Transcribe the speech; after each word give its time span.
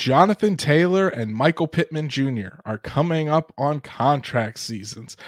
Jonathan 0.00 0.56
Taylor 0.56 1.10
and 1.10 1.34
Michael 1.34 1.68
Pittman 1.68 2.08
Jr. 2.08 2.62
are 2.64 2.78
coming 2.78 3.28
up 3.28 3.52
on 3.58 3.80
contract 3.80 4.58
seasons. 4.58 5.18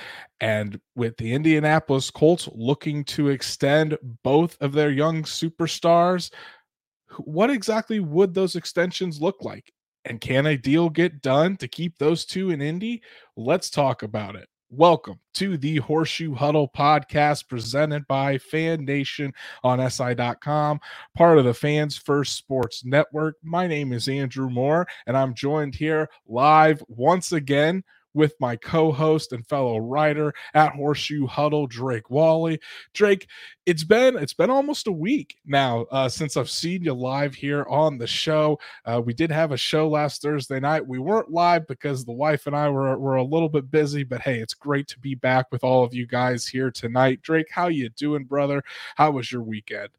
And 0.40 0.80
with 0.96 1.18
the 1.18 1.34
Indianapolis 1.34 2.10
Colts 2.10 2.48
looking 2.54 3.04
to 3.04 3.28
extend 3.28 3.98
both 4.24 4.56
of 4.62 4.72
their 4.72 4.90
young 4.90 5.24
superstars, 5.24 6.32
what 7.18 7.50
exactly 7.50 8.00
would 8.00 8.32
those 8.32 8.56
extensions 8.56 9.20
look 9.20 9.42
like? 9.42 9.70
And 10.06 10.22
can 10.22 10.46
a 10.46 10.56
deal 10.56 10.88
get 10.88 11.20
done 11.20 11.58
to 11.58 11.68
keep 11.68 11.98
those 11.98 12.24
two 12.24 12.48
in 12.48 12.62
Indy? 12.62 13.02
Let's 13.36 13.68
talk 13.68 14.02
about 14.02 14.36
it. 14.36 14.48
Welcome 14.74 15.20
to 15.34 15.58
the 15.58 15.76
Horseshoe 15.76 16.34
Huddle 16.34 16.66
podcast 16.74 17.46
presented 17.46 18.08
by 18.08 18.38
Fan 18.38 18.86
Nation 18.86 19.34
on 19.62 19.90
SI.com, 19.90 20.80
part 21.14 21.36
of 21.36 21.44
the 21.44 21.52
Fans 21.52 21.98
First 21.98 22.36
Sports 22.36 22.82
Network. 22.82 23.36
My 23.42 23.66
name 23.66 23.92
is 23.92 24.08
Andrew 24.08 24.48
Moore, 24.48 24.86
and 25.06 25.14
I'm 25.14 25.34
joined 25.34 25.74
here 25.74 26.08
live 26.26 26.82
once 26.88 27.32
again 27.32 27.84
with 28.14 28.34
my 28.40 28.56
co-host 28.56 29.32
and 29.32 29.46
fellow 29.46 29.78
writer 29.78 30.32
at 30.54 30.72
Horseshoe 30.72 31.26
Huddle, 31.26 31.66
Drake 31.66 32.10
Wally. 32.10 32.60
Drake, 32.94 33.28
it's 33.66 33.84
been 33.84 34.16
it's 34.16 34.34
been 34.34 34.50
almost 34.50 34.86
a 34.86 34.92
week 34.92 35.36
now 35.46 35.86
uh, 35.90 36.08
since 36.08 36.36
I've 36.36 36.50
seen 36.50 36.82
you 36.82 36.94
live 36.94 37.34
here 37.34 37.64
on 37.68 37.98
the 37.98 38.06
show. 38.06 38.58
Uh, 38.84 39.00
we 39.04 39.14
did 39.14 39.30
have 39.30 39.52
a 39.52 39.56
show 39.56 39.88
last 39.88 40.22
Thursday 40.22 40.60
night. 40.60 40.86
We 40.86 40.98
weren't 40.98 41.30
live 41.30 41.66
because 41.66 42.04
the 42.04 42.12
wife 42.12 42.46
and 42.46 42.56
I 42.56 42.68
were 42.68 42.98
were 42.98 43.16
a 43.16 43.22
little 43.22 43.48
bit 43.48 43.70
busy, 43.70 44.04
but 44.04 44.20
hey, 44.20 44.40
it's 44.40 44.54
great 44.54 44.88
to 44.88 44.98
be 44.98 45.14
back 45.14 45.46
with 45.52 45.64
all 45.64 45.84
of 45.84 45.94
you 45.94 46.06
guys 46.06 46.46
here 46.46 46.70
tonight. 46.70 47.22
Drake, 47.22 47.48
how 47.50 47.68
you 47.68 47.88
doing, 47.90 48.24
brother? 48.24 48.62
How 48.96 49.12
was 49.12 49.30
your 49.30 49.42
weekend? 49.42 49.90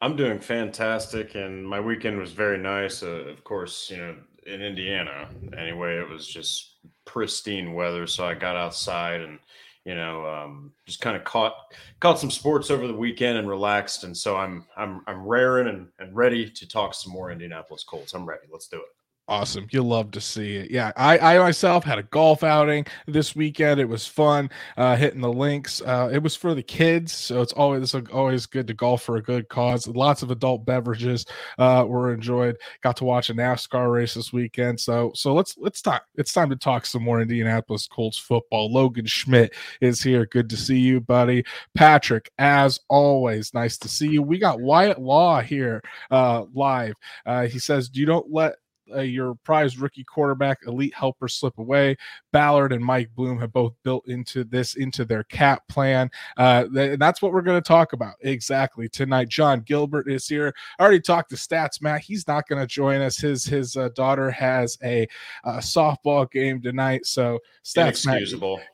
I'm 0.00 0.16
doing 0.16 0.38
fantastic, 0.38 1.34
and 1.34 1.66
my 1.66 1.80
weekend 1.80 2.18
was 2.18 2.32
very 2.32 2.58
nice. 2.58 3.02
Uh, 3.02 3.24
of 3.26 3.42
course, 3.44 3.90
you 3.90 3.96
know, 3.96 4.16
in 4.46 4.62
Indiana, 4.62 5.28
anyway, 5.56 5.98
it 5.98 6.08
was 6.08 6.26
just 6.26 6.76
pristine 7.04 7.74
weather, 7.74 8.06
so 8.06 8.26
I 8.26 8.34
got 8.34 8.56
outside 8.56 9.20
and 9.20 9.38
you 9.84 9.94
know 9.94 10.26
um, 10.26 10.72
just 10.86 11.00
kind 11.00 11.16
of 11.16 11.24
caught 11.24 11.54
caught 12.00 12.18
some 12.18 12.30
sports 12.30 12.70
over 12.70 12.86
the 12.86 12.94
weekend 12.94 13.38
and 13.38 13.48
relaxed. 13.48 14.04
And 14.04 14.16
so 14.16 14.36
I'm 14.36 14.66
I'm 14.76 15.02
I'm 15.06 15.26
raring 15.26 15.68
and, 15.68 15.88
and 15.98 16.14
ready 16.14 16.48
to 16.50 16.68
talk 16.68 16.94
some 16.94 17.12
more 17.12 17.30
Indianapolis 17.30 17.84
Colts. 17.84 18.14
I'm 18.14 18.26
ready. 18.26 18.46
Let's 18.50 18.68
do 18.68 18.78
it. 18.78 19.03
Awesome. 19.26 19.66
You'll 19.70 19.86
love 19.86 20.10
to 20.10 20.20
see 20.20 20.56
it. 20.56 20.70
Yeah. 20.70 20.92
I, 20.98 21.16
I 21.18 21.38
myself 21.38 21.82
had 21.82 21.98
a 21.98 22.02
golf 22.02 22.44
outing 22.44 22.84
this 23.06 23.34
weekend. 23.34 23.80
It 23.80 23.88
was 23.88 24.06
fun 24.06 24.50
uh, 24.76 24.96
hitting 24.96 25.22
the 25.22 25.32
links. 25.32 25.80
Uh, 25.80 26.10
it 26.12 26.22
was 26.22 26.36
for 26.36 26.54
the 26.54 26.62
kids. 26.62 27.12
So 27.12 27.40
it's 27.40 27.54
always, 27.54 27.94
it's 27.94 28.10
always 28.12 28.44
good 28.44 28.66
to 28.66 28.74
golf 28.74 29.02
for 29.02 29.16
a 29.16 29.22
good 29.22 29.48
cause. 29.48 29.88
Lots 29.88 30.22
of 30.22 30.30
adult 30.30 30.66
beverages 30.66 31.24
uh, 31.56 31.86
were 31.88 32.12
enjoyed. 32.12 32.58
Got 32.82 32.98
to 32.98 33.04
watch 33.04 33.30
a 33.30 33.34
NASCAR 33.34 33.90
race 33.90 34.12
this 34.12 34.30
weekend. 34.30 34.78
So, 34.78 35.10
so 35.14 35.32
let's, 35.32 35.56
let's 35.56 35.80
talk. 35.80 36.04
It's 36.16 36.34
time 36.34 36.50
to 36.50 36.56
talk 36.56 36.84
some 36.84 37.02
more 37.02 37.22
Indianapolis 37.22 37.86
Colts 37.86 38.18
football. 38.18 38.70
Logan 38.70 39.06
Schmidt 39.06 39.54
is 39.80 40.02
here. 40.02 40.26
Good 40.26 40.50
to 40.50 40.56
see 40.58 40.78
you, 40.78 41.00
buddy. 41.00 41.46
Patrick, 41.74 42.30
as 42.38 42.78
always, 42.90 43.54
nice 43.54 43.78
to 43.78 43.88
see 43.88 44.08
you. 44.08 44.22
We 44.22 44.38
got 44.38 44.60
Wyatt 44.60 45.00
Law 45.00 45.40
here 45.40 45.80
uh, 46.10 46.44
live. 46.52 46.92
Uh, 47.24 47.46
he 47.46 47.58
says, 47.58 47.88
you 47.94 48.04
don't 48.04 48.30
let 48.30 48.56
uh, 48.94 49.00
your 49.00 49.34
prize 49.36 49.78
rookie 49.78 50.04
quarterback 50.04 50.58
elite 50.66 50.94
helper 50.94 51.28
slip 51.28 51.58
away. 51.58 51.96
Ballard 52.32 52.72
and 52.72 52.84
Mike 52.84 53.10
Bluem 53.14 53.38
have 53.40 53.52
both 53.52 53.74
built 53.82 54.08
into 54.08 54.44
this 54.44 54.74
into 54.74 55.04
their 55.04 55.24
cap 55.24 55.66
plan. 55.68 56.10
Uh, 56.36 56.64
th- 56.64 56.98
that's 56.98 57.22
what 57.22 57.32
we're 57.32 57.42
going 57.42 57.60
to 57.60 57.66
talk 57.66 57.92
about 57.92 58.14
exactly 58.20 58.88
tonight. 58.88 59.28
John 59.28 59.60
Gilbert 59.60 60.10
is 60.10 60.26
here. 60.26 60.54
I 60.78 60.82
already 60.82 61.00
talked 61.00 61.30
to 61.30 61.36
Stats 61.36 61.80
Matt. 61.80 62.02
He's 62.02 62.26
not 62.28 62.48
going 62.48 62.60
to 62.60 62.66
join 62.66 63.00
us. 63.00 63.16
His 63.16 63.44
his 63.44 63.76
uh, 63.76 63.90
daughter 63.94 64.30
has 64.30 64.78
a 64.82 65.06
softball 65.46 66.30
game 66.30 66.60
tonight, 66.60 67.06
so 67.06 67.38
Stats 67.64 68.06
Matt, 68.06 68.20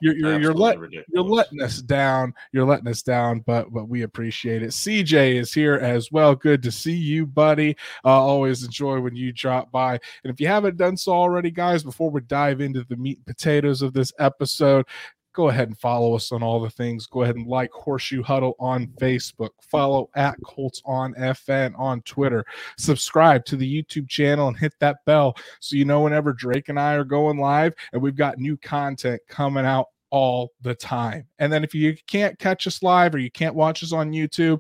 you're 0.01 0.17
you're 0.17 0.41
you're, 0.41 0.55
let, 0.55 0.79
you're 0.91 1.23
letting 1.23 1.63
us 1.63 1.81
down. 1.81 2.35
You're 2.53 2.67
letting 2.67 2.89
us 2.89 3.03
down, 3.03 3.41
but 3.41 3.73
but 3.73 3.89
we 3.89 4.03
appreciate 4.03 4.63
it. 4.63 4.71
CJ 4.71 5.35
is 5.35 5.53
here 5.53 5.77
as 5.77 6.11
well. 6.11 6.35
Good 6.35 6.63
to 6.65 6.73
see 6.73 6.95
you, 6.95 7.27
buddy. 7.27 7.77
Uh, 8.05 8.09
always 8.09 8.65
enjoy 8.65 9.01
when 9.01 9.15
you 9.15 9.33
drop 9.33 9.71
by. 9.71 10.00
And 10.25 10.33
if 10.33 10.41
you 10.41 10.47
haven't 10.47 10.77
done 10.77 10.97
so 10.97 11.13
already, 11.13 11.51
guys, 11.51 11.83
before 11.83 12.11
we 12.11 12.21
dive 12.23 12.61
into 12.61 12.85
the 12.89 12.97
meat 12.97 13.19
and 13.19 13.27
potatoes 13.27 13.83
of 13.83 13.93
this 13.93 14.13
episode, 14.19 14.87
go 15.33 15.49
ahead 15.49 15.69
and 15.69 15.79
follow 15.79 16.15
us 16.15 16.33
on 16.33 16.43
all 16.43 16.61
the 16.61 16.71
things. 16.71 17.07
Go 17.07 17.23
ahead 17.23 17.37
and 17.37 17.47
like 17.47 17.71
Horseshoe 17.73 18.23
Huddle 18.23 18.57
on 18.59 18.89
Facebook, 19.01 19.51
follow 19.63 20.11
at 20.17 20.37
Colts 20.45 20.83
on 20.85 21.15
FN 21.15 21.79
on 21.79 22.03
Twitter, 22.03 22.45
subscribe 22.79 23.45
to 23.47 23.57
the 23.57 23.83
YouTube 23.83 24.09
channel, 24.09 24.49
and 24.49 24.57
hit 24.57 24.75
that 24.81 24.99
bell 25.07 25.37
so 25.61 25.77
you 25.77 25.85
know 25.85 26.01
whenever 26.01 26.33
Drake 26.33 26.69
and 26.69 26.79
I 26.79 26.95
are 26.95 27.05
going 27.05 27.39
live 27.39 27.75
and 27.93 28.03
we've 28.03 28.17
got 28.17 28.39
new 28.39 28.57
content 28.57 29.21
coming 29.29 29.65
out 29.65 29.87
all 30.11 30.53
the 30.63 30.75
time. 30.75 31.27
And 31.39 31.53
then 31.53 31.63
if 31.63 31.75
you 31.75 31.97
can't 32.07 32.39
catch 32.39 32.67
us 32.67 32.83
live 32.83 33.15
or 33.15 33.19
you 33.19 33.31
can't 33.31 33.55
watch 33.55 33.83
us 33.83 33.93
on 33.93 34.11
YouTube, 34.11 34.59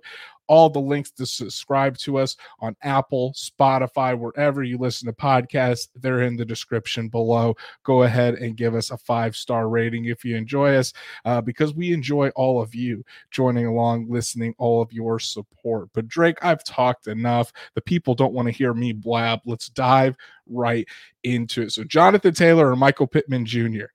all 0.50 0.68
the 0.68 0.80
links 0.80 1.12
to 1.12 1.24
subscribe 1.24 1.96
to 1.96 2.18
us 2.18 2.36
on 2.58 2.74
Apple, 2.82 3.32
Spotify, 3.34 4.18
wherever 4.18 4.64
you 4.64 4.76
listen 4.78 5.06
to 5.06 5.12
podcasts. 5.12 5.88
They're 5.94 6.22
in 6.22 6.36
the 6.36 6.44
description 6.44 7.08
below. 7.08 7.56
Go 7.84 8.02
ahead 8.02 8.34
and 8.34 8.56
give 8.56 8.74
us 8.74 8.90
a 8.90 8.98
five 8.98 9.36
star 9.36 9.68
rating 9.68 10.06
if 10.06 10.24
you 10.24 10.34
enjoy 10.34 10.74
us, 10.74 10.92
uh, 11.24 11.40
because 11.40 11.72
we 11.72 11.92
enjoy 11.92 12.30
all 12.30 12.60
of 12.60 12.74
you 12.74 13.04
joining 13.30 13.66
along, 13.66 14.10
listening, 14.10 14.52
all 14.58 14.82
of 14.82 14.92
your 14.92 15.20
support. 15.20 15.88
But 15.94 16.08
Drake, 16.08 16.38
I've 16.42 16.64
talked 16.64 17.06
enough. 17.06 17.52
The 17.76 17.80
people 17.80 18.16
don't 18.16 18.34
want 18.34 18.46
to 18.46 18.52
hear 18.52 18.74
me 18.74 18.92
blab. 18.92 19.38
Let's 19.44 19.68
dive 19.68 20.16
right 20.48 20.84
into 21.22 21.62
it. 21.62 21.70
So, 21.70 21.84
Jonathan 21.84 22.34
Taylor 22.34 22.72
or 22.72 22.76
Michael 22.76 23.06
Pittman 23.06 23.46
Jr 23.46 23.86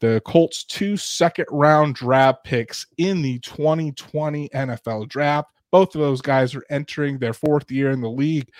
the 0.00 0.20
Colts 0.26 0.64
two 0.64 0.96
second 0.96 1.46
round 1.48 1.94
draft 1.94 2.42
picks 2.42 2.88
in 2.98 3.22
the 3.22 3.38
2020 3.38 4.48
NFL 4.48 5.08
draft. 5.08 5.52
Both 5.72 5.94
of 5.94 6.00
those 6.00 6.20
guys 6.20 6.54
are 6.54 6.64
entering 6.70 7.18
their 7.18 7.32
fourth 7.32 7.70
year 7.70 7.90
in 7.90 8.00
the 8.02 8.10
league. 8.10 8.50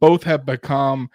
Both 0.00 0.22
have 0.24 0.46
become 0.46 1.10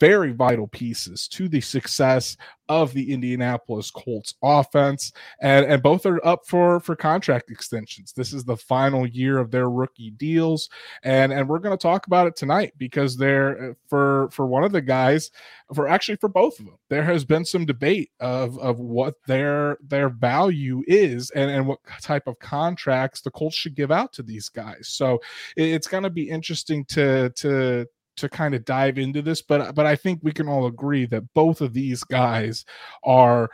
very 0.00 0.32
vital 0.32 0.68
pieces 0.68 1.28
to 1.28 1.48
the 1.48 1.60
success 1.60 2.36
of 2.68 2.92
the 2.92 3.12
Indianapolis 3.12 3.90
Colts 3.90 4.34
offense 4.42 5.12
and 5.40 5.64
and 5.64 5.82
both 5.82 6.04
are 6.04 6.24
up 6.26 6.46
for 6.46 6.80
for 6.80 6.94
contract 6.94 7.50
extensions. 7.50 8.12
This 8.12 8.32
is 8.32 8.44
the 8.44 8.56
final 8.56 9.06
year 9.06 9.38
of 9.38 9.50
their 9.50 9.70
rookie 9.70 10.10
deals 10.10 10.68
and 11.02 11.32
and 11.32 11.48
we're 11.48 11.60
going 11.60 11.76
to 11.76 11.82
talk 11.82 12.06
about 12.06 12.26
it 12.26 12.36
tonight 12.36 12.74
because 12.76 13.16
there 13.16 13.70
uh, 13.70 13.74
for 13.88 14.28
for 14.30 14.46
one 14.46 14.64
of 14.64 14.72
the 14.72 14.82
guys 14.82 15.30
for 15.74 15.88
actually 15.88 16.16
for 16.16 16.28
both 16.28 16.58
of 16.58 16.66
them 16.66 16.78
there 16.90 17.02
has 17.02 17.24
been 17.24 17.44
some 17.44 17.64
debate 17.64 18.10
of 18.20 18.58
of 18.58 18.80
what 18.80 19.14
their 19.26 19.78
their 19.82 20.10
value 20.10 20.82
is 20.86 21.30
and 21.30 21.50
and 21.50 21.66
what 21.66 21.78
type 22.02 22.26
of 22.26 22.38
contracts 22.38 23.20
the 23.20 23.30
Colts 23.30 23.56
should 23.56 23.74
give 23.74 23.90
out 23.90 24.12
to 24.12 24.22
these 24.22 24.48
guys. 24.48 24.88
So 24.88 25.20
it's 25.56 25.86
going 25.86 26.02
to 26.02 26.10
be 26.10 26.28
interesting 26.28 26.84
to 26.86 27.30
to 27.30 27.86
to 28.18 28.28
kind 28.28 28.54
of 28.54 28.64
dive 28.64 28.98
into 28.98 29.22
this, 29.22 29.42
but 29.42 29.74
but 29.74 29.86
I 29.86 29.96
think 29.96 30.20
we 30.22 30.32
can 30.32 30.48
all 30.48 30.66
agree 30.66 31.06
that 31.06 31.32
both 31.34 31.60
of 31.60 31.72
these 31.72 32.04
guys 32.04 32.64
are 33.04 33.50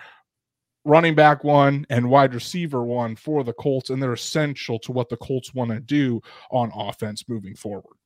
running 0.84 1.14
back 1.14 1.44
one 1.44 1.86
and 1.90 2.10
wide 2.10 2.34
receiver 2.34 2.84
one 2.84 3.16
for 3.16 3.42
the 3.42 3.52
Colts, 3.54 3.90
and 3.90 4.02
they're 4.02 4.12
essential 4.12 4.78
to 4.80 4.92
what 4.92 5.08
the 5.08 5.16
Colts 5.16 5.54
want 5.54 5.70
to 5.70 5.80
do 5.80 6.20
on 6.50 6.70
offense 6.74 7.28
moving 7.28 7.54
forward. 7.54 7.96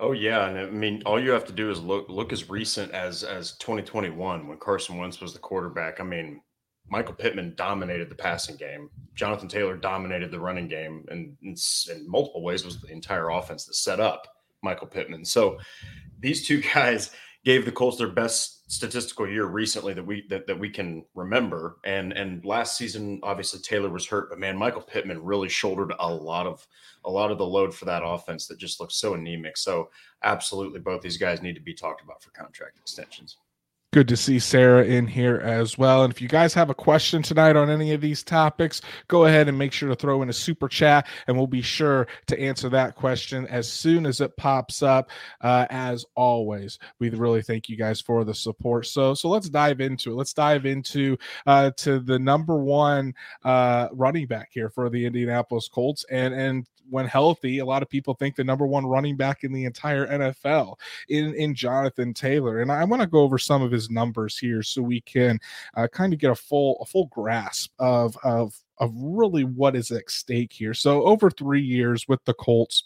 Oh 0.00 0.12
yeah, 0.12 0.48
and 0.48 0.58
I 0.58 0.70
mean, 0.70 1.02
all 1.04 1.22
you 1.22 1.30
have 1.30 1.44
to 1.46 1.52
do 1.52 1.70
is 1.70 1.80
look 1.80 2.08
look 2.08 2.32
as 2.32 2.48
recent 2.48 2.92
as 2.92 3.24
as 3.24 3.56
2021 3.56 4.46
when 4.46 4.58
Carson 4.58 4.96
Wentz 4.96 5.20
was 5.20 5.32
the 5.32 5.38
quarterback. 5.40 6.00
I 6.00 6.04
mean, 6.04 6.40
Michael 6.88 7.14
Pittman 7.14 7.54
dominated 7.56 8.08
the 8.08 8.14
passing 8.14 8.56
game. 8.56 8.88
Jonathan 9.14 9.48
Taylor 9.48 9.76
dominated 9.76 10.30
the 10.30 10.40
running 10.40 10.68
game, 10.68 11.04
and 11.10 11.36
in, 11.42 11.56
in 11.90 12.08
multiple 12.08 12.42
ways 12.42 12.64
was 12.64 12.80
the 12.80 12.88
entire 12.88 13.30
offense 13.30 13.66
that 13.66 13.74
set 13.74 14.00
up 14.00 14.26
Michael 14.62 14.86
Pittman. 14.86 15.24
So 15.24 15.58
these 16.20 16.46
two 16.46 16.62
guys 16.74 17.10
gave 17.44 17.64
the 17.64 17.72
Colts 17.72 17.96
their 17.96 18.08
best 18.08 18.70
statistical 18.70 19.26
year 19.26 19.46
recently 19.46 19.94
that 19.94 20.04
we 20.04 20.26
that, 20.28 20.46
that 20.46 20.58
we 20.58 20.68
can 20.68 21.04
remember. 21.14 21.78
And 21.84 22.12
and 22.12 22.44
last 22.44 22.76
season, 22.76 23.20
obviously 23.22 23.60
Taylor 23.60 23.88
was 23.88 24.06
hurt, 24.06 24.28
but 24.30 24.38
man, 24.38 24.56
Michael 24.56 24.82
Pittman 24.82 25.22
really 25.22 25.48
shouldered 25.48 25.92
a 25.98 26.12
lot 26.12 26.46
of 26.46 26.66
a 27.04 27.10
lot 27.10 27.30
of 27.30 27.38
the 27.38 27.46
load 27.46 27.74
for 27.74 27.84
that 27.86 28.02
offense 28.04 28.46
that 28.46 28.58
just 28.58 28.80
looked 28.80 28.92
so 28.92 29.14
anemic. 29.14 29.56
So 29.56 29.90
absolutely, 30.22 30.80
both 30.80 31.00
these 31.00 31.16
guys 31.16 31.42
need 31.42 31.54
to 31.54 31.60
be 31.60 31.74
talked 31.74 32.02
about 32.02 32.22
for 32.22 32.30
contract 32.30 32.78
extensions. 32.78 33.38
Good 33.90 34.08
to 34.08 34.18
see 34.18 34.38
Sarah 34.38 34.84
in 34.84 35.06
here 35.06 35.36
as 35.36 35.78
well. 35.78 36.04
And 36.04 36.12
if 36.12 36.20
you 36.20 36.28
guys 36.28 36.52
have 36.52 36.68
a 36.68 36.74
question 36.74 37.22
tonight 37.22 37.56
on 37.56 37.70
any 37.70 37.94
of 37.94 38.02
these 38.02 38.22
topics, 38.22 38.82
go 39.06 39.24
ahead 39.24 39.48
and 39.48 39.56
make 39.56 39.72
sure 39.72 39.88
to 39.88 39.94
throw 39.94 40.20
in 40.20 40.28
a 40.28 40.32
super 40.32 40.68
chat, 40.68 41.06
and 41.26 41.34
we'll 41.34 41.46
be 41.46 41.62
sure 41.62 42.06
to 42.26 42.38
answer 42.38 42.68
that 42.68 42.96
question 42.96 43.46
as 43.46 43.66
soon 43.66 44.04
as 44.04 44.20
it 44.20 44.36
pops 44.36 44.82
up. 44.82 45.08
Uh, 45.40 45.64
as 45.70 46.04
always, 46.16 46.78
we 46.98 47.08
really 47.08 47.40
thank 47.40 47.70
you 47.70 47.78
guys 47.78 47.98
for 47.98 48.24
the 48.24 48.34
support. 48.34 48.84
So, 48.84 49.14
so 49.14 49.30
let's 49.30 49.48
dive 49.48 49.80
into 49.80 50.12
it. 50.12 50.16
Let's 50.16 50.34
dive 50.34 50.66
into 50.66 51.16
uh, 51.46 51.70
to 51.78 51.98
the 51.98 52.18
number 52.18 52.58
one 52.58 53.14
uh, 53.42 53.88
running 53.92 54.26
back 54.26 54.50
here 54.52 54.68
for 54.68 54.90
the 54.90 55.06
Indianapolis 55.06 55.66
Colts, 55.66 56.04
and 56.10 56.34
and 56.34 56.66
when 56.90 57.06
healthy, 57.06 57.58
a 57.58 57.64
lot 57.64 57.82
of 57.82 57.88
people 57.88 58.14
think 58.14 58.36
the 58.36 58.44
number 58.44 58.66
one 58.66 58.86
running 58.86 59.16
back 59.16 59.44
in 59.44 59.52
the 59.52 59.64
entire 59.64 60.06
NFL 60.06 60.76
in, 61.08 61.34
in 61.34 61.54
Jonathan 61.54 62.14
Taylor. 62.14 62.60
And 62.60 62.72
I 62.72 62.84
want 62.84 63.02
to 63.02 63.08
go 63.08 63.20
over 63.20 63.38
some 63.38 63.62
of 63.62 63.70
his 63.70 63.90
numbers 63.90 64.38
here 64.38 64.62
so 64.62 64.82
we 64.82 65.00
can 65.02 65.38
uh, 65.76 65.88
kind 65.88 66.12
of 66.12 66.18
get 66.18 66.30
a 66.30 66.34
full 66.34 66.78
a 66.80 66.86
full 66.86 67.06
grasp 67.06 67.72
of 67.78 68.16
of 68.24 68.54
of 68.78 68.92
really 68.94 69.44
what 69.44 69.76
is 69.76 69.90
at 69.90 70.10
stake 70.10 70.52
here. 70.52 70.74
So 70.74 71.04
over 71.04 71.30
three 71.30 71.62
years 71.62 72.06
with 72.08 72.24
the 72.24 72.34
Colts. 72.34 72.84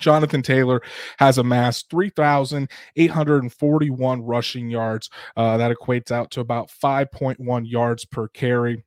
Jonathan 0.00 0.42
Taylor 0.42 0.82
has 1.18 1.38
amassed 1.38 1.88
3,841 1.88 4.22
rushing 4.22 4.68
yards. 4.68 5.08
Uh, 5.36 5.56
that 5.56 5.70
equates 5.70 6.10
out 6.10 6.32
to 6.32 6.40
about 6.40 6.68
5.1 6.68 7.70
yards 7.70 8.04
per 8.04 8.26
carry. 8.28 8.82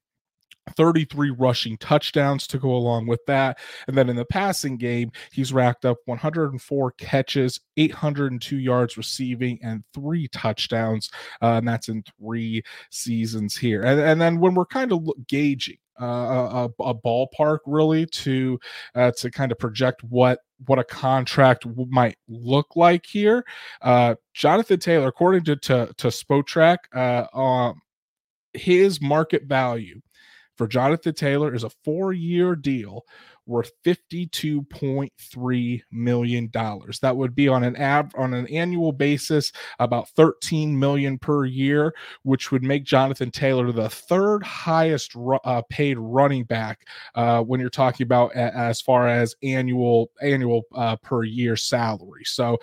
33 0.76 1.32
rushing 1.32 1.78
touchdowns 1.78 2.48
to 2.48 2.58
go 2.58 2.72
along 2.72 3.08
with 3.08 3.26
that. 3.28 3.60
And 3.88 3.98
then 3.98 4.10
in 4.10 4.16
the 4.16 4.26
passing 4.26 4.78
game, 4.78 5.12
he's 5.32 5.54
racked 5.54 5.86
up 5.86 5.98
104 6.06 6.92
catches, 6.94 7.60
802 7.78 8.58
yards 8.58 8.98
receiving, 8.98 9.60
and 9.64 9.84
three 9.94 10.28
touchdowns. 10.30 11.10
Uh, 11.42 11.56
and 11.58 11.68
that's 11.68 11.90
in 11.90 12.04
three 12.20 12.64
seasons 12.90 13.56
here. 13.56 13.84
And, 13.84 14.00
and 14.00 14.22
then 14.22 14.40
when 14.40 14.56
we're 14.56 14.66
kind 14.66 14.92
of 14.92 15.08
gauging, 15.28 15.78
uh, 16.00 16.70
a, 16.80 16.84
a, 16.84 16.94
ballpark 16.94 17.58
really 17.66 18.06
to 18.06 18.60
uh, 18.94 19.12
to 19.18 19.32
kind 19.32 19.52
of 19.52 19.58
project 19.58 20.04
what 20.04 20.42
what 20.66 20.78
a 20.78 20.84
contract 20.84 21.66
might 21.90 22.18
look 22.28 22.76
like 22.76 23.04
here. 23.06 23.44
Uh, 23.82 24.14
Jonathan 24.34 24.80
Taylor, 24.80 25.08
according 25.08 25.44
to 25.46 25.56
to, 25.56 25.92
to 25.98 26.08
Spotrac, 26.08 26.78
uh, 26.94 27.26
um, 27.36 27.82
his 28.54 29.02
market 29.02 29.46
value 29.46 30.02
for 30.58 30.68
Jonathan 30.68 31.14
Taylor 31.14 31.54
is 31.54 31.64
a 31.64 31.70
four 31.84 32.14
year 32.14 32.56
deal 32.56 33.06
worth 33.48 33.72
$52.3 33.86 35.82
million. 35.92 36.52
That 36.52 37.16
would 37.18 37.34
be 37.34 37.48
on 37.48 37.64
an 37.64 37.76
ab 37.78 38.12
on 38.18 38.34
an 38.34 38.46
annual 38.48 38.92
basis 38.92 39.52
about 39.80 40.10
13 40.10 40.78
million 40.78 41.18
per 41.18 41.46
year, 41.46 41.96
which 42.24 42.52
would 42.52 42.64
make 42.64 42.84
Jonathan 42.84 43.32
Taylor 43.32 43.72
the 43.72 43.90
third 43.90 44.44
highest 44.44 45.16
uh, 45.46 45.62
paid 45.70 45.98
running 45.98 46.44
back 46.44 46.88
uh, 47.16 47.42
when 47.42 47.60
you're 47.60 47.70
talking 47.70 48.04
about 48.04 48.32
a, 48.36 48.56
as 48.56 48.82
far 48.82 49.08
as 49.08 49.36
annual 49.42 50.12
annual 50.22 50.64
uh, 50.76 50.98
per 50.98 51.24
year 51.24 51.56
salary. 51.56 52.24
So 52.26 52.58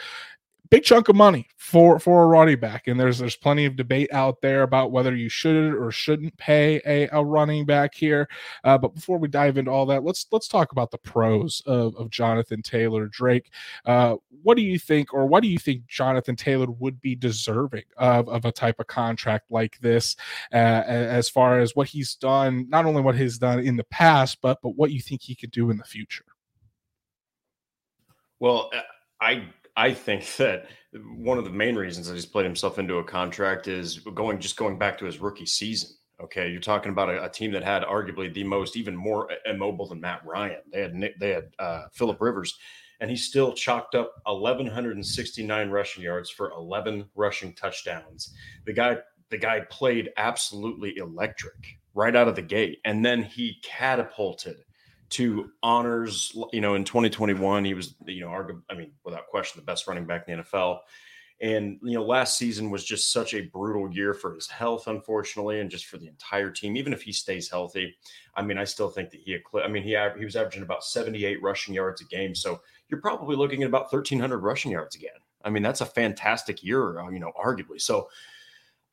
big 0.74 0.82
chunk 0.82 1.08
of 1.08 1.14
money 1.14 1.46
for 1.56 2.00
for 2.00 2.24
a 2.24 2.26
running 2.26 2.58
back. 2.58 2.88
And 2.88 2.98
there's 2.98 3.18
there's 3.18 3.36
plenty 3.36 3.64
of 3.64 3.76
debate 3.76 4.12
out 4.12 4.40
there 4.40 4.62
about 4.62 4.90
whether 4.90 5.14
you 5.14 5.28
should 5.28 5.72
or 5.72 5.92
shouldn't 5.92 6.36
pay 6.36 6.80
a, 6.84 7.08
a 7.16 7.24
running 7.24 7.64
back 7.64 7.94
here. 7.94 8.28
Uh, 8.64 8.76
but 8.76 8.92
before 8.92 9.18
we 9.18 9.28
dive 9.28 9.56
into 9.56 9.70
all 9.70 9.86
that 9.86 10.02
let's 10.02 10.26
let's 10.32 10.48
talk 10.48 10.72
about 10.72 10.90
the 10.90 10.98
pros 10.98 11.62
of, 11.66 11.94
of 11.96 12.10
jonathan 12.10 12.60
taylor 12.60 13.06
drake. 13.06 13.50
Uh, 13.84 14.16
what 14.42 14.56
do 14.56 14.62
you 14.62 14.78
think 14.78 15.14
or 15.14 15.26
what 15.26 15.42
do 15.42 15.48
you 15.48 15.58
think 15.58 15.86
jonathan 15.86 16.34
taylor 16.34 16.70
would 16.70 17.00
be 17.00 17.14
deserving 17.14 17.84
of, 17.96 18.28
of 18.28 18.44
a 18.44 18.52
type 18.52 18.80
of 18.80 18.86
contract 18.86 19.50
like 19.50 19.78
this 19.80 20.16
uh, 20.52 20.56
as 20.56 21.28
far 21.28 21.60
as 21.60 21.76
what 21.76 21.88
he's 21.88 22.16
done 22.16 22.66
not 22.68 22.84
only 22.84 23.00
what 23.00 23.16
he's 23.16 23.38
done 23.38 23.60
in 23.60 23.76
the 23.76 23.84
past 23.84 24.38
but 24.42 24.58
but 24.60 24.70
what 24.70 24.90
you 24.90 25.00
think 25.00 25.22
he 25.22 25.34
could 25.34 25.50
do 25.50 25.70
in 25.70 25.76
the 25.76 25.84
future? 25.84 26.24
Well 28.40 28.70
i 29.20 29.44
I 29.76 29.92
think 29.92 30.36
that 30.36 30.66
one 31.16 31.38
of 31.38 31.44
the 31.44 31.50
main 31.50 31.74
reasons 31.74 32.06
that 32.06 32.14
he's 32.14 32.26
played 32.26 32.44
himself 32.44 32.78
into 32.78 32.98
a 32.98 33.04
contract 33.04 33.66
is 33.66 33.98
going 33.98 34.38
just 34.38 34.56
going 34.56 34.78
back 34.78 34.98
to 34.98 35.04
his 35.04 35.18
rookie 35.18 35.46
season. 35.46 35.90
Okay, 36.22 36.48
you're 36.48 36.60
talking 36.60 36.92
about 36.92 37.10
a, 37.10 37.24
a 37.24 37.28
team 37.28 37.50
that 37.52 37.64
had 37.64 37.82
arguably 37.82 38.32
the 38.32 38.44
most, 38.44 38.76
even 38.76 38.94
more 38.94 39.28
immobile 39.46 39.88
than 39.88 40.00
Matt 40.00 40.24
Ryan. 40.24 40.60
They 40.72 40.80
had 40.80 40.94
Nick, 40.94 41.18
they 41.18 41.30
had 41.30 41.48
uh, 41.58 41.86
Philip 41.92 42.20
Rivers, 42.20 42.56
and 43.00 43.10
he 43.10 43.16
still 43.16 43.52
chalked 43.52 43.96
up 43.96 44.12
1,169 44.24 45.70
rushing 45.70 46.04
yards 46.04 46.30
for 46.30 46.52
11 46.52 47.06
rushing 47.16 47.52
touchdowns. 47.54 48.32
The 48.64 48.72
guy, 48.72 48.98
the 49.30 49.38
guy 49.38 49.62
played 49.70 50.10
absolutely 50.16 50.96
electric 50.98 51.78
right 51.94 52.14
out 52.14 52.28
of 52.28 52.36
the 52.36 52.42
gate, 52.42 52.78
and 52.84 53.04
then 53.04 53.24
he 53.24 53.58
catapulted 53.64 54.58
to 55.10 55.50
honors. 55.62 56.36
You 56.52 56.60
know, 56.60 56.74
in 56.74 56.84
2021, 56.84 57.64
he 57.64 57.74
was, 57.74 57.94
you 58.06 58.20
know, 58.20 58.28
arguably, 58.28 58.62
I 58.70 58.74
mean, 58.74 58.92
without 59.04 59.26
question, 59.28 59.60
the 59.60 59.66
best 59.66 59.86
running 59.86 60.06
back 60.06 60.28
in 60.28 60.38
the 60.38 60.42
NFL. 60.44 60.80
And, 61.40 61.78
you 61.82 61.94
know, 61.94 62.04
last 62.04 62.38
season 62.38 62.70
was 62.70 62.84
just 62.84 63.12
such 63.12 63.34
a 63.34 63.42
brutal 63.42 63.92
year 63.92 64.14
for 64.14 64.34
his 64.34 64.46
health, 64.46 64.86
unfortunately, 64.86 65.60
and 65.60 65.70
just 65.70 65.86
for 65.86 65.98
the 65.98 66.06
entire 66.06 66.50
team. 66.50 66.76
Even 66.76 66.92
if 66.92 67.02
he 67.02 67.12
stays 67.12 67.50
healthy, 67.50 67.94
I 68.36 68.42
mean, 68.42 68.56
I 68.56 68.64
still 68.64 68.88
think 68.88 69.10
that 69.10 69.20
he, 69.20 69.38
I 69.62 69.68
mean, 69.68 69.82
he, 69.82 69.98
he 70.16 70.24
was 70.24 70.36
averaging 70.36 70.62
about 70.62 70.84
78 70.84 71.42
rushing 71.42 71.74
yards 71.74 72.00
a 72.00 72.04
game. 72.04 72.34
So 72.34 72.60
you're 72.88 73.00
probably 73.00 73.36
looking 73.36 73.62
at 73.62 73.68
about 73.68 73.92
1,300 73.92 74.38
rushing 74.38 74.70
yards 74.70 74.94
again. 74.94 75.10
I 75.44 75.50
mean, 75.50 75.62
that's 75.62 75.80
a 75.80 75.86
fantastic 75.86 76.62
year, 76.62 77.00
uh, 77.00 77.10
you 77.10 77.18
know, 77.18 77.32
arguably. 77.38 77.80
So 77.80 78.08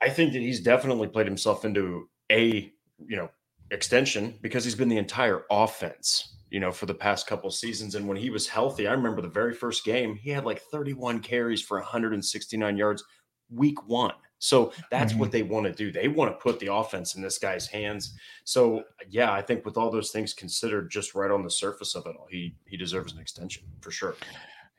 I 0.01 0.09
think 0.09 0.33
that 0.33 0.41
he's 0.41 0.61
definitely 0.61 1.07
played 1.07 1.27
himself 1.27 1.63
into 1.63 2.09
a, 2.31 2.73
you 3.05 3.15
know, 3.15 3.29
extension 3.71 4.37
because 4.41 4.63
he's 4.63 4.75
been 4.75 4.89
the 4.89 4.97
entire 4.97 5.45
offense, 5.49 6.35
you 6.49 6.59
know, 6.59 6.71
for 6.71 6.85
the 6.85 6.93
past 6.93 7.25
couple 7.25 7.49
seasons. 7.49 7.95
And 7.95 8.07
when 8.07 8.17
he 8.17 8.29
was 8.29 8.47
healthy, 8.47 8.87
I 8.87 8.91
remember 8.91 9.21
the 9.21 9.29
very 9.29 9.53
first 9.53 9.83
game, 9.83 10.15
he 10.15 10.29
had 10.29 10.45
like 10.45 10.61
31 10.61 11.21
carries 11.21 11.61
for 11.61 11.77
169 11.77 12.77
yards 12.77 13.03
week 13.49 13.87
one. 13.87 14.13
So 14.39 14.73
that's 14.89 15.11
mm-hmm. 15.11 15.19
what 15.19 15.31
they 15.31 15.43
want 15.43 15.67
to 15.67 15.71
do. 15.71 15.91
They 15.91 16.07
want 16.07 16.31
to 16.31 16.41
put 16.41 16.59
the 16.59 16.73
offense 16.73 17.15
in 17.15 17.21
this 17.21 17.37
guy's 17.37 17.67
hands. 17.67 18.15
So 18.43 18.83
yeah, 19.07 19.31
I 19.31 19.41
think 19.41 19.65
with 19.65 19.77
all 19.77 19.91
those 19.91 20.09
things 20.09 20.33
considered, 20.33 20.89
just 20.89 21.13
right 21.13 21.29
on 21.29 21.43
the 21.43 21.49
surface 21.49 21.95
of 21.95 22.07
it 22.07 22.15
all, 22.17 22.27
he 22.29 22.55
he 22.65 22.75
deserves 22.75 23.13
an 23.13 23.19
extension 23.19 23.63
for 23.81 23.91
sure. 23.91 24.15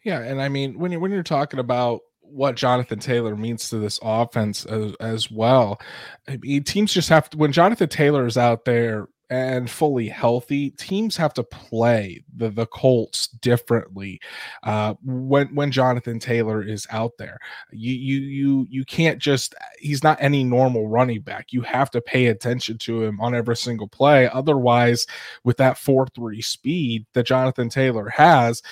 Yeah, 0.05 0.21
and 0.23 0.43
I 0.43 0.49
mean 0.49 0.79
when 0.79 0.91
you 0.91 0.99
when 0.99 1.13
you're 1.13 1.23
talking 1.23 1.61
about 1.61 2.01
what 2.33 2.57
Jonathan 2.57 2.99
Taylor 2.99 3.37
means 3.37 3.69
to 3.69 3.79
this 3.79 3.99
offense 4.03 4.65
as, 4.65 4.95
as 5.01 5.31
well. 5.31 5.81
I 6.29 6.39
mean, 6.39 6.65
teams 6.65 6.93
just 6.93 7.09
have 7.09 7.31
to, 7.31 7.37
when 7.37 7.53
Jonathan 7.53 7.89
Taylor 7.89 8.27
is 8.27 8.39
out 8.39 8.65
there 8.65 9.09
and 9.31 9.71
fully 9.71 10.09
healthy, 10.09 10.71
teams 10.73 11.17
have 11.17 11.33
to 11.33 11.43
play 11.43 12.23
the, 12.37 12.51
the 12.51 12.67
Colts 12.67 13.29
differently 13.29 14.21
uh, 14.63 14.93
when 15.03 15.55
when 15.55 15.71
Jonathan 15.71 16.19
Taylor 16.19 16.63
is 16.63 16.87
out 16.91 17.13
there. 17.19 17.39
You 17.71 17.95
you 17.95 18.21
you 18.21 18.67
you 18.69 18.85
can't 18.85 19.19
just 19.19 19.55
he's 19.79 20.05
not 20.05 20.19
any 20.21 20.45
normal 20.45 20.89
running 20.89 21.23
back. 21.23 21.47
You 21.51 21.63
have 21.63 21.91
to 21.93 22.03
pay 22.03 22.27
attention 22.27 22.77
to 22.79 23.03
him 23.03 23.23
on 23.23 23.35
every 23.35 23.57
single 23.57 23.89
play. 23.89 24.29
Otherwise, 24.29 25.07
with 25.45 25.57
that 25.57 25.79
four 25.79 26.07
three 26.15 26.43
speed 26.43 27.07
that 27.15 27.25
Jonathan 27.25 27.71
Taylor 27.71 28.11
has, 28.11 28.63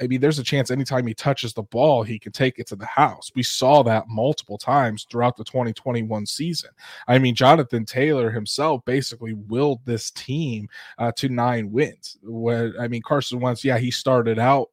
I 0.00 0.06
mean, 0.06 0.20
there's 0.20 0.38
a 0.38 0.44
chance 0.44 0.70
anytime 0.70 1.06
he 1.06 1.14
touches 1.14 1.52
the 1.52 1.62
ball, 1.62 2.02
he 2.02 2.18
can 2.18 2.32
take 2.32 2.58
it 2.58 2.66
to 2.68 2.76
the 2.76 2.86
house. 2.86 3.30
We 3.34 3.42
saw 3.42 3.82
that 3.84 4.08
multiple 4.08 4.58
times 4.58 5.06
throughout 5.08 5.36
the 5.36 5.44
2021 5.44 6.26
season. 6.26 6.70
I 7.06 7.18
mean, 7.18 7.34
Jonathan 7.34 7.84
Taylor 7.84 8.30
himself 8.30 8.84
basically 8.84 9.34
willed 9.34 9.84
this 9.84 10.10
team 10.10 10.68
uh, 10.98 11.12
to 11.12 11.28
nine 11.28 11.70
wins. 11.70 12.18
When 12.22 12.74
I 12.80 12.88
mean, 12.88 13.02
Carson 13.02 13.40
Wentz, 13.40 13.64
yeah, 13.64 13.78
he 13.78 13.90
started 13.90 14.38
out 14.38 14.70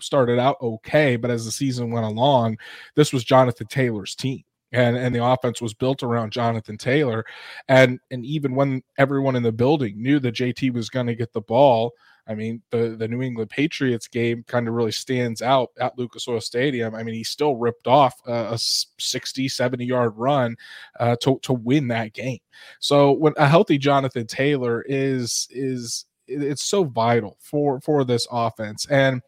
started 0.00 0.38
out 0.38 0.56
okay, 0.62 1.16
but 1.16 1.30
as 1.30 1.44
the 1.44 1.50
season 1.50 1.90
went 1.90 2.06
along, 2.06 2.58
this 2.94 3.12
was 3.12 3.24
Jonathan 3.24 3.66
Taylor's 3.66 4.14
team 4.14 4.44
and 4.72 4.96
and 4.96 5.14
the 5.14 5.24
offense 5.24 5.62
was 5.62 5.74
built 5.74 6.02
around 6.02 6.32
Jonathan 6.32 6.76
Taylor 6.76 7.24
and 7.68 7.98
and 8.10 8.24
even 8.24 8.54
when 8.54 8.82
everyone 8.98 9.36
in 9.36 9.42
the 9.42 9.52
building 9.52 10.00
knew 10.00 10.18
that 10.20 10.34
JT 10.34 10.72
was 10.72 10.90
going 10.90 11.06
to 11.06 11.14
get 11.14 11.32
the 11.32 11.40
ball 11.40 11.92
I 12.28 12.34
mean, 12.34 12.62
the 12.70 12.90
the 12.90 13.08
New 13.08 13.22
England 13.22 13.50
Patriots 13.50 14.06
game 14.06 14.44
kind 14.46 14.68
of 14.68 14.74
really 14.74 14.92
stands 14.92 15.40
out 15.40 15.70
at 15.80 15.98
Lucas 15.98 16.28
Oil 16.28 16.40
Stadium. 16.40 16.94
I 16.94 17.02
mean, 17.02 17.14
he 17.14 17.24
still 17.24 17.56
ripped 17.56 17.86
off 17.86 18.20
a, 18.26 18.52
a 18.52 18.58
60, 18.58 19.48
70 19.48 19.84
yard 19.84 20.12
run 20.16 20.56
uh, 21.00 21.16
to 21.22 21.38
to 21.42 21.54
win 21.54 21.88
that 21.88 22.12
game. 22.12 22.40
So 22.80 23.12
when 23.12 23.32
a 23.38 23.48
healthy 23.48 23.78
Jonathan 23.78 24.26
Taylor 24.26 24.84
is 24.86 25.48
is 25.50 26.04
it's 26.28 26.62
so 26.62 26.84
vital 26.84 27.38
for 27.40 27.80
for 27.80 28.04
this 28.04 28.26
offense 28.30 28.86
and 28.90 29.22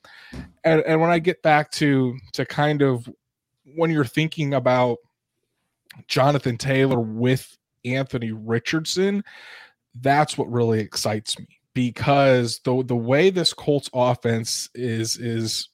and 0.65 0.83
and 0.83 1.01
when 1.01 1.09
i 1.11 1.19
get 1.19 1.43
back 1.43 1.71
to 1.71 2.15
to 2.33 2.45
kind 2.45 2.83
of 2.83 3.09
when 3.75 3.91
you're 3.91 4.05
thinking 4.05 4.53
about 4.53 4.99
jonathan 6.07 6.59
taylor 6.59 7.01
with 7.01 7.57
anthony 7.87 8.33
richardson 8.33 9.25
that's 10.03 10.37
what 10.37 10.51
really 10.53 10.79
excites 10.79 11.39
me 11.39 11.60
because 11.81 12.61
the 12.65 12.83
the 12.85 12.97
way 12.97 13.31
this 13.31 13.55
Colts 13.55 13.89
offense 13.95 14.69
is 14.75 15.17
is 15.17 15.69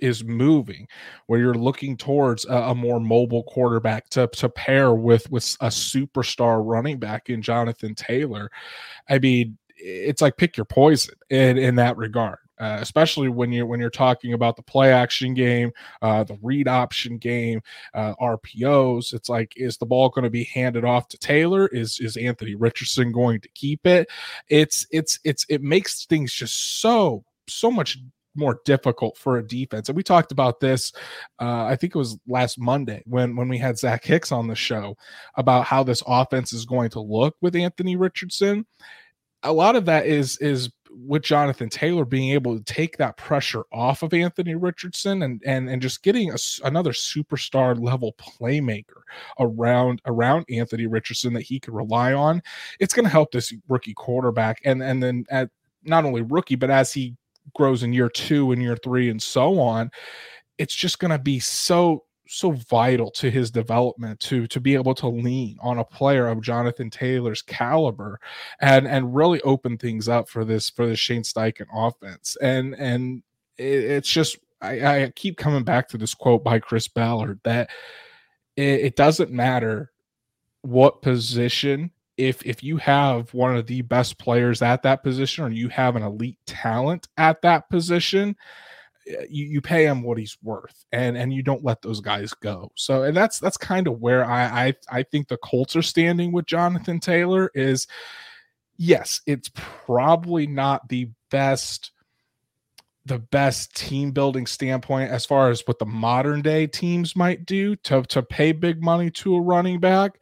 is 0.00 0.24
moving 0.24 0.88
where 1.28 1.38
you're 1.38 1.54
looking 1.54 1.96
towards 1.96 2.44
a, 2.46 2.54
a, 2.54 2.74
more 2.74 2.98
mobile 2.98 3.44
quarterback 3.44 4.08
to 4.08 4.26
to 4.26 4.48
pair 4.48 4.92
with 4.92 5.30
with 5.30 5.56
a 5.60 5.68
superstar 5.68 6.62
running 6.64 6.98
back 6.98 7.30
in 7.30 7.40
Jonathan 7.40 7.94
Taylor. 7.94 8.50
I 9.08 9.20
mean, 9.20 9.56
it's 9.76 10.20
like 10.20 10.36
pick 10.36 10.56
your 10.56 10.66
poison 10.66 11.14
in 11.30 11.58
in 11.58 11.76
that 11.76 11.96
regard. 11.96 12.38
Uh, 12.62 12.78
especially 12.80 13.28
when 13.28 13.50
you're 13.50 13.66
when 13.66 13.80
you're 13.80 13.90
talking 13.90 14.34
about 14.34 14.54
the 14.54 14.62
play 14.62 14.92
action 14.92 15.34
game, 15.34 15.72
uh, 16.00 16.22
the 16.22 16.38
read 16.42 16.68
option 16.68 17.18
game, 17.18 17.60
uh, 17.92 18.14
RPOs. 18.20 19.12
It's 19.12 19.28
like, 19.28 19.52
is 19.56 19.76
the 19.78 19.86
ball 19.86 20.08
going 20.10 20.22
to 20.22 20.30
be 20.30 20.44
handed 20.44 20.84
off 20.84 21.08
to 21.08 21.18
Taylor? 21.18 21.66
Is 21.66 21.98
is 21.98 22.16
Anthony 22.16 22.54
Richardson 22.54 23.10
going 23.10 23.40
to 23.40 23.48
keep 23.48 23.84
it? 23.84 24.08
It's 24.48 24.86
it's 24.92 25.18
it's 25.24 25.44
it 25.48 25.60
makes 25.60 26.06
things 26.06 26.32
just 26.32 26.80
so 26.80 27.24
so 27.48 27.68
much 27.68 27.98
more 28.36 28.60
difficult 28.64 29.18
for 29.18 29.38
a 29.38 29.46
defense. 29.46 29.88
And 29.88 29.96
we 29.96 30.04
talked 30.04 30.30
about 30.30 30.60
this, 30.60 30.92
uh, 31.40 31.64
I 31.64 31.74
think 31.74 31.96
it 31.96 31.98
was 31.98 32.16
last 32.28 32.60
Monday 32.60 33.02
when 33.06 33.34
when 33.34 33.48
we 33.48 33.58
had 33.58 33.76
Zach 33.76 34.04
Hicks 34.04 34.30
on 34.30 34.46
the 34.46 34.54
show 34.54 34.96
about 35.34 35.64
how 35.64 35.82
this 35.82 36.04
offense 36.06 36.52
is 36.52 36.64
going 36.64 36.90
to 36.90 37.00
look 37.00 37.34
with 37.40 37.56
Anthony 37.56 37.96
Richardson. 37.96 38.66
A 39.42 39.52
lot 39.52 39.74
of 39.74 39.86
that 39.86 40.06
is 40.06 40.38
is 40.38 40.70
with 40.94 41.22
Jonathan 41.22 41.68
Taylor 41.68 42.04
being 42.04 42.30
able 42.30 42.56
to 42.56 42.64
take 42.64 42.96
that 42.96 43.16
pressure 43.16 43.64
off 43.72 44.02
of 44.02 44.12
Anthony 44.12 44.54
Richardson 44.54 45.22
and 45.22 45.42
and 45.44 45.68
and 45.68 45.80
just 45.80 46.02
getting 46.02 46.30
a, 46.32 46.36
another 46.64 46.92
superstar 46.92 47.78
level 47.78 48.14
playmaker 48.18 49.02
around 49.38 50.00
around 50.06 50.44
Anthony 50.50 50.86
Richardson 50.86 51.32
that 51.34 51.42
he 51.42 51.58
could 51.58 51.74
rely 51.74 52.12
on, 52.12 52.42
it's 52.80 52.94
going 52.94 53.04
to 53.04 53.10
help 53.10 53.32
this 53.32 53.52
rookie 53.68 53.94
quarterback. 53.94 54.60
And 54.64 54.82
and 54.82 55.02
then 55.02 55.24
at 55.30 55.50
not 55.84 56.04
only 56.04 56.22
rookie 56.22 56.56
but 56.56 56.70
as 56.70 56.92
he 56.92 57.16
grows 57.54 57.82
in 57.82 57.92
year 57.92 58.08
2 58.08 58.52
and 58.52 58.62
year 58.62 58.76
3 58.76 59.10
and 59.10 59.22
so 59.22 59.58
on, 59.58 59.90
it's 60.58 60.74
just 60.74 60.98
going 60.98 61.10
to 61.10 61.18
be 61.18 61.40
so 61.40 62.04
so 62.28 62.52
vital 62.52 63.10
to 63.10 63.30
his 63.30 63.50
development 63.50 64.20
to 64.20 64.46
to 64.46 64.60
be 64.60 64.74
able 64.74 64.94
to 64.94 65.08
lean 65.08 65.58
on 65.60 65.78
a 65.78 65.84
player 65.84 66.28
of 66.28 66.40
Jonathan 66.40 66.90
Taylor's 66.90 67.42
caliber 67.42 68.20
and 68.60 68.86
and 68.86 69.14
really 69.14 69.40
open 69.42 69.76
things 69.76 70.08
up 70.08 70.28
for 70.28 70.44
this 70.44 70.70
for 70.70 70.86
the 70.86 70.96
Shane 70.96 71.22
Steichen 71.22 71.66
offense. 71.72 72.36
And 72.40 72.74
and 72.74 73.22
it, 73.58 73.84
it's 73.84 74.10
just 74.10 74.38
I, 74.60 75.02
I, 75.04 75.12
keep 75.14 75.36
coming 75.36 75.64
back 75.64 75.88
to 75.88 75.98
this 75.98 76.14
quote 76.14 76.44
by 76.44 76.60
Chris 76.60 76.86
Ballard 76.86 77.40
that 77.42 77.70
it, 78.56 78.80
it 78.80 78.96
doesn't 78.96 79.32
matter 79.32 79.90
what 80.62 81.02
position 81.02 81.90
if 82.16 82.44
if 82.46 82.62
you 82.62 82.76
have 82.76 83.32
one 83.34 83.56
of 83.56 83.66
the 83.66 83.82
best 83.82 84.18
players 84.18 84.62
at 84.62 84.82
that 84.82 85.02
position 85.02 85.44
or 85.44 85.50
you 85.50 85.68
have 85.68 85.96
an 85.96 86.02
elite 86.02 86.38
talent 86.46 87.08
at 87.16 87.42
that 87.42 87.68
position 87.68 88.36
Uh, 89.08 89.22
you, 89.28 89.46
you 89.46 89.60
pay 89.60 89.84
him 89.84 90.02
what 90.02 90.16
he's 90.16 90.36
worth 90.42 90.84
and 90.92 91.16
and 91.16 91.32
you 91.32 91.42
don't 91.42 91.64
let 91.64 91.82
those 91.82 92.00
guys 92.00 92.32
go 92.34 92.70
so 92.76 93.02
and 93.02 93.16
that's 93.16 93.40
that's 93.40 93.56
kind 93.56 93.88
of 93.88 94.00
where 94.00 94.24
I, 94.24 94.66
I 94.66 94.74
i 94.90 95.02
think 95.02 95.26
the 95.26 95.38
colts 95.38 95.74
are 95.74 95.82
standing 95.82 96.30
with 96.30 96.46
jonathan 96.46 97.00
taylor 97.00 97.50
is 97.52 97.88
yes 98.76 99.20
it's 99.26 99.50
probably 99.54 100.46
not 100.46 100.88
the 100.88 101.08
best 101.30 101.90
the 103.04 103.18
best 103.18 103.74
team 103.74 104.12
building 104.12 104.46
standpoint 104.46 105.10
as 105.10 105.26
far 105.26 105.50
as 105.50 105.62
what 105.66 105.80
the 105.80 105.86
modern 105.86 106.40
day 106.40 106.68
teams 106.68 107.16
might 107.16 107.44
do 107.44 107.74
to 107.76 108.02
to 108.02 108.22
pay 108.22 108.52
big 108.52 108.80
money 108.80 109.10
to 109.10 109.34
a 109.34 109.40
running 109.40 109.80
back 109.80 110.20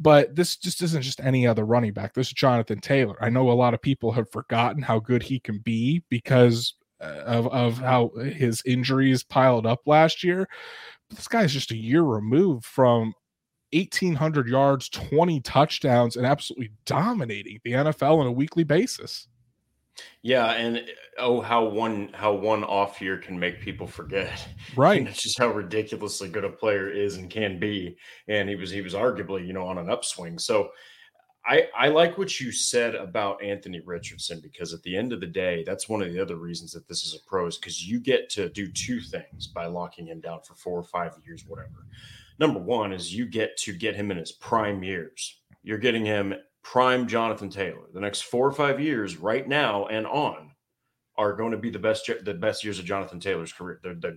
but 0.00 0.34
this 0.34 0.56
just 0.56 0.82
isn't 0.82 1.02
just 1.02 1.20
any 1.20 1.46
other 1.46 1.64
running 1.64 1.92
back. 1.92 2.14
This 2.14 2.26
is 2.26 2.32
Jonathan 2.32 2.80
Taylor. 2.80 3.16
I 3.22 3.30
know 3.30 3.50
a 3.50 3.52
lot 3.52 3.74
of 3.74 3.82
people 3.82 4.12
have 4.12 4.30
forgotten 4.30 4.82
how 4.82 4.98
good 4.98 5.22
he 5.22 5.38
can 5.38 5.58
be 5.58 6.02
because 6.08 6.74
of 7.04 7.46
of 7.48 7.78
how 7.78 8.10
his 8.16 8.62
injuries 8.64 9.22
piled 9.22 9.66
up 9.66 9.80
last 9.86 10.24
year. 10.24 10.48
But 11.08 11.18
this 11.18 11.28
guy's 11.28 11.52
just 11.52 11.70
a 11.70 11.76
year 11.76 12.02
removed 12.02 12.64
from 12.64 13.14
1800 13.72 14.48
yards, 14.48 14.88
20 14.88 15.40
touchdowns, 15.40 16.16
and 16.16 16.26
absolutely 16.26 16.70
dominating 16.86 17.60
the 17.64 17.72
NFL 17.72 18.20
on 18.20 18.26
a 18.26 18.32
weekly 18.32 18.64
basis. 18.64 19.28
Yeah, 20.22 20.52
and 20.52 20.84
oh, 21.18 21.40
how 21.40 21.64
one 21.64 22.10
how 22.14 22.32
one 22.32 22.64
off 22.64 23.00
year 23.00 23.18
can 23.18 23.38
make 23.38 23.60
people 23.60 23.86
forget. 23.86 24.46
Right, 24.76 24.98
And 24.98 25.06
it's 25.06 25.22
just 25.22 25.38
how 25.38 25.48
ridiculously 25.48 26.28
good 26.28 26.44
a 26.44 26.48
player 26.48 26.90
is 26.90 27.16
and 27.16 27.30
can 27.30 27.60
be. 27.60 27.96
And 28.26 28.48
he 28.48 28.56
was 28.56 28.70
he 28.70 28.80
was 28.80 28.94
arguably 28.94 29.46
you 29.46 29.52
know 29.52 29.66
on 29.66 29.78
an 29.78 29.88
upswing. 29.88 30.38
So 30.38 30.70
I, 31.46 31.68
I 31.76 31.88
like 31.88 32.16
what 32.16 32.40
you 32.40 32.52
said 32.52 32.94
about 32.94 33.42
Anthony 33.42 33.80
Richardson 33.80 34.40
because 34.40 34.72
at 34.72 34.82
the 34.82 34.96
end 34.96 35.12
of 35.12 35.20
the 35.20 35.26
day, 35.26 35.62
that's 35.66 35.88
one 35.88 36.00
of 36.00 36.10
the 36.10 36.20
other 36.20 36.36
reasons 36.36 36.72
that 36.72 36.88
this 36.88 37.04
is 37.04 37.14
a 37.14 37.28
pro 37.28 37.46
is 37.46 37.58
because 37.58 37.86
you 37.86 38.00
get 38.00 38.30
to 38.30 38.48
do 38.48 38.66
two 38.70 39.00
things 39.00 39.46
by 39.46 39.66
locking 39.66 40.06
him 40.06 40.20
down 40.20 40.40
for 40.42 40.54
four 40.54 40.78
or 40.78 40.84
five 40.84 41.12
years, 41.26 41.44
whatever. 41.46 41.86
Number 42.38 42.60
one 42.60 42.92
is 42.92 43.14
you 43.14 43.26
get 43.26 43.56
to 43.58 43.74
get 43.74 43.94
him 43.94 44.10
in 44.10 44.16
his 44.16 44.32
prime 44.32 44.82
years. 44.82 45.40
You're 45.62 45.78
getting 45.78 46.04
him 46.04 46.34
prime 46.62 47.06
Jonathan 47.06 47.50
Taylor. 47.50 47.88
The 47.92 48.00
next 48.00 48.22
four 48.22 48.46
or 48.46 48.52
five 48.52 48.80
years, 48.80 49.18
right 49.18 49.46
now 49.46 49.86
and 49.86 50.06
on, 50.06 50.50
are 51.16 51.34
going 51.34 51.52
to 51.52 51.58
be 51.58 51.70
the 51.70 51.78
best 51.78 52.10
the 52.22 52.34
best 52.34 52.64
years 52.64 52.78
of 52.78 52.86
Jonathan 52.86 53.20
Taylor's 53.20 53.52
career. 53.52 53.80
They're, 53.82 53.94
they're, 53.94 54.16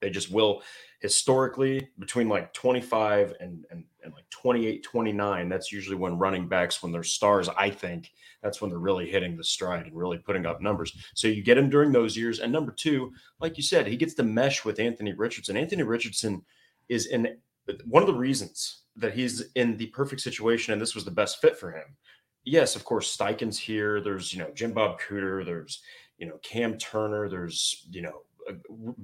they 0.00 0.10
just 0.10 0.30
will 0.30 0.62
historically 1.00 1.88
between 1.98 2.28
like 2.28 2.52
25 2.52 3.34
and, 3.40 3.64
and, 3.70 3.84
and 4.06 4.14
like 4.14 4.28
28, 4.30 4.82
29. 4.82 5.48
That's 5.48 5.70
usually 5.70 5.96
when 5.96 6.18
running 6.18 6.48
backs, 6.48 6.82
when 6.82 6.92
they're 6.92 7.02
stars, 7.02 7.48
I 7.48 7.68
think 7.68 8.10
that's 8.42 8.60
when 8.60 8.70
they're 8.70 8.78
really 8.78 9.10
hitting 9.10 9.36
the 9.36 9.44
stride 9.44 9.86
and 9.86 9.96
really 9.96 10.18
putting 10.18 10.46
up 10.46 10.62
numbers. 10.62 10.96
So 11.14 11.28
you 11.28 11.42
get 11.42 11.58
him 11.58 11.68
during 11.68 11.92
those 11.92 12.16
years. 12.16 12.38
And 12.38 12.52
number 12.52 12.72
two, 12.72 13.12
like 13.40 13.56
you 13.56 13.62
said, 13.62 13.86
he 13.86 13.96
gets 13.96 14.14
to 14.14 14.22
mesh 14.22 14.64
with 14.64 14.80
Anthony 14.80 15.12
Richardson. 15.12 15.56
Anthony 15.56 15.82
Richardson 15.82 16.42
is 16.88 17.06
in 17.06 17.36
one 17.84 18.02
of 18.02 18.06
the 18.06 18.14
reasons 18.14 18.82
that 18.94 19.12
he's 19.12 19.50
in 19.56 19.76
the 19.76 19.86
perfect 19.88 20.22
situation 20.22 20.72
and 20.72 20.80
this 20.80 20.94
was 20.94 21.04
the 21.04 21.10
best 21.10 21.40
fit 21.40 21.58
for 21.58 21.72
him. 21.72 21.96
Yes, 22.44 22.76
of 22.76 22.84
course, 22.84 23.14
Steichen's 23.14 23.58
here. 23.58 24.00
There's, 24.00 24.32
you 24.32 24.38
know, 24.38 24.50
Jim 24.54 24.72
Bob 24.72 25.00
Cooter. 25.00 25.44
There's, 25.44 25.82
you 26.16 26.26
know, 26.26 26.38
Cam 26.42 26.78
Turner. 26.78 27.28
There's, 27.28 27.88
you 27.90 28.02
know, 28.02 28.22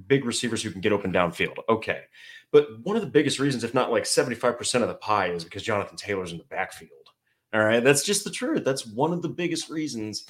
big 0.07 0.25
receivers 0.25 0.61
who 0.61 0.71
can 0.71 0.81
get 0.81 0.91
open 0.91 1.11
downfield. 1.11 1.57
Okay. 1.69 2.01
But 2.51 2.67
one 2.83 2.95
of 2.95 3.01
the 3.01 3.09
biggest 3.09 3.39
reasons, 3.39 3.63
if 3.63 3.73
not 3.73 3.91
like 3.91 4.03
75% 4.03 4.81
of 4.81 4.87
the 4.87 4.95
pie, 4.95 5.27
is 5.27 5.43
because 5.43 5.63
Jonathan 5.63 5.97
Taylor's 5.97 6.31
in 6.31 6.37
the 6.37 6.43
backfield. 6.45 6.91
All 7.53 7.63
right. 7.63 7.83
That's 7.83 8.03
just 8.03 8.23
the 8.23 8.31
truth. 8.31 8.63
That's 8.63 8.85
one 8.85 9.13
of 9.13 9.21
the 9.21 9.29
biggest 9.29 9.69
reasons 9.69 10.25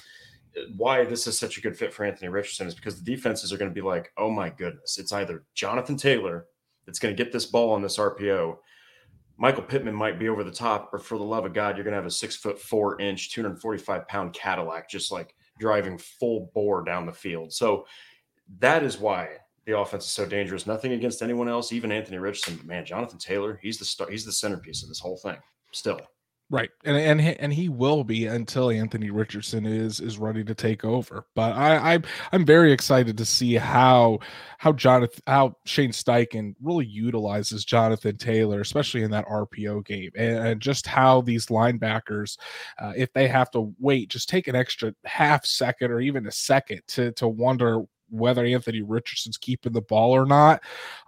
uh, 0.56 0.62
why 0.76 1.04
this 1.04 1.26
is 1.26 1.38
such 1.38 1.58
a 1.58 1.60
good 1.60 1.76
fit 1.76 1.92
for 1.92 2.04
Anthony 2.04 2.28
Richardson 2.28 2.66
is 2.66 2.74
because 2.74 3.00
the 3.00 3.14
defenses 3.14 3.52
are 3.52 3.58
going 3.58 3.70
to 3.70 3.74
be 3.74 3.86
like, 3.86 4.12
oh 4.16 4.30
my 4.30 4.50
goodness, 4.50 4.98
it's 4.98 5.12
either 5.12 5.44
Jonathan 5.54 5.96
Taylor 5.96 6.46
that's 6.86 6.98
going 6.98 7.14
to 7.14 7.22
get 7.22 7.32
this 7.32 7.46
ball 7.46 7.72
on 7.72 7.82
this 7.82 7.98
RPO. 7.98 8.56
Michael 9.36 9.62
Pittman 9.62 9.94
might 9.94 10.18
be 10.18 10.28
over 10.28 10.44
the 10.44 10.50
top, 10.50 10.90
or 10.92 10.98
for 10.98 11.18
the 11.18 11.24
love 11.24 11.44
of 11.44 11.52
God, 11.52 11.76
you're 11.76 11.84
going 11.84 11.92
to 11.92 11.98
have 11.98 12.06
a 12.06 12.10
six 12.10 12.36
foot 12.36 12.58
four 12.58 13.00
inch, 13.00 13.32
245 13.32 14.06
pound 14.06 14.32
Cadillac 14.32 14.88
just 14.88 15.10
like 15.10 15.34
driving 15.58 15.98
full 15.98 16.50
bore 16.54 16.84
down 16.84 17.06
the 17.06 17.12
field. 17.12 17.52
So 17.52 17.86
that 18.58 18.82
is 18.82 18.98
why 18.98 19.28
the 19.66 19.78
offense 19.78 20.04
is 20.04 20.10
so 20.10 20.26
dangerous. 20.26 20.66
Nothing 20.66 20.92
against 20.92 21.22
anyone 21.22 21.48
else, 21.48 21.72
even 21.72 21.90
Anthony 21.90 22.18
Richardson. 22.18 22.56
But 22.56 22.66
man, 22.66 22.84
Jonathan 22.84 23.18
Taylor, 23.18 23.58
he's 23.62 23.78
the 23.78 23.84
star, 23.84 24.10
he's 24.10 24.24
the 24.24 24.32
centerpiece 24.32 24.82
of 24.82 24.88
this 24.88 25.00
whole 25.00 25.16
thing. 25.16 25.36
Still, 25.72 26.00
right, 26.50 26.70
and 26.84 26.96
and 26.96 27.20
and 27.20 27.52
he 27.52 27.68
will 27.68 28.04
be 28.04 28.26
until 28.26 28.70
Anthony 28.70 29.10
Richardson 29.10 29.66
is 29.66 30.00
is 30.00 30.18
ready 30.18 30.44
to 30.44 30.54
take 30.54 30.84
over. 30.84 31.26
But 31.34 31.56
I, 31.56 31.94
I 31.94 31.98
I'm 32.30 32.44
very 32.44 32.72
excited 32.72 33.16
to 33.18 33.24
see 33.24 33.54
how 33.54 34.20
how 34.58 34.72
Jonathan 34.72 35.22
how 35.26 35.56
Shane 35.64 35.90
Steichen 35.90 36.54
really 36.62 36.86
utilizes 36.86 37.64
Jonathan 37.64 38.16
Taylor, 38.18 38.60
especially 38.60 39.02
in 39.02 39.10
that 39.12 39.26
RPO 39.26 39.84
game, 39.86 40.10
and, 40.16 40.46
and 40.46 40.60
just 40.60 40.86
how 40.86 41.22
these 41.22 41.46
linebackers, 41.46 42.38
uh, 42.78 42.92
if 42.94 43.12
they 43.14 43.26
have 43.26 43.50
to 43.52 43.74
wait, 43.80 44.10
just 44.10 44.28
take 44.28 44.46
an 44.46 44.54
extra 44.54 44.94
half 45.04 45.44
second 45.46 45.90
or 45.90 46.00
even 46.00 46.26
a 46.26 46.32
second 46.32 46.82
to 46.88 47.10
to 47.12 47.26
wonder 47.26 47.82
whether 48.14 48.44
Anthony 48.44 48.82
Richardson's 48.82 49.36
keeping 49.36 49.72
the 49.72 49.80
ball 49.80 50.12
or 50.12 50.26
not. 50.26 50.62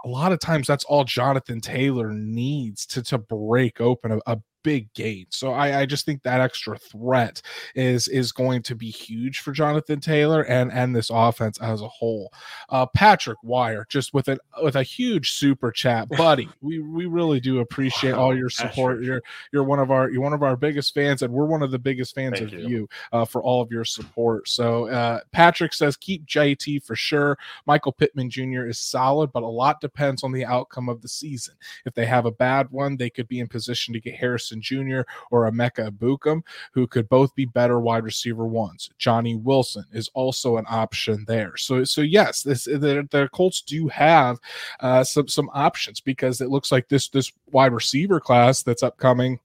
A 0.04 0.08
lot 0.08 0.32
of 0.32 0.40
times 0.40 0.66
that's 0.66 0.84
all 0.84 1.04
Jonathan 1.04 1.60
Taylor 1.60 2.12
needs 2.12 2.86
to 2.86 3.02
to 3.04 3.18
break 3.18 3.80
open 3.80 4.12
a, 4.12 4.18
a 4.26 4.38
big 4.66 4.92
gain. 4.94 5.26
So 5.30 5.52
I, 5.52 5.82
I 5.82 5.86
just 5.86 6.04
think 6.04 6.24
that 6.24 6.40
extra 6.40 6.76
threat 6.76 7.40
is 7.76 8.08
is 8.08 8.32
going 8.32 8.62
to 8.62 8.74
be 8.74 8.90
huge 8.90 9.38
for 9.38 9.52
Jonathan 9.52 10.00
Taylor 10.00 10.42
and 10.42 10.72
and 10.72 10.94
this 10.94 11.08
offense 11.08 11.60
as 11.60 11.82
a 11.82 11.88
whole. 11.88 12.32
Uh, 12.68 12.84
Patrick 12.86 13.38
Wire 13.44 13.86
just 13.88 14.12
with 14.12 14.26
an 14.26 14.38
with 14.64 14.74
a 14.74 14.82
huge 14.82 15.34
super 15.34 15.70
chat, 15.70 16.08
buddy. 16.18 16.48
we 16.60 16.80
we 16.80 17.06
really 17.06 17.38
do 17.38 17.60
appreciate 17.60 18.14
wow, 18.14 18.22
all 18.22 18.36
your 18.36 18.50
support. 18.50 19.04
You're 19.04 19.22
you're 19.52 19.62
one 19.62 19.78
of 19.78 19.92
our 19.92 20.10
you're 20.10 20.20
one 20.20 20.32
of 20.32 20.42
our 20.42 20.56
biggest 20.56 20.92
fans, 20.92 21.22
and 21.22 21.32
we're 21.32 21.46
one 21.46 21.62
of 21.62 21.70
the 21.70 21.78
biggest 21.78 22.16
fans 22.16 22.40
Thank 22.40 22.52
of 22.52 22.58
you, 22.58 22.68
you 22.68 22.88
uh, 23.12 23.24
for 23.24 23.44
all 23.44 23.62
of 23.62 23.70
your 23.70 23.84
support. 23.84 24.48
So 24.48 24.88
uh, 24.88 25.20
Patrick 25.30 25.74
says 25.74 25.96
keep 25.96 26.26
JT 26.26 26.82
for 26.82 26.96
sure. 26.96 27.38
Michael 27.66 27.92
Pittman 27.92 28.30
Jr. 28.30 28.66
is 28.66 28.80
solid, 28.80 29.30
but 29.32 29.44
a 29.44 29.46
lot 29.46 29.80
depends 29.80 30.24
on 30.24 30.32
the 30.32 30.44
outcome 30.44 30.88
of 30.88 31.02
the 31.02 31.08
season. 31.08 31.54
If 31.84 31.94
they 31.94 32.06
have 32.06 32.26
a 32.26 32.32
bad 32.32 32.68
one, 32.72 32.96
they 32.96 33.10
could 33.10 33.28
be 33.28 33.38
in 33.38 33.46
position 33.46 33.94
to 33.94 34.00
get 34.00 34.16
Harrison 34.16 34.55
Jr. 34.60 35.00
or 35.30 35.50
Emeka 35.50 35.90
Egbuka, 35.90 36.42
who 36.72 36.86
could 36.86 37.08
both 37.08 37.34
be 37.34 37.44
better 37.44 37.80
wide 37.80 38.04
receiver 38.04 38.46
ones. 38.46 38.90
Johnny 38.98 39.36
Wilson 39.36 39.84
is 39.92 40.08
also 40.14 40.56
an 40.56 40.66
option 40.68 41.24
there. 41.26 41.56
So, 41.56 41.84
so 41.84 42.00
yes, 42.00 42.42
this 42.42 42.64
the, 42.64 43.06
the 43.10 43.28
Colts 43.32 43.62
do 43.62 43.88
have 43.88 44.38
uh, 44.80 45.04
some 45.04 45.28
some 45.28 45.50
options 45.52 46.00
because 46.00 46.40
it 46.40 46.50
looks 46.50 46.72
like 46.72 46.88
this 46.88 47.08
this 47.08 47.32
wide 47.50 47.72
receiver 47.72 48.20
class 48.20 48.62
that's 48.62 48.82
upcoming 48.82 49.38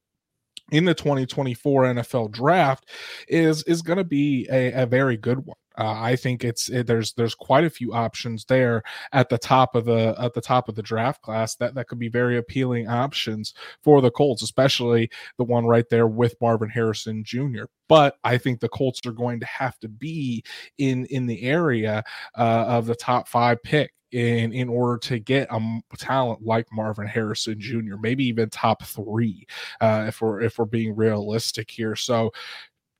in 0.71 0.85
the 0.85 0.93
2024 0.93 1.83
NFL 1.83 2.31
draft 2.31 2.89
is 3.27 3.63
is 3.63 3.81
going 3.81 3.97
to 3.97 4.03
be 4.03 4.47
a, 4.51 4.83
a 4.83 4.85
very 4.85 5.17
good 5.17 5.45
one. 5.45 5.57
Uh, 5.77 5.93
I 5.97 6.15
think 6.15 6.43
it's 6.43 6.69
it, 6.69 6.87
there's 6.87 7.13
there's 7.13 7.35
quite 7.35 7.63
a 7.63 7.69
few 7.69 7.93
options 7.93 8.45
there 8.45 8.83
at 9.13 9.29
the 9.29 9.37
top 9.37 9.75
of 9.75 9.85
the 9.85 10.15
at 10.19 10.33
the 10.33 10.41
top 10.41 10.69
of 10.69 10.75
the 10.75 10.81
draft 10.81 11.21
class 11.21 11.55
that 11.55 11.75
that 11.75 11.87
could 11.87 11.99
be 11.99 12.09
very 12.09 12.37
appealing 12.37 12.87
options 12.87 13.53
for 13.83 14.01
the 14.01 14.11
Colts, 14.11 14.41
especially 14.41 15.09
the 15.37 15.43
one 15.43 15.65
right 15.65 15.87
there 15.89 16.07
with 16.07 16.35
Marvin 16.41 16.69
Harrison 16.69 17.23
Jr. 17.23 17.63
But 17.87 18.15
I 18.23 18.37
think 18.37 18.59
the 18.59 18.69
Colts 18.69 18.99
are 19.05 19.11
going 19.11 19.39
to 19.39 19.45
have 19.45 19.79
to 19.79 19.87
be 19.87 20.43
in 20.77 21.05
in 21.05 21.25
the 21.25 21.43
area 21.43 22.03
uh, 22.37 22.65
of 22.67 22.85
the 22.85 22.95
top 22.95 23.27
five 23.27 23.61
pick 23.63 23.91
in 24.11 24.51
in 24.51 24.67
order 24.67 24.97
to 24.97 25.19
get 25.19 25.47
a 25.51 25.81
talent 25.97 26.41
like 26.43 26.67
Marvin 26.71 27.07
Harrison 27.07 27.59
Jr. 27.59 27.95
Maybe 28.01 28.25
even 28.25 28.49
top 28.49 28.83
three 28.83 29.45
uh, 29.79 30.05
if 30.07 30.21
we're 30.21 30.41
if 30.41 30.59
we're 30.59 30.65
being 30.65 30.95
realistic 30.95 31.71
here. 31.71 31.95
So 31.95 32.31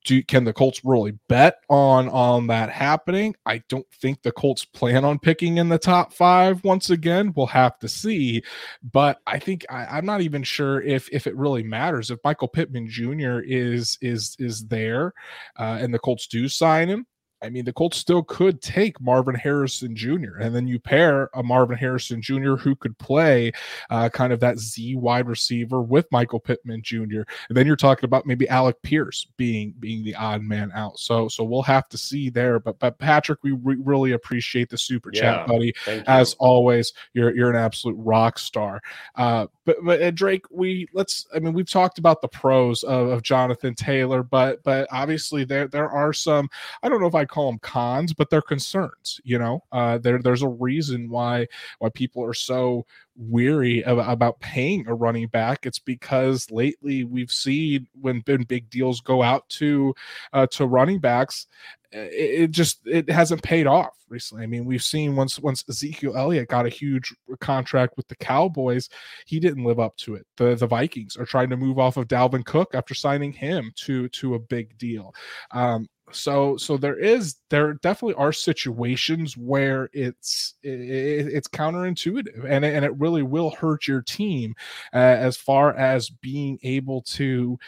do 0.04 0.22
can 0.22 0.44
the 0.44 0.52
Colts 0.52 0.80
really 0.84 1.12
bet 1.28 1.56
on 1.68 2.08
on 2.08 2.46
that 2.48 2.70
happening? 2.70 3.34
I 3.46 3.62
don't 3.68 3.86
think 3.92 4.22
the 4.22 4.32
Colts 4.32 4.64
plan 4.64 5.04
on 5.04 5.18
picking 5.18 5.58
in 5.58 5.68
the 5.68 5.78
top 5.78 6.12
five 6.12 6.64
once 6.64 6.90
again. 6.90 7.32
We'll 7.36 7.46
have 7.46 7.78
to 7.80 7.88
see, 7.88 8.42
but 8.82 9.18
I 9.26 9.38
think 9.38 9.64
I, 9.70 9.98
am 9.98 10.06
not 10.06 10.20
even 10.20 10.42
sure 10.42 10.80
if 10.80 11.08
if 11.12 11.26
it 11.26 11.36
really 11.36 11.62
matters 11.62 12.10
if 12.10 12.18
Michael 12.24 12.48
Pittman 12.48 12.88
Jr. 12.88 13.40
is 13.40 13.98
is 14.00 14.36
is 14.38 14.66
there, 14.66 15.12
uh, 15.58 15.78
and 15.80 15.92
the 15.92 15.98
Colts 15.98 16.26
do 16.26 16.48
sign 16.48 16.88
him. 16.88 17.06
I 17.42 17.50
mean, 17.50 17.64
the 17.64 17.72
Colts 17.72 17.96
still 17.96 18.22
could 18.22 18.62
take 18.62 19.00
Marvin 19.00 19.34
Harrison 19.34 19.96
Jr. 19.96 20.38
and 20.40 20.54
then 20.54 20.66
you 20.66 20.78
pair 20.78 21.28
a 21.34 21.42
Marvin 21.42 21.76
Harrison 21.76 22.22
Jr. 22.22 22.54
who 22.54 22.76
could 22.76 22.96
play 22.98 23.52
uh, 23.90 24.08
kind 24.08 24.32
of 24.32 24.40
that 24.40 24.58
Z 24.58 24.96
wide 24.96 25.26
receiver 25.26 25.82
with 25.82 26.06
Michael 26.12 26.40
Pittman 26.40 26.82
Jr. 26.82 27.22
And 27.48 27.56
then 27.56 27.66
you're 27.66 27.76
talking 27.76 28.04
about 28.04 28.26
maybe 28.26 28.48
Alec 28.48 28.80
Pierce 28.82 29.26
being 29.36 29.74
being 29.80 30.04
the 30.04 30.14
odd 30.14 30.42
man 30.42 30.70
out. 30.74 30.98
So 30.98 31.28
so 31.28 31.44
we'll 31.44 31.62
have 31.62 31.88
to 31.90 31.98
see 31.98 32.30
there. 32.30 32.60
But 32.60 32.78
but 32.78 32.98
Patrick, 32.98 33.40
we 33.42 33.52
re- 33.52 33.76
really 33.82 34.12
appreciate 34.12 34.68
the 34.70 34.78
super 34.78 35.10
yeah, 35.12 35.20
chat, 35.20 35.46
buddy. 35.46 35.74
As 36.06 36.34
always, 36.38 36.92
you're 37.14 37.34
you're 37.34 37.50
an 37.50 37.56
absolute 37.56 37.96
rock 37.98 38.38
star. 38.38 38.80
Uh, 39.16 39.46
but 39.64 39.76
but 39.84 40.02
uh, 40.02 40.10
Drake, 40.10 40.44
we 40.50 40.86
let's. 40.92 41.26
I 41.34 41.38
mean, 41.38 41.52
we've 41.52 41.70
talked 41.70 41.98
about 41.98 42.20
the 42.20 42.28
pros 42.28 42.82
of, 42.82 43.08
of 43.08 43.22
Jonathan 43.22 43.74
Taylor, 43.74 44.22
but 44.22 44.62
but 44.62 44.88
obviously 44.90 45.44
there 45.44 45.68
there 45.68 45.90
are 45.90 46.12
some. 46.12 46.48
I 46.82 46.88
don't 46.88 47.00
know 47.00 47.06
if 47.06 47.14
I 47.14 47.24
call 47.32 47.50
them 47.50 47.58
cons, 47.60 48.12
but 48.12 48.30
they're 48.30 48.42
concerns. 48.42 49.20
You 49.24 49.38
know, 49.38 49.64
uh, 49.72 49.98
there 49.98 50.18
there's 50.18 50.42
a 50.42 50.48
reason 50.48 51.08
why 51.08 51.48
why 51.78 51.88
people 51.88 52.24
are 52.24 52.34
so 52.34 52.86
weary 53.16 53.84
of, 53.84 53.98
about 53.98 54.40
paying 54.40 54.86
a 54.86 54.94
running 54.94 55.28
back. 55.28 55.66
It's 55.66 55.78
because 55.78 56.50
lately 56.50 57.04
we've 57.04 57.30
seen 57.30 57.86
when 58.00 58.20
big 58.20 58.70
deals 58.70 59.00
go 59.00 59.22
out 59.22 59.48
to 59.50 59.94
uh, 60.32 60.46
to 60.48 60.66
running 60.66 60.98
backs, 60.98 61.46
it, 61.92 62.42
it, 62.42 62.50
just 62.50 62.80
it 62.86 63.10
hasn't 63.10 63.42
paid 63.42 63.66
off 63.66 63.96
recently. 64.08 64.44
I 64.44 64.46
mean, 64.46 64.64
we've 64.64 64.82
seen 64.82 65.16
once 65.16 65.38
once 65.38 65.64
Ezekiel 65.68 66.16
Elliott 66.16 66.48
got 66.48 66.66
a 66.66 66.70
huge 66.70 67.14
contract 67.40 67.96
with 67.96 68.08
the 68.08 68.16
Cowboys, 68.16 68.88
he 69.26 69.40
didn't 69.40 69.64
live 69.64 69.80
up 69.80 69.96
to 69.98 70.14
it. 70.14 70.26
The 70.36 70.54
the 70.54 70.66
Vikings 70.66 71.16
are 71.16 71.26
trying 71.26 71.50
to 71.50 71.56
move 71.56 71.78
off 71.78 71.96
of 71.96 72.08
Dalvin 72.08 72.44
Cook 72.44 72.74
after 72.74 72.94
signing 72.94 73.32
him 73.32 73.72
to 73.76 74.08
to 74.10 74.34
a 74.34 74.38
big 74.38 74.76
deal. 74.78 75.14
Um, 75.50 75.88
so 76.12 76.56
so 76.56 76.76
there 76.76 76.98
is 76.98 77.36
there 77.50 77.74
definitely 77.74 78.14
are 78.14 78.32
situations 78.32 79.36
where 79.36 79.90
it's 79.92 80.54
it, 80.62 80.70
it's 80.70 81.48
counterintuitive 81.48 82.44
and 82.48 82.64
and 82.64 82.84
it 82.84 82.98
really 82.98 83.22
will 83.22 83.50
hurt 83.50 83.86
your 83.86 84.02
team 84.02 84.54
uh, 84.94 84.98
as 84.98 85.36
far 85.36 85.74
as 85.76 86.08
being 86.08 86.58
able 86.62 87.02
to 87.02 87.58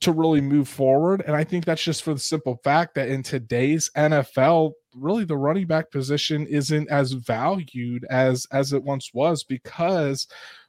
to 0.00 0.12
really 0.12 0.40
move 0.42 0.68
forward. 0.68 1.22
And 1.26 1.34
I 1.34 1.44
think 1.44 1.64
that's 1.64 1.82
just 1.82 2.02
for 2.02 2.12
the 2.12 2.20
simple 2.20 2.60
fact 2.62 2.94
that 2.94 3.08
in 3.08 3.22
today's 3.22 3.90
NFL, 3.96 4.72
really 4.94 5.24
the 5.24 5.36
running 5.36 5.66
back 5.66 5.90
position 5.90 6.46
isn't 6.46 6.90
as 6.90 7.12
valued 7.12 8.04
as 8.10 8.46
as 8.52 8.72
it 8.72 8.82
once 8.82 9.12
was 9.14 9.44
because 9.44 10.26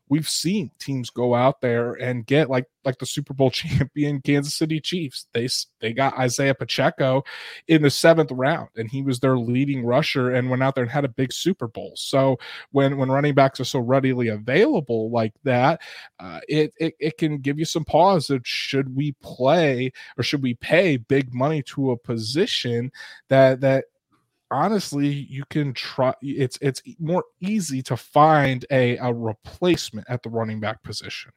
we've 0.09 0.29
seen 0.29 0.71
teams 0.79 1.09
go 1.09 1.33
out 1.33 1.61
there 1.61 1.93
and 1.93 2.25
get 2.25 2.49
like 2.49 2.65
like 2.83 2.99
the 2.99 3.05
Super 3.05 3.33
Bowl 3.33 3.49
champion 3.51 4.21
Kansas 4.21 4.53
City 4.53 4.79
Chiefs. 4.79 5.27
They 5.33 5.49
they 5.81 5.93
got 5.93 6.17
Isaiah 6.17 6.55
Pacheco 6.55 7.23
in 7.67 7.81
the 7.81 7.89
seventh 7.89 8.31
round, 8.31 8.69
and 8.75 8.89
he 8.89 9.01
was 9.01 9.19
their 9.19 9.37
leading 9.37 9.83
rusher 9.85 10.31
and 10.31 10.49
went 10.49 10.63
out 10.63 10.75
there 10.75 10.83
and 10.83 10.91
had 10.91 11.05
a 11.05 11.09
big 11.09 11.33
Super 11.33 11.67
Bowl. 11.67 11.93
So 11.95 12.37
when 12.71 12.97
when 12.97 13.09
running 13.09 13.33
backs 13.33 13.59
are 13.59 13.65
so 13.65 13.79
readily 13.79 14.27
available 14.27 15.09
like 15.09 15.33
that, 15.43 15.81
uh, 16.19 16.39
it, 16.47 16.73
it 16.79 16.95
it 16.99 17.17
can 17.17 17.39
give 17.39 17.59
you 17.59 17.65
some 17.65 17.85
pause 17.85 18.29
of 18.29 18.41
should 18.45 18.95
we 18.95 19.13
play 19.21 19.91
or 20.17 20.23
should 20.23 20.43
we 20.43 20.53
pay 20.55 20.97
big 20.97 21.33
money 21.33 21.61
to 21.63 21.91
a 21.91 21.97
position 21.97 22.91
that 23.29 23.61
that 23.61 23.85
honestly 24.55 25.07
you 25.07 25.43
can 25.49 25.73
try 25.73 26.13
it's 26.21 26.57
it's 26.61 26.81
more 26.99 27.23
easy 27.41 27.81
to 27.81 27.97
find 27.97 28.65
a, 28.71 28.97
a 28.97 29.13
replacement 29.13 30.05
at 30.09 30.23
the 30.23 30.29
running 30.29 30.59
back 30.59 30.81
position 30.83 31.31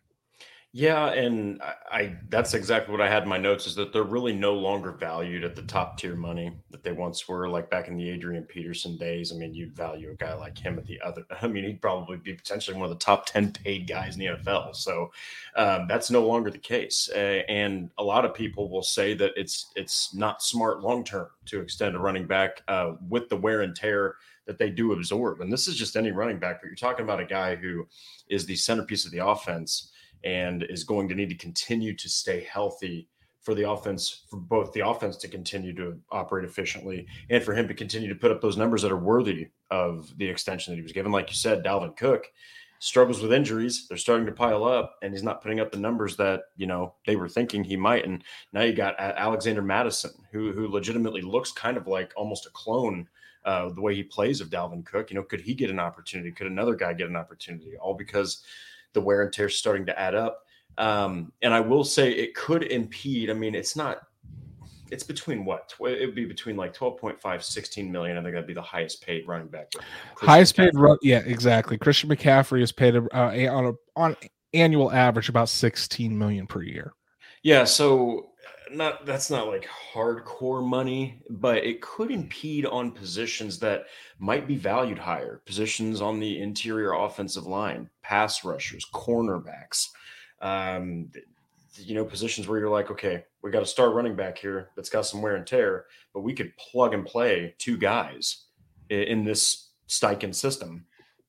yeah, 0.73 1.13
and 1.13 1.63
I, 1.63 1.75
I, 1.91 2.17
that's 2.29 2.53
exactly 2.53 2.93
what 2.93 3.01
I 3.01 3.09
had 3.09 3.23
in 3.23 3.29
my 3.29 3.39
notes 3.39 3.67
is 3.67 3.75
that 3.77 3.91
they're 3.91 4.03
really 4.03 4.35
no 4.35 4.53
longer 4.53 4.93
valued 4.93 5.43
at 5.43 5.57
the 5.57 5.63
top 5.63 5.97
tier 5.97 6.15
money 6.15 6.53
that 6.71 6.83
they 6.83 6.93
once 6.93 7.27
were, 7.27 7.49
like 7.49 7.71
back 7.71 7.89
in 7.89 7.97
the 7.97 8.09
Adrian 8.11 8.45
Peterson 8.45 8.99
days. 8.99 9.33
I 9.33 9.37
mean, 9.37 9.55
you'd 9.55 9.75
value 9.75 10.11
a 10.11 10.15
guy 10.15 10.35
like 10.35 10.59
him 10.59 10.79
at 10.79 10.85
the 10.85 11.01
other. 11.01 11.25
I 11.43 11.47
mean, 11.47 11.65
he'd 11.65 11.81
probably 11.81 12.19
be 12.19 12.35
potentially 12.35 12.77
one 12.77 12.85
of 12.85 12.91
the 12.91 13.03
top 13.03 13.25
ten 13.25 13.51
paid 13.51 13.89
guys 13.89 14.15
in 14.15 14.21
the 14.21 14.27
NFL. 14.27 14.77
So 14.77 15.11
um, 15.57 15.87
that's 15.89 16.11
no 16.11 16.27
longer 16.27 16.51
the 16.51 16.59
case, 16.59 17.09
uh, 17.15 17.43
and 17.49 17.91
a 17.97 18.05
lot 18.05 18.27
of 18.27 18.35
people 18.35 18.69
will 18.69 18.83
say 18.83 19.15
that 19.15 19.33
it's 19.37 19.73
it's 19.75 20.15
not 20.15 20.43
smart 20.43 20.83
long 20.83 21.03
term 21.03 21.29
to 21.47 21.61
extend 21.61 21.97
a 21.97 21.99
running 21.99 22.27
back 22.27 22.63
uh, 22.69 22.93
with 23.09 23.31
the 23.31 23.37
wear 23.37 23.63
and 23.63 23.75
tear 23.75 24.17
that 24.45 24.59
they 24.59 24.69
do 24.69 24.93
absorb. 24.93 25.41
And 25.41 25.51
this 25.51 25.67
is 25.67 25.77
just 25.77 25.97
any 25.97 26.11
running 26.11 26.39
back, 26.39 26.61
but 26.61 26.67
you're 26.67 26.77
talking 26.77 27.05
about 27.05 27.21
a 27.21 27.25
guy 27.25 27.57
who 27.57 27.87
is 28.29 28.45
the 28.45 28.57
centerpiece 28.57 29.07
of 29.07 29.13
the 29.13 29.27
offense 29.27 29.93
and 30.25 30.65
is 30.65 30.85
going 30.85 31.09
to 31.09 31.15
need 31.15 31.29
to 31.29 31.37
continue 31.37 31.95
to 31.97 32.09
stay 32.09 32.47
healthy 32.51 33.09
for 33.41 33.55
the 33.55 33.71
offense, 33.71 34.25
for 34.29 34.39
both 34.39 34.73
the 34.73 34.87
offense 34.87 35.17
to 35.17 35.29
continue 35.29 35.75
to 35.75 35.99
operate 36.11 36.45
efficiently 36.45 37.07
and 37.31 37.43
for 37.43 37.55
him 37.55 37.67
to 37.69 37.75
continue 37.75 38.09
to 38.09 38.15
put 38.15 38.31
up 38.31 38.41
those 38.41 38.57
numbers 38.57 38.83
that 38.83 38.93
are 38.93 38.99
worthy 38.99 39.49
of 39.71 40.13
the 40.19 40.29
extension 40.29 40.73
that 40.73 40.77
he 40.77 40.83
was 40.83 40.93
given. 40.93 41.13
Like 41.13 41.31
you 41.31 41.37
said, 41.37 41.65
Dalvin 41.65 41.97
Cook 41.97 42.27
struggles 42.79 43.21
with 43.21 43.33
injuries. 43.33 43.87
They're 43.89 43.97
starting 43.99 44.27
to 44.27 44.33
pile 44.33 44.65
up, 44.65 44.97
and 45.03 45.13
he's 45.13 45.23
not 45.23 45.43
putting 45.43 45.61
up 45.61 45.73
the 45.73 45.79
numbers 45.79 46.17
that 46.17 46.43
you 46.57 46.67
know 46.67 46.95
they 47.07 47.17
were 47.17 47.29
thinking 47.29 47.65
he 47.65 47.77
might. 47.77 48.05
And 48.05 48.23
now 48.53 48.63
you 48.63 48.73
got 48.73 48.99
Alexander 48.99 49.63
Mattison, 49.63 50.13
who 50.33 50.53
who 50.53 50.69
legitimately 50.69 51.23
looks 51.23 51.53
kind 51.53 51.77
of 51.77 51.87
like 51.87 52.13
almost 52.17 52.47
a 52.47 52.51
clone. 52.51 53.09
Uh, 53.45 53.71
the 53.71 53.81
way 53.81 53.95
he 53.95 54.03
plays 54.03 54.43
of 54.43 54.51
Dalvin 54.51 54.85
Cook, 54.85 55.11
you 55.11 55.17
know, 55.17 55.23
could 55.23 55.41
he 55.41 55.55
get 55.55 55.71
an 55.71 55.79
opportunity? 55.79 56.31
Could 56.33 56.49
another 56.49 56.75
guy 56.75 56.93
get 56.93 57.09
an 57.09 57.17
opportunity? 57.17 57.79
All 57.79 57.95
because 57.95 58.45
the 58.95 59.01
wear 59.01 59.23
and 59.23 59.33
tear 59.33 59.49
starting 59.49 59.87
to 59.87 59.99
add 59.99 60.15
up. 60.15 60.45
Um, 60.77 61.33
and 61.43 61.53
I 61.53 61.61
will 61.61 61.85
say 61.85 62.13
it 62.13 62.35
could 62.35 62.63
impede. 62.65 63.31
I 63.31 63.35
mean, 63.35 63.55
it's 63.55 63.75
not, 63.75 63.99
it's 64.91 65.03
between 65.03 65.45
what? 65.45 65.75
It 65.81 66.07
would 66.07 66.15
be 66.15 66.25
between 66.25 66.57
like 66.57 66.75
12.5, 66.75 67.43
16 67.43 67.91
million. 67.91 68.17
I 68.17 68.23
think 68.23 68.35
that'd 68.35 68.47
be 68.47 68.55
the 68.55 68.63
highest 68.63 69.05
paid 69.05 69.27
running 69.27 69.49
back. 69.49 69.73
Highest 70.17 70.57
paid, 70.57 70.75
run, 70.75 70.97
yeah, 71.03 71.23
exactly. 71.27 71.77
Christian 71.79 72.09
McCaffrey 72.09 72.63
is 72.63 72.73
paid 72.73 72.97
uh, 72.97 73.03
on 73.13 73.67
a, 73.67 73.73
on 73.97 74.17
annual 74.55 74.91
average 74.93 75.29
about 75.29 75.49
16 75.49 76.17
million 76.17 76.47
per 76.47 76.63
year. 76.63 76.93
Yeah. 77.43 77.65
So 77.65 78.31
not 78.73 79.07
that's 79.07 79.31
not 79.31 79.49
like 79.49 79.69
hardcore 79.93 80.67
money, 80.67 81.21
but 81.31 81.59
it 81.59 81.81
could 81.81 82.11
impede 82.11 82.67
on 82.67 82.91
positions 82.91 83.59
that 83.61 83.87
might 84.19 84.47
be 84.47 84.57
valued 84.57 84.99
higher. 84.99 85.41
Positions 85.47 86.01
on 86.01 86.21
the 86.21 86.41
interior 86.41 86.93
offensive 86.93 87.47
line, 87.47 87.89
pass 88.03 88.45
rushers, 88.45 88.87
cornerbacks, 88.93 89.89
um, 90.41 91.11
you 91.77 91.95
know 91.95 92.05
positions 92.05 92.49
where 92.49 92.59
you're 92.59 92.71
like, 92.71 92.91
okay, 92.91 93.25
we 93.43 93.51
got 93.51 93.61
to 93.61 93.67
start 93.67 93.95
running 93.95 94.17
back 94.17 94.39
here 94.39 94.71
that's 94.77 94.91
got 94.91 95.07
some 95.07 95.23
wear 95.23 95.37
and 95.37 95.47
tear, 95.47 95.87
but 96.13 96.21
we 96.21 96.35
could 96.35 96.57
plug 96.57 96.95
and 96.95 97.07
play 97.07 97.55
two 97.59 97.77
guys 97.77 98.45
in, 98.91 99.01
in 99.01 99.25
this 99.25 99.71
Steichen 99.89 100.35
system 100.35 100.85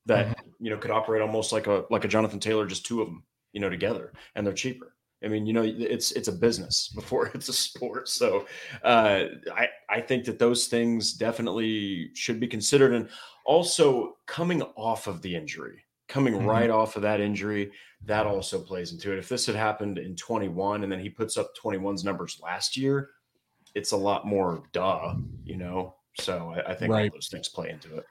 that 0.06 0.26
mm-hmm. 0.26 0.64
you 0.64 0.70
know 0.70 0.76
could 0.76 0.90
operate 0.90 1.22
almost 1.22 1.52
like 1.52 1.66
a 1.66 1.84
like 1.90 2.04
a 2.04 2.08
Jonathan 2.08 2.40
Taylor, 2.40 2.66
just 2.66 2.86
two 2.86 3.00
of 3.00 3.08
them, 3.08 3.24
you 3.52 3.60
know, 3.60 3.70
together, 3.70 4.12
and 4.34 4.46
they're 4.46 4.54
cheaper. 4.54 4.94
I 5.22 5.28
mean, 5.28 5.46
you 5.46 5.52
know, 5.52 5.62
it's 5.62 6.12
it's 6.12 6.28
a 6.28 6.32
business 6.32 6.88
before 6.94 7.30
it's 7.34 7.48
a 7.48 7.52
sport. 7.52 8.08
So 8.08 8.46
uh, 8.82 9.24
I 9.54 9.68
I 9.88 10.00
think 10.00 10.24
that 10.24 10.38
those 10.38 10.66
things 10.66 11.12
definitely 11.12 12.10
should 12.14 12.40
be 12.40 12.46
considered, 12.46 12.92
and 12.92 13.08
also 13.44 14.16
coming 14.26 14.62
off 14.76 15.06
of 15.06 15.22
the 15.22 15.34
injury, 15.34 15.84
coming 16.08 16.34
mm-hmm. 16.34 16.46
right 16.46 16.70
off 16.70 16.96
of 16.96 17.02
that 17.02 17.20
injury, 17.20 17.70
that 18.04 18.26
also 18.26 18.60
plays 18.60 18.92
into 18.92 19.12
it. 19.12 19.18
If 19.18 19.28
this 19.28 19.46
had 19.46 19.56
happened 19.56 19.98
in 19.98 20.16
21 20.16 20.82
and 20.82 20.92
then 20.92 21.00
he 21.00 21.10
puts 21.10 21.36
up 21.36 21.52
21's 21.62 22.04
numbers 22.04 22.40
last 22.42 22.76
year, 22.76 23.10
it's 23.74 23.92
a 23.92 23.96
lot 23.96 24.26
more 24.26 24.62
duh, 24.72 25.14
you 25.44 25.56
know. 25.56 25.94
So 26.18 26.54
I, 26.56 26.72
I 26.72 26.74
think 26.74 26.92
right. 26.92 27.10
all 27.10 27.16
those 27.16 27.28
things 27.28 27.48
play 27.48 27.70
into 27.70 27.96
it. 27.96 28.06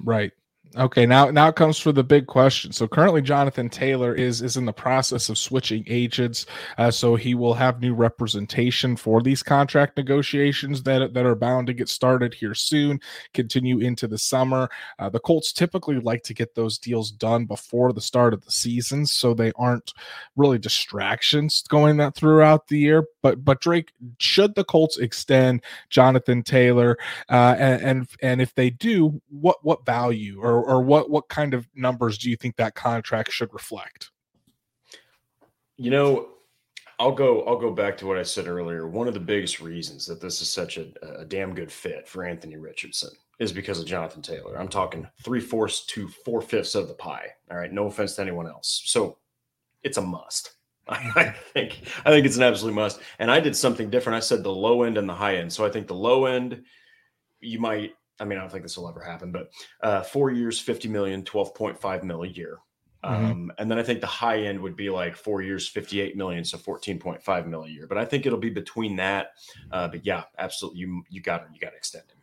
Right. 0.00 0.32
Okay, 0.76 1.06
now 1.06 1.30
now 1.30 1.46
it 1.46 1.54
comes 1.54 1.78
for 1.78 1.92
the 1.92 2.02
big 2.02 2.26
question. 2.26 2.72
So 2.72 2.88
currently, 2.88 3.22
Jonathan 3.22 3.68
Taylor 3.68 4.12
is 4.12 4.42
is 4.42 4.56
in 4.56 4.64
the 4.64 4.72
process 4.72 5.28
of 5.28 5.38
switching 5.38 5.84
agents, 5.86 6.46
uh, 6.78 6.90
so 6.90 7.14
he 7.14 7.36
will 7.36 7.54
have 7.54 7.80
new 7.80 7.94
representation 7.94 8.96
for 8.96 9.22
these 9.22 9.40
contract 9.40 9.96
negotiations 9.96 10.82
that 10.82 11.14
that 11.14 11.26
are 11.26 11.36
bound 11.36 11.68
to 11.68 11.74
get 11.74 11.88
started 11.88 12.34
here 12.34 12.54
soon, 12.54 13.00
continue 13.32 13.78
into 13.78 14.08
the 14.08 14.18
summer. 14.18 14.68
Uh, 14.98 15.08
the 15.08 15.20
Colts 15.20 15.52
typically 15.52 16.00
like 16.00 16.24
to 16.24 16.34
get 16.34 16.56
those 16.56 16.76
deals 16.76 17.12
done 17.12 17.44
before 17.44 17.92
the 17.92 18.00
start 18.00 18.34
of 18.34 18.44
the 18.44 18.50
season, 18.50 19.06
so 19.06 19.32
they 19.32 19.52
aren't 19.54 19.92
really 20.34 20.58
distractions 20.58 21.62
going 21.68 21.98
that 21.98 22.16
throughout 22.16 22.66
the 22.66 22.78
year. 22.78 23.04
But 23.24 23.42
but 23.42 23.62
Drake, 23.62 23.90
should 24.18 24.54
the 24.54 24.64
Colts 24.64 24.98
extend 24.98 25.64
Jonathan 25.88 26.42
Taylor, 26.42 26.98
uh, 27.30 27.56
and, 27.58 27.82
and 27.82 28.08
and 28.20 28.42
if 28.42 28.54
they 28.54 28.68
do, 28.68 29.18
what 29.30 29.56
what 29.64 29.86
value 29.86 30.42
or 30.42 30.62
or 30.62 30.82
what 30.82 31.08
what 31.08 31.28
kind 31.28 31.54
of 31.54 31.66
numbers 31.74 32.18
do 32.18 32.28
you 32.28 32.36
think 32.36 32.56
that 32.56 32.74
contract 32.74 33.32
should 33.32 33.50
reflect? 33.54 34.10
You 35.78 35.90
know, 35.90 36.28
I'll 36.98 37.12
go 37.12 37.44
I'll 37.44 37.56
go 37.56 37.70
back 37.70 37.96
to 37.98 38.06
what 38.06 38.18
I 38.18 38.22
said 38.24 38.46
earlier. 38.46 38.86
One 38.86 39.08
of 39.08 39.14
the 39.14 39.20
biggest 39.20 39.58
reasons 39.58 40.04
that 40.04 40.20
this 40.20 40.42
is 40.42 40.50
such 40.50 40.76
a, 40.76 40.88
a 41.18 41.24
damn 41.24 41.54
good 41.54 41.72
fit 41.72 42.06
for 42.06 42.24
Anthony 42.24 42.56
Richardson 42.56 43.12
is 43.38 43.52
because 43.52 43.80
of 43.80 43.86
Jonathan 43.86 44.20
Taylor. 44.20 44.58
I'm 44.58 44.68
talking 44.68 45.08
three 45.22 45.40
fourths 45.40 45.86
to 45.86 46.08
four 46.08 46.42
fifths 46.42 46.74
of 46.74 46.88
the 46.88 46.94
pie. 46.94 47.30
All 47.50 47.56
right, 47.56 47.72
no 47.72 47.86
offense 47.86 48.16
to 48.16 48.20
anyone 48.22 48.46
else. 48.46 48.82
So 48.84 49.16
it's 49.82 49.96
a 49.96 50.02
must. 50.02 50.53
I 50.88 51.34
think 51.52 51.80
I 52.04 52.10
think 52.10 52.26
it's 52.26 52.36
an 52.36 52.42
absolute 52.42 52.74
must. 52.74 53.00
And 53.18 53.30
I 53.30 53.40
did 53.40 53.56
something 53.56 53.90
different. 53.90 54.16
I 54.16 54.20
said 54.20 54.42
the 54.42 54.52
low 54.52 54.82
end 54.82 54.98
and 54.98 55.08
the 55.08 55.14
high 55.14 55.36
end. 55.36 55.52
So 55.52 55.64
I 55.64 55.70
think 55.70 55.86
the 55.86 55.94
low 55.94 56.26
end, 56.26 56.62
you 57.40 57.58
might 57.58 57.94
I 58.20 58.24
mean, 58.24 58.38
I 58.38 58.42
don't 58.42 58.50
think 58.50 58.62
this 58.62 58.76
will 58.76 58.88
ever 58.88 59.00
happen, 59.00 59.32
but 59.32 59.50
uh, 59.82 60.02
four 60.02 60.30
years, 60.30 60.60
50 60.60 60.88
million, 60.88 61.22
12.5 61.22 62.02
mil 62.04 62.22
a 62.22 62.28
year. 62.28 62.58
Mm-hmm. 63.04 63.24
Um, 63.24 63.52
and 63.58 63.70
then 63.70 63.78
I 63.78 63.82
think 63.82 64.00
the 64.00 64.06
high 64.06 64.42
end 64.42 64.60
would 64.60 64.76
be 64.76 64.88
like 64.88 65.16
four 65.16 65.42
years, 65.42 65.68
58 65.68 66.16
million, 66.16 66.44
so 66.44 66.56
14.5 66.56 67.46
mil 67.46 67.64
a 67.64 67.68
year. 67.68 67.86
But 67.86 67.98
I 67.98 68.04
think 68.04 68.24
it'll 68.24 68.38
be 68.38 68.50
between 68.50 68.96
that. 68.96 69.32
Uh, 69.70 69.88
but 69.88 70.06
yeah, 70.06 70.24
absolutely. 70.38 70.80
You, 70.80 71.02
you 71.10 71.20
got 71.20 71.38
to, 71.38 71.52
you 71.52 71.60
got 71.60 71.70
to 71.70 71.76
extend 71.76 72.04
him. 72.04 72.18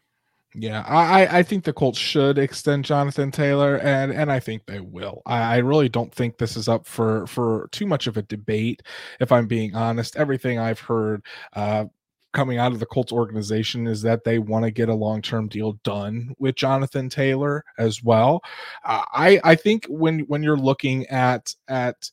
Yeah, 0.53 0.83
I, 0.85 1.39
I 1.39 1.43
think 1.43 1.63
the 1.63 1.71
Colts 1.71 1.97
should 1.97 2.37
extend 2.37 2.83
Jonathan 2.83 3.31
Taylor, 3.31 3.77
and 3.77 4.11
and 4.11 4.29
I 4.29 4.39
think 4.41 4.65
they 4.65 4.81
will. 4.81 5.21
I, 5.25 5.55
I 5.55 5.57
really 5.59 5.87
don't 5.87 6.13
think 6.13 6.37
this 6.37 6.57
is 6.57 6.67
up 6.67 6.85
for 6.85 7.25
for 7.27 7.69
too 7.71 7.85
much 7.85 8.05
of 8.07 8.17
a 8.17 8.21
debate. 8.23 8.81
If 9.21 9.31
I'm 9.31 9.47
being 9.47 9.73
honest, 9.75 10.17
everything 10.17 10.59
I've 10.59 10.79
heard 10.81 11.23
uh, 11.53 11.85
coming 12.33 12.57
out 12.57 12.73
of 12.73 12.79
the 12.81 12.85
Colts 12.85 13.13
organization 13.13 13.87
is 13.87 14.01
that 14.01 14.25
they 14.25 14.39
want 14.39 14.65
to 14.65 14.71
get 14.71 14.89
a 14.89 14.93
long 14.93 15.21
term 15.21 15.47
deal 15.47 15.73
done 15.85 16.35
with 16.37 16.55
Jonathan 16.55 17.07
Taylor 17.07 17.63
as 17.77 18.03
well. 18.03 18.41
Uh, 18.83 19.03
I 19.13 19.39
I 19.45 19.55
think 19.55 19.85
when 19.87 20.19
when 20.21 20.43
you're 20.43 20.57
looking 20.57 21.07
at 21.07 21.55
at 21.69 22.11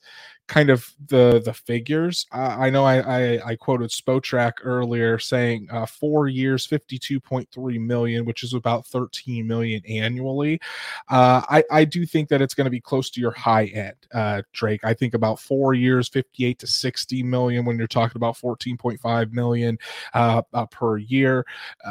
kind 0.49 0.71
of 0.71 0.93
the 1.07 1.41
the 1.45 1.53
figures. 1.53 2.27
Uh, 2.33 2.57
I 2.59 2.71
know 2.71 2.85
I, 2.85 2.97
I, 2.99 3.51
I 3.51 3.57
quoted 3.57 3.91
Spotrac 3.91 4.55
earlier 4.63 5.19
saying 5.19 5.69
uh, 5.71 5.87
four 5.87 6.27
years, 6.27 6.67
fifty 6.67 6.99
two 6.99 7.21
point 7.21 7.49
three 7.53 7.79
million, 7.79 8.25
which 8.25 8.43
is 8.43 8.55
about 8.55 8.87
thirteen 8.87 9.47
million 9.47 9.83
annually. 9.87 10.61
Uh, 11.09 11.43
I 11.49 11.65
I 11.71 11.85
do 11.85 12.05
think 12.05 12.29
that 12.31 12.43
it's 12.43 12.55
going 12.55 12.65
to 12.65 12.71
be 12.71 12.81
close 12.81 13.11
to 13.11 13.21
your 13.21 13.31
high 13.33 13.67
end, 13.67 13.97
uh, 14.13 14.43
Drake. 14.53 14.81
I 14.83 14.95
think 14.95 15.15
about 15.15 15.39
four 15.39 15.75
years, 15.75 16.09
fifty 16.09 16.47
eight 16.47 16.59
to 16.61 16.67
sixty 16.67 17.23
million 17.23 17.65
when 17.65 17.79
you're 17.79 17.87
talking 17.87 18.17
about 18.17 18.37
fourteen 18.37 18.77
point 18.77 19.01
five 19.01 19.33
million 19.33 19.79
uh, 20.15 20.43
uh, 20.53 20.67
per 20.67 20.97
year. 20.97 21.45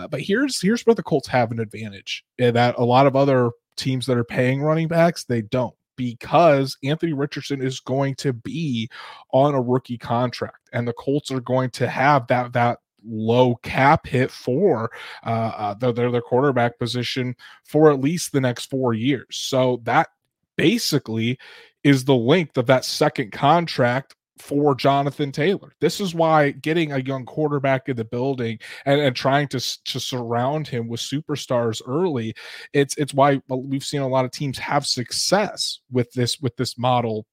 but 0.09 0.19
here's 0.19 0.59
here's 0.59 0.85
where 0.85 0.95
the 0.95 1.03
Colts 1.03 1.27
have 1.27 1.51
an 1.51 1.59
advantage 1.59 2.25
eh, 2.39 2.51
that 2.51 2.75
a 2.77 2.83
lot 2.83 3.07
of 3.07 3.15
other 3.15 3.51
teams 3.75 4.07
that 4.07 4.17
are 4.17 4.23
paying 4.23 4.61
running 4.61 4.87
backs 4.87 5.23
they 5.23 5.41
don't 5.41 5.76
because 5.97 6.77
Anthony 6.83 7.13
Richardson 7.13 7.61
is 7.61 7.81
going 7.81 8.15
to 8.15 8.31
be 8.31 8.89
on 9.33 9.53
a 9.53 9.61
rookie 9.61 9.97
contract, 9.97 10.69
and 10.71 10.87
the 10.87 10.93
Colts 10.93 11.31
are 11.31 11.41
going 11.41 11.71
to 11.71 11.89
have 11.89 12.27
that 12.27 12.53
that 12.53 12.79
low 13.03 13.55
cap 13.57 14.07
hit 14.07 14.31
for 14.31 14.91
uh, 15.25 15.29
uh 15.29 15.73
their, 15.75 16.11
their 16.11 16.21
quarterback 16.21 16.77
position 16.79 17.35
for 17.63 17.91
at 17.91 18.01
least 18.01 18.31
the 18.31 18.41
next 18.41 18.69
four 18.69 18.93
years. 18.93 19.27
So 19.29 19.81
that 19.83 20.09
basically 20.55 21.37
is 21.83 22.03
the 22.03 22.15
length 22.15 22.57
of 22.57 22.65
that 22.65 22.83
second 22.83 23.31
contract 23.31 24.15
for 24.39 24.75
Jonathan 24.75 25.31
Taylor. 25.31 25.73
This 25.81 25.99
is 25.99 26.13
why 26.15 26.51
getting 26.51 26.91
a 26.91 26.99
young 26.99 27.25
quarterback 27.25 27.89
in 27.89 27.95
the 27.95 28.05
building 28.05 28.59
and, 28.85 29.01
and 29.01 29.15
trying 29.15 29.47
to 29.49 29.59
to 29.59 29.99
surround 29.99 30.67
him 30.67 30.87
with 30.87 30.99
superstars 30.99 31.81
early, 31.87 32.33
it's 32.73 32.95
it's 32.97 33.13
why 33.13 33.41
we've 33.49 33.83
seen 33.83 34.01
a 34.01 34.07
lot 34.07 34.25
of 34.25 34.31
teams 34.31 34.57
have 34.57 34.85
success 34.85 35.79
with 35.91 36.11
this 36.13 36.39
with 36.39 36.55
this 36.57 36.77
model 36.77 37.25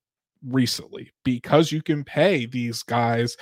recently 0.46 1.10
because 1.24 1.72
you 1.72 1.82
can 1.82 2.04
pay 2.04 2.46
these 2.46 2.82
guys 2.82 3.36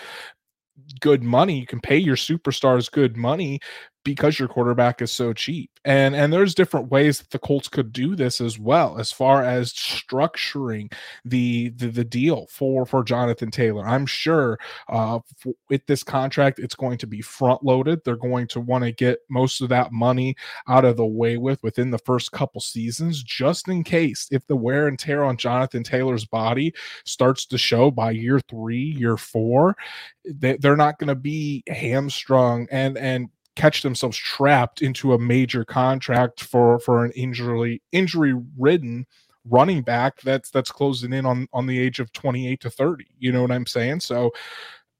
good 1.01 1.23
money 1.23 1.59
you 1.59 1.67
can 1.67 1.81
pay 1.81 1.97
your 1.97 2.17
superstars 2.17 2.91
good 2.91 3.17
money 3.17 3.59
because 4.05 4.39
your 4.39 4.49
quarterback 4.49 5.01
is 5.03 5.13
so 5.13 5.33
cheap. 5.33 5.71
And 5.85 6.15
and 6.15 6.33
there's 6.33 6.55
different 6.55 6.91
ways 6.91 7.19
that 7.19 7.31
the 7.31 7.39
Colts 7.39 7.69
could 7.69 7.93
do 7.93 8.15
this 8.15 8.41
as 8.41 8.59
well 8.59 8.99
as 8.99 9.11
far 9.11 9.43
as 9.43 9.73
structuring 9.73 10.93
the 11.25 11.71
the, 11.71 11.89
the 11.89 12.05
deal 12.05 12.47
for 12.51 12.87
for 12.87 13.03
Jonathan 13.03 13.51
Taylor. 13.51 13.87
I'm 13.87 14.07
sure 14.07 14.59
uh 14.89 15.21
with 15.69 15.85
this 15.87 16.03
contract 16.05 16.59
it's 16.59 16.75
going 16.75 16.99
to 16.99 17.07
be 17.07 17.21
front 17.21 17.65
loaded. 17.65 18.01
They're 18.05 18.17
going 18.17 18.47
to 18.49 18.61
want 18.61 18.85
to 18.85 18.93
get 18.93 19.21
most 19.29 19.61
of 19.61 19.69
that 19.71 19.93
money 19.93 20.37
out 20.69 20.85
of 20.85 20.97
the 20.97 21.07
way 21.07 21.37
with 21.37 21.63
within 21.63 21.91
the 21.91 21.99
first 21.99 22.33
couple 22.33 22.61
seasons 22.61 23.23
just 23.23 23.69
in 23.69 23.83
case 23.83 24.29
if 24.31 24.47
the 24.47 24.57
wear 24.57 24.87
and 24.87 24.99
tear 24.99 25.25
on 25.25 25.37
Jonathan 25.37 25.83
Taylor's 25.83 26.25
body 26.25 26.73
starts 27.05 27.47
to 27.47 27.59
show 27.59 27.91
by 27.91 28.11
year 28.11 28.41
3, 28.49 28.77
year 28.77 29.17
4, 29.17 29.77
they, 30.25 30.57
they're 30.57 30.77
not 30.77 30.99
going 30.99 31.09
to 31.09 31.15
be 31.15 31.63
hamstrung 31.69 32.67
and 32.71 32.97
and 32.97 33.29
catch 33.57 33.83
themselves 33.83 34.17
trapped 34.17 34.83
into 34.83 35.13
a 35.13 35.19
major 35.19 35.65
contract 35.65 36.43
for 36.43 36.79
for 36.79 37.05
an 37.05 37.13
injury 37.13 37.83
injury 37.93 38.35
ridden 38.59 39.07
running 39.45 39.83
back 39.83 40.21
that's 40.23 40.51
that's 40.51 40.71
closing 40.71 41.13
in 41.13 41.27
on 41.27 41.49
on 41.53 41.67
the 41.67 41.79
age 41.79 41.99
of 41.99 42.13
28 42.13 42.61
to 42.61 42.71
30 42.71 43.07
you 43.19 43.33
know 43.33 43.43
what 43.43 43.51
i'm 43.51 43.67
saying? 43.67 44.01
So 44.01 44.33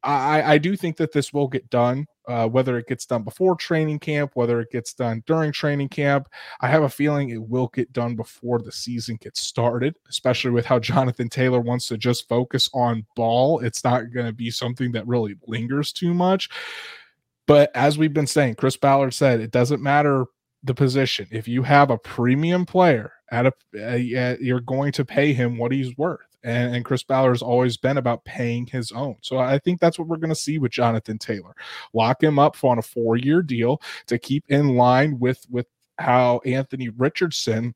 i 0.05 0.55
i 0.55 0.59
do 0.59 0.77
think 0.77 0.97
that 0.97 1.13
this 1.13 1.33
will 1.33 1.49
get 1.49 1.69
done 1.71 2.07
uh, 2.29 2.47
whether 2.47 2.79
it 2.79 2.87
gets 2.87 3.05
done 3.05 3.23
before 3.23 3.57
training 3.57 3.99
camp 3.99 4.33
whether 4.35 4.61
it 4.61 4.71
gets 4.71 4.95
done 4.95 5.23
during 5.27 5.51
training 5.51 5.89
camp. 5.89 6.29
I 6.61 6.69
have 6.69 6.85
a 6.85 6.89
feeling 6.89 7.31
it 7.31 7.43
will 7.43 7.69
get 7.69 7.93
done 7.93 8.15
before 8.15 8.61
the 8.61 8.73
season 8.73 9.17
gets 9.21 9.41
started 9.41 9.95
especially 10.09 10.51
with 10.51 10.67
how 10.67 10.79
jonathan 10.91 11.29
taylor 11.29 11.61
wants 11.61 11.87
to 11.87 11.97
just 11.97 12.29
focus 12.29 12.69
on 12.75 13.07
ball. 13.17 13.61
It's 13.61 13.85
not 13.85 14.13
going 14.13 14.27
to 14.27 14.33
be 14.33 14.51
something 14.51 14.93
that 14.93 15.07
really 15.07 15.37
lingers 15.47 15.93
too 15.93 16.13
much 16.15 16.49
but 17.47 17.71
as 17.75 17.99
we've 17.99 18.13
been 18.13 18.27
saying, 18.27 18.57
Chris 18.57 18.77
Ballard 18.77 19.15
said 19.15 19.41
it 19.41 19.51
doesn't 19.51 19.83
matter 19.83 20.27
the 20.63 20.75
position. 20.75 21.27
If 21.31 21.49
you 21.49 21.63
have 21.63 21.91
a 21.91 21.99
premium 21.99 22.65
player 22.65 23.13
at 23.31 23.47
a, 23.75 24.37
you're 24.41 24.61
going 24.61 24.93
to 24.93 25.05
pay 25.05 25.33
him 25.33 25.59
what 25.59 25.73
he's 25.73 25.97
worth. 25.97 26.21
And, 26.45 26.75
and 26.75 26.85
Chris 26.85 27.03
Ballard 27.03 27.33
has 27.33 27.43
always 27.43 27.77
been 27.77 27.99
about 27.99 28.25
paying 28.25 28.67
his 28.67 28.91
own. 28.93 29.17
So 29.23 29.39
I 29.39 29.59
think 29.59 29.81
that's 29.81 29.99
what 29.99 30.09
we're 30.09 30.17
going 30.17 30.31
to 30.31 30.35
see 30.35 30.59
with 30.59 30.73
Jonathan 30.73 31.19
Taylor. 31.19 31.55
Lock 31.95 32.23
him 32.23 32.39
up 32.39 32.63
on 32.65 32.79
a 32.79 32.83
four 32.83 33.17
year 33.17 33.43
deal 33.43 33.81
to 34.07 34.19
keep 34.19 34.45
in 34.49 34.77
line 34.77 35.19
with 35.19 35.45
with 35.51 35.67
how 35.99 36.41
Anthony 36.45 36.89
Richardson 36.89 37.75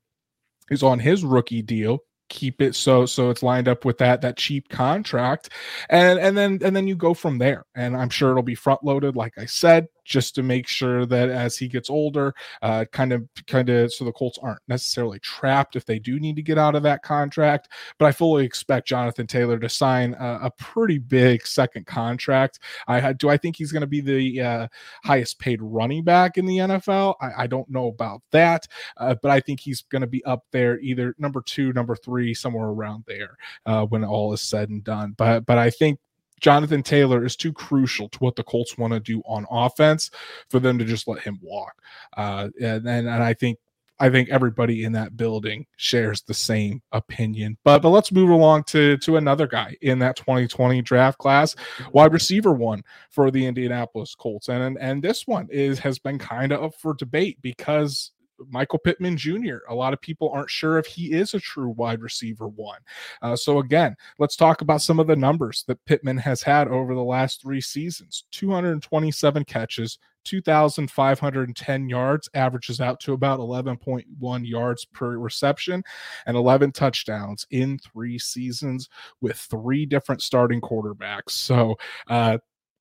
is 0.69 0.83
on 0.83 0.99
his 0.99 1.23
rookie 1.23 1.61
deal 1.61 1.99
keep 2.29 2.61
it 2.61 2.75
so 2.75 3.05
so 3.05 3.29
it's 3.29 3.43
lined 3.43 3.67
up 3.67 3.85
with 3.85 3.97
that 3.99 4.21
that 4.21 4.37
cheap 4.37 4.69
contract. 4.69 5.49
And 5.89 6.19
and 6.19 6.37
then 6.37 6.59
and 6.63 6.75
then 6.75 6.87
you 6.87 6.95
go 6.95 7.13
from 7.13 7.37
there. 7.37 7.65
And 7.75 7.95
i'm 7.95 8.09
sure 8.09 8.31
it'll 8.31 8.43
be 8.43 8.55
front 8.55 8.83
loaded 8.83 9.15
like 9.15 9.37
i 9.37 9.45
said 9.45 9.87
just 10.07 10.33
to 10.35 10.43
make 10.43 10.67
sure 10.67 11.05
that 11.05 11.29
as 11.29 11.57
he 11.57 11.67
gets 11.67 11.89
older, 11.89 12.33
uh, 12.61 12.85
kind 12.91 13.11
of, 13.11 13.27
kind 13.45 13.69
of, 13.69 13.93
so 13.93 14.05
the 14.05 14.11
Colts 14.11 14.39
aren't 14.41 14.61
necessarily 14.67 15.19
trapped 15.19 15.75
if 15.75 15.85
they 15.85 15.99
do 15.99 16.19
need 16.19 16.37
to 16.37 16.41
get 16.41 16.57
out 16.57 16.75
of 16.75 16.83
that 16.83 17.03
contract. 17.03 17.69
But 17.99 18.05
I 18.05 18.11
fully 18.13 18.45
expect 18.45 18.87
Jonathan 18.87 19.27
Taylor 19.27 19.59
to 19.59 19.69
sign 19.69 20.15
a, 20.19 20.39
a 20.43 20.51
pretty 20.57 20.97
big 20.97 21.45
second 21.45 21.85
contract. 21.85 22.59
I 22.87 23.13
do 23.13 23.29
I 23.29 23.37
think 23.37 23.57
he's 23.57 23.71
going 23.71 23.81
to 23.81 23.87
be 23.87 24.01
the 24.01 24.41
uh, 24.41 24.67
highest 25.03 25.39
paid 25.39 25.61
running 25.61 26.03
back 26.03 26.37
in 26.37 26.45
the 26.45 26.57
NFL. 26.57 27.15
I, 27.21 27.43
I 27.43 27.47
don't 27.47 27.69
know 27.69 27.87
about 27.87 28.21
that, 28.31 28.67
uh, 28.97 29.15
but 29.21 29.31
I 29.31 29.39
think 29.41 29.59
he's 29.59 29.81
going 29.83 30.01
to 30.01 30.07
be 30.07 30.23
up 30.23 30.45
there, 30.51 30.79
either 30.79 31.15
number 31.17 31.41
two, 31.41 31.73
number 31.73 31.95
three, 31.95 32.33
somewhere 32.33 32.67
around 32.67 33.03
there 33.07 33.37
uh, 33.65 33.85
when 33.85 34.03
all 34.05 34.31
is 34.33 34.41
said 34.41 34.69
and 34.69 34.83
done. 34.83 35.15
But 35.17 35.45
but 35.45 35.57
I 35.57 35.69
think 35.69 35.99
Jonathan 36.39 36.83
Taylor 36.83 37.25
is 37.25 37.35
too 37.35 37.53
crucial 37.53 38.09
to 38.09 38.19
what 38.19 38.35
the 38.35 38.43
Colts 38.43 38.77
want 38.77 38.93
to 38.93 38.99
do 38.99 39.21
on 39.25 39.45
offense 39.49 40.11
for 40.49 40.59
them 40.59 40.77
to 40.77 40.85
just 40.85 41.07
let 41.07 41.19
him 41.19 41.39
walk. 41.41 41.73
Uh, 42.15 42.49
and, 42.61 42.87
and, 42.87 43.07
and 43.07 43.23
I 43.23 43.33
think 43.33 43.57
I 43.99 44.09
think 44.09 44.29
everybody 44.29 44.83
in 44.83 44.91
that 44.91 45.17
building 45.17 45.65
shares 45.77 46.21
the 46.21 46.33
same 46.33 46.81
opinion. 46.91 47.57
But 47.63 47.81
but 47.81 47.89
let's 47.89 48.11
move 48.11 48.29
along 48.29 48.65
to 48.65 48.97
to 48.97 49.17
another 49.17 49.47
guy 49.47 49.75
in 49.81 49.99
that 49.99 50.15
2020 50.15 50.81
draft 50.81 51.17
class, 51.17 51.55
wide 51.91 52.13
receiver 52.13 52.53
one 52.53 52.83
for 53.09 53.31
the 53.31 53.45
Indianapolis 53.45 54.13
Colts. 54.13 54.49
And 54.49 54.77
and 54.79 55.03
this 55.03 55.25
one 55.25 55.47
is 55.49 55.79
has 55.79 55.97
been 55.99 56.19
kind 56.19 56.51
of 56.51 56.63
up 56.63 56.75
for 56.75 56.93
debate 56.93 57.39
because 57.41 58.11
Michael 58.49 58.79
Pittman 58.79 59.17
Jr. 59.17 59.57
A 59.69 59.75
lot 59.75 59.93
of 59.93 60.01
people 60.01 60.29
aren't 60.29 60.49
sure 60.49 60.77
if 60.77 60.85
he 60.85 61.11
is 61.11 61.33
a 61.33 61.39
true 61.39 61.69
wide 61.69 62.01
receiver 62.01 62.47
one. 62.47 62.79
Uh, 63.21 63.35
so, 63.35 63.59
again, 63.59 63.95
let's 64.19 64.35
talk 64.35 64.61
about 64.61 64.81
some 64.81 64.99
of 64.99 65.07
the 65.07 65.15
numbers 65.15 65.63
that 65.67 65.83
Pittman 65.85 66.17
has 66.17 66.41
had 66.41 66.67
over 66.67 66.93
the 66.93 67.03
last 67.03 67.41
three 67.41 67.61
seasons 67.61 68.25
227 68.31 69.45
catches, 69.45 69.99
2,510 70.25 71.89
yards, 71.89 72.29
averages 72.33 72.81
out 72.81 72.99
to 72.99 73.13
about 73.13 73.39
11.1 73.39 74.47
yards 74.47 74.85
per 74.85 75.17
reception, 75.17 75.83
and 76.25 76.35
11 76.35 76.71
touchdowns 76.71 77.47
in 77.51 77.79
three 77.79 78.19
seasons 78.19 78.89
with 79.21 79.37
three 79.37 79.85
different 79.85 80.21
starting 80.21 80.61
quarterbacks. 80.61 81.31
So, 81.31 81.77
uh, 82.07 82.37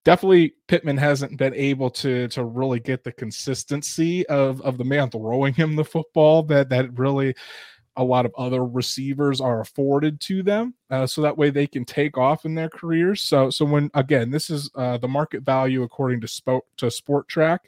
definitely 0.06 0.54
Pittman 0.68 0.96
hasn't 0.96 1.36
been 1.36 1.52
able 1.54 1.90
to 1.90 2.28
to 2.28 2.44
really 2.44 2.78
get 2.78 3.02
the 3.02 3.10
consistency 3.10 4.24
of 4.28 4.62
of 4.62 4.78
the 4.78 4.84
man 4.84 5.10
throwing 5.10 5.52
him 5.52 5.74
the 5.74 5.84
football 5.84 6.44
that 6.44 6.68
that 6.68 6.96
really 6.96 7.34
a 7.96 8.04
lot 8.04 8.26
of 8.26 8.32
other 8.38 8.64
receivers 8.64 9.40
are 9.40 9.62
afforded 9.62 10.20
to 10.20 10.42
them 10.42 10.74
uh, 10.90 11.06
so 11.06 11.22
that 11.22 11.36
way 11.36 11.50
they 11.50 11.66
can 11.66 11.84
take 11.84 12.16
off 12.18 12.44
in 12.44 12.54
their 12.54 12.68
careers. 12.68 13.22
So 13.22 13.50
so 13.50 13.64
when 13.64 13.90
again 13.94 14.30
this 14.30 14.48
is 14.48 14.70
uh, 14.76 14.98
the 14.98 15.08
market 15.08 15.42
value 15.42 15.82
according 15.82 16.20
to 16.20 16.28
sport 16.28 16.62
to 16.76 16.86
Spotrac 16.86 17.58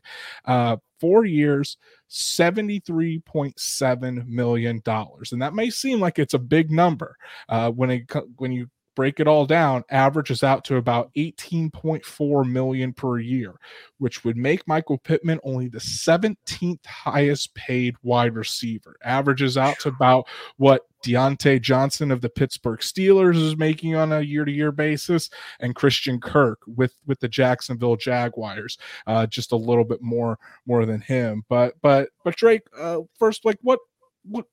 uh, 0.44 0.77
four 1.01 1.24
years 1.24 1.77
73.7 2.09 4.27
million 4.29 4.81
dollars. 4.85 5.33
And 5.33 5.42
that 5.42 5.55
may 5.55 5.70
seem 5.70 5.98
like 5.98 6.20
it's 6.20 6.35
a 6.35 6.38
big 6.38 6.70
number 6.70 7.16
uh, 7.48 7.72
when 7.72 7.90
it 7.90 8.12
when 8.37 8.53
you 8.53 8.70
break 8.99 9.21
it 9.21 9.29
all 9.29 9.47
down, 9.47 9.85
averages 9.91 10.43
out 10.43 10.65
to 10.65 10.75
about 10.75 11.09
18.4 11.15 12.51
million 12.51 12.93
per 12.93 13.21
year, 13.21 13.55
which 13.99 14.25
would 14.25 14.37
make 14.37 14.67
Michael 14.67 14.99
Pittman 14.99 15.39
only 15.45 15.69
the 15.69 15.79
17th 15.79 16.85
highest 16.85 17.55
paid 17.55 17.95
wide 18.03 18.35
receiver. 18.35 18.97
Averages 19.05 19.57
out 19.57 19.79
to 19.79 19.89
about 19.91 20.27
what 20.57 20.83
Diontae 21.07 21.63
Johnson 21.63 22.11
of 22.11 22.23
the 22.23 22.29
Pittsburgh 22.29 22.81
Steelers 22.81 23.37
is 23.37 23.57
making 23.57 23.95
on 23.95 24.11
a 24.11 24.21
year-to-year 24.21 24.73
basis, 24.73 25.31
and 25.61 25.77
Christian 25.77 26.19
Kirk 26.19 26.59
with 26.67 26.95
with 27.07 27.21
the 27.21 27.29
Jacksonville 27.29 27.95
Jaguars, 27.95 28.79
uh, 29.07 29.29
just 29.29 29.53
a 29.53 29.57
little 29.57 29.85
bit 29.85 30.03
more 30.03 30.41
more 30.67 30.85
than 30.87 31.01
him. 31.01 31.45
But 31.49 31.75
but 31.83 32.09
but 32.25 32.35
Drake, 32.35 32.63
uh, 32.77 33.03
first, 33.17 33.45
like 33.45 33.59
what 33.63 33.79
what 34.25 34.47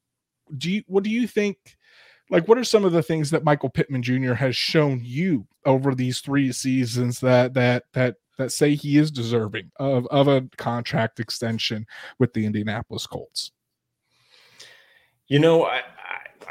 do 0.56 0.72
you 0.72 0.84
what 0.86 1.04
do 1.04 1.10
you 1.10 1.28
think? 1.28 1.58
Like 2.30 2.48
what 2.48 2.58
are 2.58 2.64
some 2.64 2.86
of 2.86 2.92
the 2.92 3.04
things 3.04 3.30
that 3.32 3.44
Michael 3.44 3.70
Pittman 3.70 4.04
Jr. 4.04 4.34
has 4.34 4.56
shown 4.56 5.02
you 5.04 5.48
over 5.66 5.94
these 5.94 6.22
three 6.22 6.52
seasons 6.52 7.20
that 7.20 7.54
that 7.54 7.84
that 7.94 8.16
that 8.38 8.52
say 8.52 8.76
he 8.76 8.98
is 8.98 9.12
deserving 9.12 9.72
of 9.78 10.08
of 10.08 10.28
a 10.28 10.48
contract 10.58 11.20
extension 11.20 11.86
with 12.20 12.34
the 12.34 12.46
Indianapolis 12.46 13.08
Colts? 13.08 13.52
You 15.28 15.40
know, 15.40 15.66
I, 15.66 15.82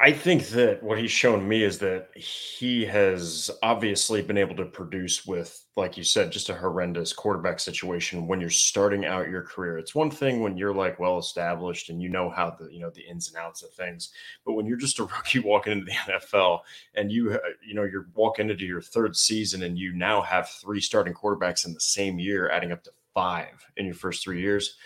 I 0.01 0.13
think 0.13 0.49
that 0.49 0.83
what 0.83 0.99
he's 0.99 1.11
shown 1.11 1.47
me 1.47 1.63
is 1.63 1.79
that 1.79 2.17
he 2.17 2.85
has 2.87 3.51
obviously 3.63 4.23
been 4.23 4.39
able 4.39 4.57
to 4.57 4.65
produce 4.65 5.27
with, 5.27 5.65
like 5.77 5.97
you 5.97 6.05
said, 6.05 6.33
just 6.33 6.49
a 6.49 6.55
horrendous 6.55 7.13
quarterback 7.13 7.61
situation 7.61 8.27
when 8.27 8.41
you're 8.41 8.51
starting 8.51 9.05
out 9.05 9.29
your 9.29 9.43
career. 9.43 9.79
It's 9.79 9.95
one 9.95 10.11
thing 10.11 10.41
when 10.41 10.57
you're 10.57 10.75
like 10.75 10.99
well 10.99 11.19
established 11.19 11.91
and 11.91 12.03
you 12.03 12.09
know 12.09 12.31
how 12.31 12.51
the 12.51 12.73
you 12.73 12.81
know 12.81 12.91
the 12.91 13.03
ins 13.03 13.29
and 13.29 13.37
outs 13.37 13.63
of 13.63 13.73
things, 13.73 14.11
but 14.45 14.55
when 14.55 14.67
you're 14.67 14.77
just 14.77 14.99
a 14.99 15.05
rookie 15.17 15.41
walking 15.41 15.73
into 15.73 15.87
the 15.87 16.13
NFL 16.13 16.61
and 16.95 17.13
you 17.13 17.33
uh, 17.33 17.39
you 17.67 17.75
know 17.75 17.85
you're 17.85 18.09
walking 18.15 18.51
into 18.51 18.65
your 18.65 18.83
third 18.83 19.17
season 19.17 19.63
and 19.63 19.79
you 19.79 19.93
now 19.93 20.21
have 20.23 20.49
three 20.49 20.81
starting 20.81 21.15
quarterbacks 21.15 21.67
in 21.67 21.75
the 21.75 21.81
same 21.81 22.19
year, 22.19 22.49
adding 22.51 22.73
up 22.73 22.83
to 22.85 22.91
five 23.15 23.65
in 23.77 23.87
your 23.87 23.95
first 23.95 24.23
three 24.25 24.41
years 24.41 24.77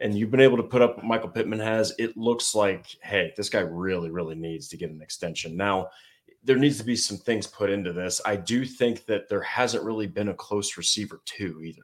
and 0.00 0.16
you've 0.16 0.30
been 0.30 0.40
able 0.40 0.56
to 0.58 0.62
put 0.62 0.82
up 0.82 0.96
what 0.96 1.06
Michael 1.06 1.28
Pittman 1.28 1.60
has, 1.60 1.92
it 1.98 2.16
looks 2.16 2.54
like, 2.54 2.86
hey, 3.02 3.32
this 3.36 3.48
guy 3.48 3.60
really, 3.60 4.10
really 4.10 4.34
needs 4.34 4.68
to 4.68 4.76
get 4.76 4.90
an 4.90 5.00
extension. 5.00 5.56
Now, 5.56 5.88
there 6.44 6.56
needs 6.56 6.78
to 6.78 6.84
be 6.84 6.96
some 6.96 7.16
things 7.16 7.46
put 7.46 7.70
into 7.70 7.92
this. 7.92 8.20
I 8.24 8.36
do 8.36 8.64
think 8.64 9.06
that 9.06 9.28
there 9.28 9.42
hasn't 9.42 9.84
really 9.84 10.06
been 10.06 10.28
a 10.28 10.34
close 10.34 10.76
receiver 10.76 11.20
two 11.24 11.60
either. 11.62 11.82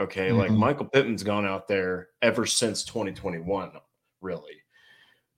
Okay. 0.00 0.30
Mm-hmm. 0.30 0.38
Like 0.38 0.50
Michael 0.50 0.86
Pittman's 0.86 1.22
gone 1.22 1.46
out 1.46 1.68
there 1.68 2.08
ever 2.22 2.46
since 2.46 2.82
2021, 2.84 3.72
really, 4.20 4.62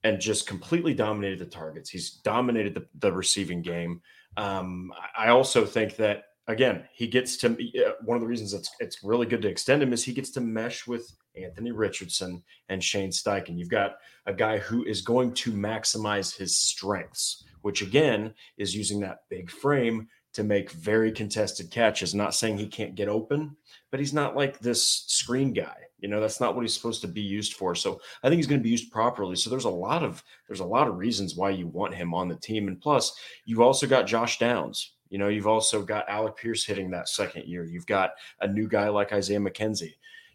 and 0.03 0.19
just 0.19 0.47
completely 0.47 0.93
dominated 0.93 1.39
the 1.39 1.45
targets. 1.45 1.89
He's 1.89 2.11
dominated 2.11 2.73
the, 2.73 2.87
the 2.99 3.11
receiving 3.11 3.61
game. 3.61 4.01
Um, 4.37 4.91
I 5.17 5.27
also 5.27 5.65
think 5.65 5.97
that 5.97 6.23
again, 6.47 6.83
he 6.93 7.07
gets 7.07 7.37
to 7.37 7.51
uh, 7.51 7.91
one 8.03 8.15
of 8.15 8.21
the 8.21 8.27
reasons 8.27 8.53
it's 8.53 8.69
it's 8.79 9.03
really 9.03 9.25
good 9.25 9.41
to 9.41 9.47
extend 9.47 9.81
him 9.81 9.93
is 9.93 10.03
he 10.03 10.13
gets 10.13 10.31
to 10.31 10.41
mesh 10.41 10.87
with 10.87 11.15
Anthony 11.35 11.71
Richardson, 11.71 12.43
and 12.69 12.83
Shane 12.83 13.09
Steichen. 13.09 13.57
You've 13.57 13.69
got 13.69 13.95
a 14.25 14.33
guy 14.33 14.57
who 14.57 14.83
is 14.85 15.01
going 15.01 15.33
to 15.35 15.51
maximize 15.51 16.35
his 16.35 16.57
strengths, 16.57 17.43
which 17.61 17.81
again 17.81 18.33
is 18.57 18.75
using 18.75 18.99
that 19.01 19.23
big 19.29 19.49
frame 19.49 20.07
to 20.33 20.43
make 20.43 20.71
very 20.71 21.11
contested 21.11 21.69
catches. 21.71 22.15
Not 22.15 22.33
saying 22.33 22.57
he 22.57 22.67
can't 22.67 22.95
get 22.95 23.07
open, 23.07 23.55
but 23.91 23.99
he's 23.99 24.13
not 24.13 24.35
like 24.35 24.59
this 24.59 25.05
screen 25.07 25.53
guy. 25.53 25.75
You 25.99 26.09
know, 26.09 26.19
that's 26.19 26.41
not 26.41 26.55
what 26.55 26.63
he's 26.63 26.73
supposed 26.73 27.01
to 27.01 27.07
be 27.07 27.21
used 27.21 27.53
for. 27.53 27.75
So 27.75 28.01
I 28.23 28.27
think 28.27 28.37
he's 28.37 28.47
going 28.47 28.59
to 28.59 28.63
be 28.63 28.69
used 28.69 28.91
properly. 28.91 29.37
So 29.37 29.49
there's 29.49 29.63
a 29.65 29.69
lot 29.69 30.03
of 30.03 30.23
there's 30.47 30.59
a 30.59 30.65
lot 30.65 30.87
of 30.87 30.97
reasons 30.97 31.35
why 31.35 31.51
you 31.51 31.67
want 31.67 31.95
him 31.95 32.13
on 32.13 32.27
the 32.27 32.35
team. 32.35 32.67
And 32.67 32.81
plus, 32.81 33.15
you've 33.45 33.61
also 33.61 33.87
got 33.87 34.07
Josh 34.07 34.37
Downs. 34.37 34.93
You 35.13 35.19
know, 35.19 35.27
you've 35.29 35.47
also 35.47 35.83
got 35.83 36.09
Alec 36.09 36.35
Pierce 36.35 36.65
hitting 36.65 36.89
that 36.91 37.07
second 37.07 37.45
year. 37.45 37.63
You've 37.63 37.85
got 37.85 38.11
a 38.41 38.47
new 38.47 38.67
guy 38.67 38.89
like 38.89 39.13
Isaiah 39.13 39.39
McKenzie 39.39 39.93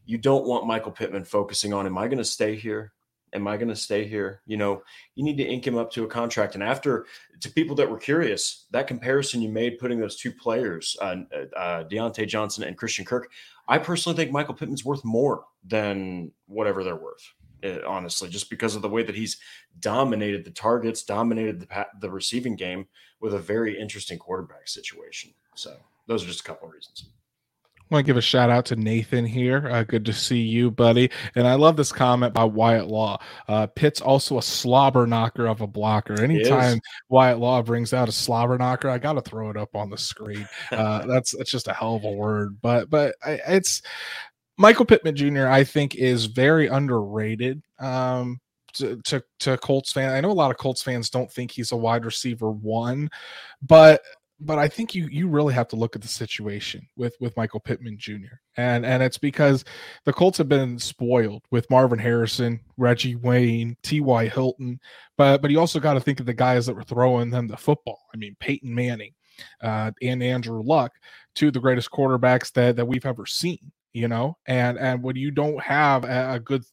you 0.08 0.16
don't 0.16 0.46
want 0.46 0.66
Michael 0.66 0.90
Pittman 0.90 1.22
focusing 1.22 1.74
on, 1.74 1.84
am 1.84 1.98
I 1.98 2.06
going 2.06 2.18
to 2.18 2.24
stay 2.24 2.56
here? 2.56 2.94
Am 3.34 3.46
I 3.46 3.58
going 3.58 3.68
to 3.68 3.76
stay 3.76 4.08
here? 4.08 4.40
You 4.46 4.56
know, 4.56 4.82
you 5.16 5.22
need 5.22 5.36
to 5.36 5.44
ink 5.44 5.66
him 5.66 5.76
up 5.76 5.92
to 5.92 6.04
a 6.04 6.08
contract. 6.08 6.54
And 6.54 6.64
after, 6.64 7.04
to 7.40 7.50
people 7.50 7.76
that 7.76 7.90
were 7.90 7.98
curious, 7.98 8.64
that 8.70 8.86
comparison 8.86 9.42
you 9.42 9.50
made 9.50 9.78
putting 9.78 10.00
those 10.00 10.16
two 10.16 10.32
players, 10.32 10.96
uh, 11.02 11.16
uh, 11.54 11.84
Diontae 11.84 12.26
Johnson 12.26 12.64
and 12.64 12.74
Christian 12.74 13.04
Kirk, 13.04 13.30
I 13.68 13.76
personally 13.76 14.16
think 14.16 14.32
Michael 14.32 14.54
Pittman's 14.54 14.82
worth 14.82 15.04
more 15.04 15.44
than 15.62 16.32
whatever 16.46 16.82
they're 16.82 16.96
worth. 16.96 17.30
Honestly, 17.86 18.28
just 18.28 18.50
because 18.50 18.76
of 18.76 18.82
the 18.82 18.88
way 18.88 19.02
that 19.02 19.14
he's 19.16 19.38
dominated 19.80 20.44
the 20.44 20.50
targets, 20.50 21.02
dominated 21.02 21.60
the 21.60 21.86
the 22.00 22.10
receiving 22.10 22.56
game 22.56 22.86
with 23.20 23.34
a 23.34 23.38
very 23.38 23.78
interesting 23.78 24.18
quarterback 24.18 24.68
situation. 24.68 25.32
So 25.54 25.76
those 26.06 26.24
are 26.24 26.28
just 26.28 26.40
a 26.40 26.44
couple 26.44 26.68
of 26.68 26.74
reasons. 26.74 27.10
I 27.90 27.94
want 27.94 28.04
to 28.04 28.06
give 28.06 28.18
a 28.18 28.22
shout 28.22 28.50
out 28.50 28.66
to 28.66 28.76
Nathan 28.76 29.24
here. 29.24 29.66
Uh, 29.66 29.82
good 29.82 30.04
to 30.04 30.12
see 30.12 30.42
you, 30.42 30.70
buddy. 30.70 31.10
And 31.34 31.48
I 31.48 31.54
love 31.54 31.78
this 31.78 31.90
comment 31.90 32.34
by 32.34 32.44
Wyatt 32.44 32.86
Law. 32.86 33.18
Uh, 33.48 33.66
Pitt's 33.66 34.02
also 34.02 34.36
a 34.36 34.42
slobber 34.42 35.06
knocker 35.06 35.46
of 35.46 35.62
a 35.62 35.66
blocker. 35.66 36.20
Anytime 36.20 36.80
Wyatt 37.08 37.38
Law 37.38 37.62
brings 37.62 37.94
out 37.94 38.06
a 38.06 38.12
slobber 38.12 38.58
knocker, 38.58 38.90
I 38.90 38.98
got 38.98 39.14
to 39.14 39.22
throw 39.22 39.48
it 39.48 39.56
up 39.56 39.74
on 39.74 39.88
the 39.88 39.96
screen. 39.96 40.46
Uh, 40.70 41.06
that's 41.06 41.34
that's 41.36 41.50
just 41.50 41.66
a 41.68 41.72
hell 41.72 41.96
of 41.96 42.04
a 42.04 42.12
word. 42.12 42.58
But 42.60 42.90
but 42.90 43.14
I, 43.24 43.40
it's 43.48 43.80
Michael 44.58 44.84
Pittman 44.84 45.16
Jr. 45.16 45.46
I 45.46 45.64
think 45.64 45.94
is 45.94 46.26
very 46.26 46.66
underrated. 46.66 47.62
Um, 47.78 48.40
to, 48.74 48.96
to, 49.04 49.24
to 49.40 49.56
Colts 49.58 49.92
fans. 49.92 50.12
I 50.12 50.20
know 50.20 50.30
a 50.30 50.32
lot 50.32 50.50
of 50.50 50.58
Colts 50.58 50.82
fans 50.82 51.08
don't 51.08 51.32
think 51.32 51.50
he's 51.50 51.72
a 51.72 51.76
wide 51.76 52.04
receiver 52.04 52.50
one, 52.50 53.10
but 53.62 54.02
but 54.40 54.58
I 54.58 54.68
think 54.68 54.94
you 54.94 55.08
you 55.08 55.26
really 55.26 55.52
have 55.54 55.68
to 55.68 55.76
look 55.76 55.96
at 55.96 56.02
the 56.02 56.08
situation 56.08 56.86
with 56.96 57.16
with 57.18 57.36
Michael 57.36 57.60
Pittman 57.60 57.98
Jr. 57.98 58.36
and 58.56 58.86
and 58.86 59.02
it's 59.02 59.18
because 59.18 59.64
the 60.04 60.12
Colts 60.12 60.38
have 60.38 60.48
been 60.48 60.78
spoiled 60.78 61.42
with 61.50 61.68
Marvin 61.70 61.98
Harrison, 61.98 62.60
Reggie 62.76 63.16
Wayne, 63.16 63.76
T.Y. 63.82 64.28
Hilton, 64.28 64.78
but 65.16 65.42
but 65.42 65.50
you 65.50 65.58
also 65.58 65.80
got 65.80 65.94
to 65.94 66.00
think 66.00 66.20
of 66.20 66.26
the 66.26 66.34
guys 66.34 66.66
that 66.66 66.74
were 66.74 66.84
throwing 66.84 67.30
them 67.30 67.48
the 67.48 67.56
football. 67.56 68.00
I 68.14 68.16
mean 68.16 68.36
Peyton 68.38 68.72
Manning 68.72 69.14
uh, 69.62 69.90
and 70.02 70.22
Andrew 70.22 70.62
Luck, 70.62 70.92
two 71.34 71.48
of 71.48 71.54
the 71.54 71.60
greatest 71.60 71.90
quarterbacks 71.90 72.52
that 72.52 72.76
that 72.76 72.86
we've 72.86 73.06
ever 73.06 73.26
seen 73.26 73.72
you 73.98 74.08
know, 74.08 74.36
and 74.46 74.78
and 74.78 75.02
when 75.02 75.16
you 75.16 75.30
don't 75.30 75.60
have 75.62 76.04
a, 76.04 76.34
a 76.34 76.40
good 76.40 76.64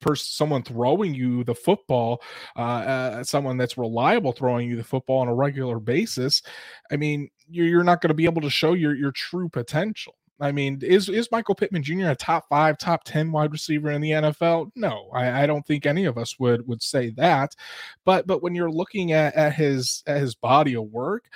person, 0.00 0.26
someone 0.30 0.62
throwing 0.62 1.14
you 1.14 1.44
the 1.44 1.54
football, 1.54 2.22
uh, 2.56 2.60
uh, 2.60 3.24
someone 3.24 3.56
that's 3.56 3.76
reliable 3.76 4.32
throwing 4.32 4.68
you 4.68 4.76
the 4.76 4.84
football 4.84 5.18
on 5.18 5.28
a 5.28 5.34
regular 5.34 5.78
basis, 5.78 6.42
I 6.90 6.96
mean, 6.96 7.28
you're, 7.48 7.66
you're 7.66 7.84
not 7.84 8.00
going 8.00 8.08
to 8.08 8.14
be 8.14 8.24
able 8.24 8.42
to 8.42 8.50
show 8.50 8.72
your 8.72 8.94
your 8.94 9.12
true 9.12 9.48
potential. 9.48 10.14
I 10.40 10.52
mean, 10.52 10.80
is 10.82 11.08
is 11.08 11.30
Michael 11.30 11.54
Pittman 11.54 11.82
Jr. 11.82 12.10
a 12.10 12.16
top 12.16 12.48
five, 12.48 12.78
top 12.78 13.04
ten 13.04 13.30
wide 13.30 13.52
receiver 13.52 13.90
in 13.90 14.00
the 14.00 14.10
NFL? 14.10 14.70
No, 14.74 15.08
I, 15.12 15.42
I, 15.42 15.46
don't 15.46 15.66
think 15.66 15.84
any 15.84 16.06
of 16.06 16.16
us 16.16 16.38
would 16.38 16.66
would 16.66 16.82
say 16.82 17.10
that. 17.10 17.54
But 18.04 18.26
but 18.26 18.42
when 18.42 18.54
you're 18.54 18.70
looking 18.70 19.12
at, 19.12 19.34
at 19.34 19.54
his 19.54 20.02
at 20.06 20.20
his 20.20 20.34
body 20.34 20.74
of 20.74 20.84
work, 20.84 21.26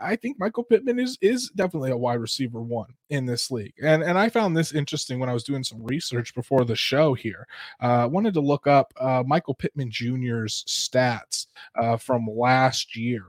I 0.00 0.16
think 0.16 0.38
Michael 0.38 0.64
Pittman 0.64 0.98
is 0.98 1.18
is 1.20 1.50
definitely 1.50 1.90
a 1.90 1.96
wide 1.96 2.20
receiver 2.20 2.62
one 2.62 2.94
in 3.10 3.26
this 3.26 3.50
league. 3.50 3.74
And 3.82 4.02
and 4.02 4.18
I 4.18 4.28
found 4.28 4.56
this 4.56 4.72
interesting 4.72 5.18
when 5.18 5.28
I 5.28 5.34
was 5.34 5.44
doing 5.44 5.64
some 5.64 5.82
research 5.84 6.34
before 6.34 6.64
the 6.64 6.76
show 6.76 7.14
here. 7.14 7.46
Uh, 7.82 8.02
I 8.02 8.06
wanted 8.06 8.34
to 8.34 8.40
look 8.40 8.66
up 8.66 8.92
uh, 8.98 9.22
Michael 9.26 9.54
Pittman 9.54 9.90
Jr.'s 9.90 10.64
stats 10.66 11.46
uh, 11.78 11.96
from 11.96 12.26
last 12.26 12.96
year, 12.96 13.24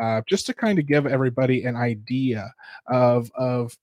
uh, 0.00 0.22
just 0.26 0.46
to 0.46 0.54
kind 0.54 0.78
of 0.78 0.86
give 0.86 1.06
everybody 1.06 1.64
an 1.64 1.76
idea 1.76 2.52
of 2.88 3.30
of 3.34 3.76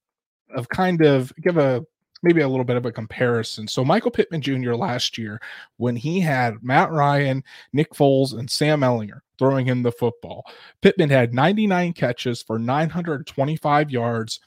of 0.56 0.70
kind 0.70 1.04
of 1.06 1.34
give 1.42 1.58
a 1.58 1.86
maybe 2.24 2.42
a 2.42 2.48
little 2.48 2.66
bit 2.66 2.78
of 2.78 2.86
a 2.86 2.92
comparison. 2.92 3.68
So 3.68 3.84
Michael 3.84 4.12
Pittman 4.12 4.42
Jr. 4.42 4.74
last 4.74 5.18
year, 5.18 5.42
when 5.78 5.96
he 5.96 6.20
had 6.20 6.64
Matt 6.64 6.92
Ryan, 6.92 7.44
Nick 7.74 7.94
Foles, 7.94 8.38
and 8.38 8.50
Sam 8.50 8.82
Ehlinger 8.82 9.22
throwing 9.40 9.66
him 9.66 9.82
the 9.82 9.92
football, 9.92 10.46
Pittman 10.82 11.10
had 11.10 11.34
99 11.34 11.94
catches 11.94 12.44
for 12.44 12.60
925 12.60 13.90
yards 13.90 14.40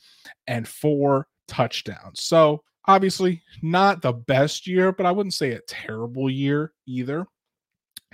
and 0.46 0.68
four 0.68 1.26
touchdowns. 1.48 2.22
So 2.22 2.62
obviously 2.86 3.42
not 3.62 4.02
the 4.02 4.12
best 4.12 4.66
year, 4.66 4.92
but 4.92 5.06
I 5.06 5.10
wouldn't 5.10 5.34
say 5.34 5.52
a 5.52 5.60
terrible 5.62 6.30
year 6.30 6.72
either. 6.86 7.26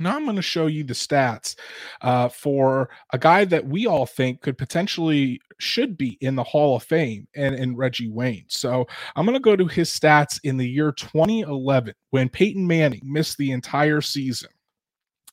Now 0.00 0.16
I'm 0.16 0.24
going 0.24 0.36
to 0.36 0.42
show 0.42 0.66
you 0.66 0.82
the 0.82 0.94
stats 0.94 1.54
uh, 2.00 2.28
for 2.28 2.88
a 3.12 3.18
guy 3.18 3.44
that 3.44 3.66
we 3.66 3.86
all 3.86 4.06
think 4.06 4.40
could 4.40 4.58
potentially 4.58 5.40
should 5.58 5.96
be 5.96 6.16
in 6.20 6.34
the 6.34 6.42
Hall 6.42 6.76
of 6.76 6.82
Fame 6.82 7.28
and, 7.36 7.54
and 7.54 7.76
Reggie 7.76 8.08
Wayne. 8.08 8.46
So 8.48 8.86
I'm 9.14 9.26
going 9.26 9.36
to 9.36 9.40
go 9.40 9.56
to 9.56 9.66
his 9.66 9.90
stats 9.90 10.40
in 10.42 10.56
the 10.56 10.68
year 10.68 10.92
2011 10.92 11.94
when 12.10 12.28
Peyton 12.28 12.66
Manning 12.66 13.02
missed 13.04 13.36
the 13.36 13.52
entire 13.52 14.00
season. 14.00 14.50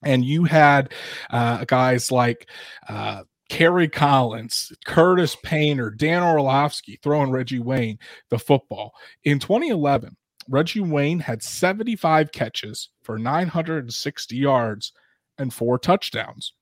And 0.03 0.23
you 0.23 0.43
had 0.43 0.93
uh, 1.31 1.65
guys 1.65 2.11
like 2.11 2.49
uh, 2.87 3.23
Kerry 3.49 3.87
Collins, 3.87 4.71
Curtis 4.85 5.35
Painter, 5.43 5.89
Dan 5.89 6.21
Orlovsky 6.21 6.99
throwing 7.01 7.31
Reggie 7.31 7.59
Wayne 7.59 7.97
the 8.29 8.37
football. 8.37 8.93
In 9.23 9.39
2011, 9.39 10.15
Reggie 10.49 10.79
Wayne 10.79 11.19
had 11.19 11.43
75 11.43 12.31
catches 12.31 12.89
for 13.01 13.17
960 13.17 14.35
yards 14.35 14.93
and 15.37 15.53
four 15.53 15.77
touchdowns. 15.77 16.53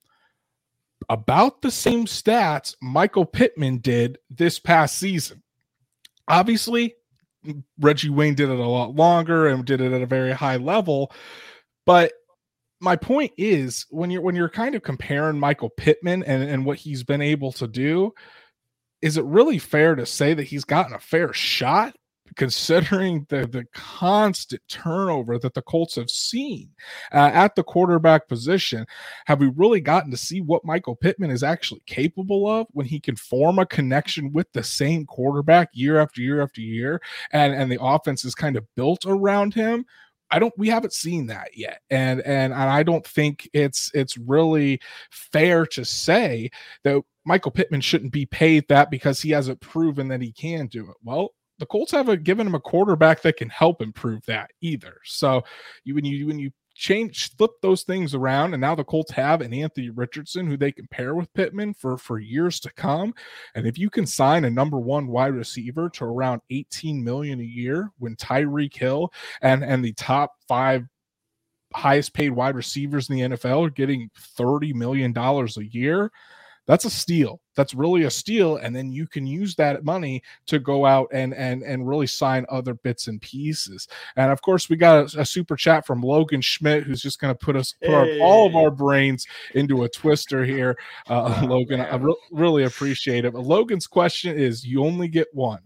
About 1.09 1.61
the 1.61 1.71
same 1.71 2.05
stats 2.05 2.75
Michael 2.81 3.25
Pittman 3.25 3.79
did 3.79 4.17
this 4.29 4.59
past 4.59 4.97
season. 4.97 5.43
Obviously, 6.27 6.95
Reggie 7.79 8.09
Wayne 8.09 8.35
did 8.35 8.49
it 8.49 8.59
a 8.59 8.67
lot 8.67 8.95
longer 8.95 9.47
and 9.47 9.65
did 9.65 9.81
it 9.81 9.91
at 9.91 10.01
a 10.01 10.07
very 10.07 10.31
high 10.31 10.57
level, 10.57 11.11
but 11.85 12.13
my 12.81 12.95
point 12.95 13.31
is 13.37 13.85
when 13.89 14.09
you're 14.11 14.21
when 14.21 14.35
you're 14.35 14.49
kind 14.49 14.75
of 14.75 14.83
comparing 14.83 15.39
Michael 15.39 15.69
Pittman 15.69 16.23
and, 16.23 16.43
and 16.43 16.65
what 16.65 16.77
he's 16.77 17.03
been 17.03 17.21
able 17.21 17.51
to 17.53 17.67
do, 17.67 18.13
is 19.01 19.17
it 19.17 19.23
really 19.25 19.59
fair 19.59 19.95
to 19.95 20.05
say 20.05 20.33
that 20.33 20.43
he's 20.43 20.65
gotten 20.65 20.93
a 20.93 20.99
fair 20.99 21.31
shot 21.33 21.95
considering 22.35 23.25
the 23.29 23.47
the 23.47 23.65
constant 23.73 24.61
turnover 24.67 25.39
that 25.39 25.53
the 25.53 25.61
Colts 25.61 25.95
have 25.95 26.09
seen 26.09 26.69
uh, 27.13 27.31
at 27.33 27.55
the 27.55 27.63
quarterback 27.63 28.27
position, 28.27 28.85
have 29.25 29.39
we 29.39 29.51
really 29.55 29.81
gotten 29.81 30.11
to 30.11 30.17
see 30.17 30.41
what 30.41 30.65
Michael 30.65 30.95
Pittman 30.95 31.31
is 31.31 31.43
actually 31.43 31.81
capable 31.85 32.47
of 32.47 32.67
when 32.71 32.85
he 32.85 32.99
can 32.99 33.15
form 33.15 33.59
a 33.59 33.65
connection 33.65 34.31
with 34.31 34.51
the 34.53 34.63
same 34.63 35.05
quarterback 35.05 35.69
year 35.73 35.99
after 35.99 36.21
year 36.21 36.41
after 36.41 36.61
year, 36.61 37.01
and 37.31 37.53
and 37.53 37.71
the 37.71 37.81
offense 37.81 38.25
is 38.25 38.35
kind 38.35 38.57
of 38.57 38.65
built 38.75 39.05
around 39.05 39.53
him? 39.53 39.85
I 40.31 40.39
don't 40.39 40.57
we 40.57 40.69
haven't 40.69 40.93
seen 40.93 41.27
that 41.27 41.49
yet. 41.55 41.81
And 41.89 42.21
and 42.21 42.53
and 42.53 42.69
I 42.69 42.83
don't 42.83 43.05
think 43.05 43.49
it's 43.53 43.91
it's 43.93 44.17
really 44.17 44.81
fair 45.09 45.65
to 45.67 45.85
say 45.85 46.49
that 46.83 47.01
Michael 47.25 47.51
Pittman 47.51 47.81
shouldn't 47.81 48.11
be 48.11 48.25
paid 48.25 48.67
that 48.67 48.91
because 48.91 49.21
he 49.21 49.31
hasn't 49.31 49.61
proven 49.61 50.07
that 50.09 50.21
he 50.21 50.31
can 50.31 50.67
do 50.67 50.89
it. 50.89 50.95
Well, 51.03 51.31
the 51.59 51.65
Colts 51.65 51.91
haven't 51.91 52.23
given 52.23 52.47
him 52.47 52.55
a 52.55 52.59
quarterback 52.59 53.21
that 53.21 53.37
can 53.37 53.49
help 53.49 53.81
improve 53.81 54.25
that 54.25 54.51
either. 54.61 54.97
So 55.05 55.43
you 55.83 55.95
when 55.95 56.05
you 56.05 56.27
when 56.27 56.39
you 56.39 56.51
change 56.75 57.33
flip 57.37 57.51
those 57.61 57.83
things 57.83 58.13
around 58.13 58.53
and 58.53 58.59
now 58.59 58.75
the 58.75 58.83
Colts 58.83 59.11
have 59.11 59.39
an 59.39 59.53
Anthony 59.53 59.89
Richardson 59.89 60.45
who 60.45 60.57
they 60.57 60.73
can 60.73 60.87
pair 60.87 61.15
with 61.15 61.33
Pittman 61.33 61.73
for 61.73 61.97
for 61.97 62.19
years 62.19 62.59
to 62.59 62.73
come 62.73 63.13
and 63.55 63.65
if 63.65 63.77
you 63.77 63.89
can 63.89 64.05
sign 64.05 64.43
a 64.43 64.49
number 64.49 64.77
1 64.77 65.07
wide 65.07 65.33
receiver 65.33 65.89
to 65.91 66.03
around 66.03 66.41
18 66.49 67.01
million 67.01 67.39
a 67.39 67.43
year 67.43 67.91
when 67.97 68.17
Tyreek 68.17 68.75
Hill 68.75 69.11
and 69.41 69.63
and 69.63 69.85
the 69.85 69.93
top 69.93 70.33
5 70.49 70.85
highest 71.73 72.13
paid 72.13 72.31
wide 72.31 72.55
receivers 72.55 73.09
in 73.09 73.15
the 73.15 73.37
NFL 73.37 73.67
are 73.67 73.69
getting 73.69 74.09
30 74.17 74.73
million 74.73 75.13
dollars 75.13 75.57
a 75.57 75.65
year 75.65 76.11
that's 76.67 76.85
a 76.85 76.89
steal 76.89 77.39
that's 77.55 77.73
really 77.73 78.03
a 78.03 78.11
steal 78.11 78.57
and 78.57 78.75
then 78.75 78.91
you 78.91 79.07
can 79.07 79.25
use 79.25 79.55
that 79.55 79.83
money 79.83 80.21
to 80.45 80.59
go 80.59 80.85
out 80.85 81.07
and 81.11 81.33
and 81.33 81.63
and 81.63 81.87
really 81.87 82.07
sign 82.07 82.45
other 82.49 82.73
bits 82.73 83.07
and 83.07 83.21
pieces 83.21 83.87
and 84.15 84.31
of 84.31 84.41
course 84.41 84.69
we 84.69 84.75
got 84.75 85.13
a, 85.13 85.21
a 85.21 85.25
super 85.25 85.55
chat 85.55 85.85
from 85.85 86.01
logan 86.01 86.41
schmidt 86.41 86.83
who's 86.83 87.01
just 87.01 87.19
going 87.19 87.33
to 87.33 87.45
put 87.45 87.55
us 87.55 87.73
put 87.81 87.89
hey. 87.89 88.19
our, 88.19 88.25
all 88.25 88.47
of 88.47 88.55
our 88.55 88.71
brains 88.71 89.25
into 89.53 89.83
a 89.83 89.89
twister 89.89 90.43
here 90.43 90.77
uh, 91.09 91.39
oh, 91.43 91.45
logan 91.45 91.79
man. 91.79 91.93
i 91.93 91.95
re- 91.97 92.15
really 92.31 92.63
appreciate 92.63 93.25
it 93.25 93.33
but 93.33 93.43
logan's 93.43 93.87
question 93.87 94.37
is 94.37 94.65
you 94.65 94.83
only 94.83 95.07
get 95.07 95.27
one 95.33 95.61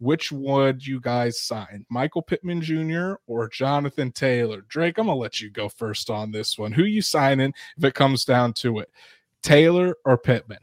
which 0.00 0.30
would 0.30 0.86
you 0.86 1.00
guys 1.00 1.40
sign, 1.40 1.84
Michael 1.90 2.22
Pittman 2.22 2.60
Jr. 2.60 3.14
or 3.26 3.48
Jonathan 3.48 4.12
Taylor? 4.12 4.62
Drake, 4.68 4.98
I'm 4.98 5.06
gonna 5.06 5.18
let 5.18 5.40
you 5.40 5.50
go 5.50 5.68
first 5.68 6.08
on 6.08 6.30
this 6.30 6.56
one. 6.56 6.70
Who 6.72 6.84
you 6.84 7.02
signing 7.02 7.52
if 7.76 7.84
it 7.84 7.94
comes 7.94 8.24
down 8.24 8.52
to 8.54 8.78
it? 8.78 8.90
Taylor 9.42 9.96
or 10.04 10.18
Pittman? 10.18 10.58